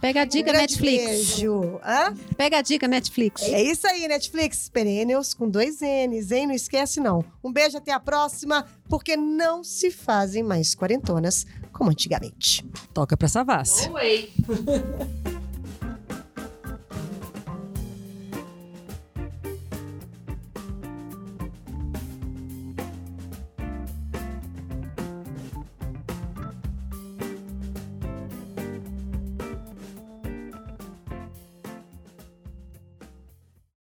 Pega 0.00 0.22
a 0.22 0.24
Um 0.24 0.28
dica 0.28 0.52
grande 0.52 0.60
Netflix. 0.60 1.04
Beijo. 1.04 1.80
Hã? 1.84 2.14
Pega 2.36 2.58
a 2.58 2.62
dica 2.62 2.88
Netflix. 2.88 3.42
É 3.42 3.62
isso 3.62 3.86
aí, 3.86 4.06
Netflix. 4.08 4.68
Perennials 4.68 5.34
com 5.34 5.48
dois 5.48 5.80
N's, 5.80 6.30
hein? 6.30 6.46
Não 6.46 6.54
esquece, 6.54 7.00
não. 7.00 7.24
Um 7.42 7.52
beijo, 7.52 7.76
até 7.76 7.92
a 7.92 8.00
próxima, 8.00 8.66
porque 8.88 9.16
não 9.16 9.62
se 9.62 9.90
fazem 9.90 10.42
mais 10.42 10.74
quarentonas 10.74 11.46
como 11.72 11.90
antigamente. 11.90 12.64
Toca 12.94 13.16
pra 13.16 13.28
Savassi. 13.28 13.88
Oi. 13.92 14.30